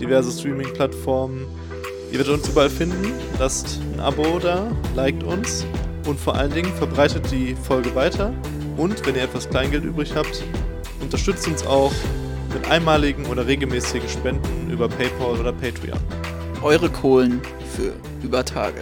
diverse 0.00 0.36
Streaming-Plattformen. 0.36 1.46
Ihr 2.10 2.18
werdet 2.18 2.34
uns 2.34 2.48
überall 2.48 2.68
finden. 2.68 3.12
Lasst 3.38 3.80
ein 3.94 4.00
Abo 4.00 4.40
da, 4.40 4.72
liked 4.96 5.22
uns 5.22 5.64
und 6.08 6.18
vor 6.18 6.34
allen 6.34 6.52
Dingen 6.52 6.72
verbreitet 6.74 7.30
die 7.30 7.54
Folge 7.54 7.94
weiter. 7.94 8.32
Und 8.76 9.06
wenn 9.06 9.14
ihr 9.14 9.22
etwas 9.22 9.48
Kleingeld 9.48 9.84
übrig 9.84 10.16
habt, 10.16 10.42
unterstützt 11.00 11.46
uns 11.46 11.64
auch 11.64 11.92
mit 12.52 12.68
einmaligen 12.68 13.26
oder 13.26 13.46
regelmäßigen 13.46 14.08
Spenden 14.08 14.68
über 14.68 14.88
PayPal 14.88 15.38
oder 15.38 15.52
Patreon. 15.52 16.00
Eure 16.60 16.90
Kohlen 16.90 17.40
für 17.76 17.92
über 18.24 18.44
Tage. 18.44 18.80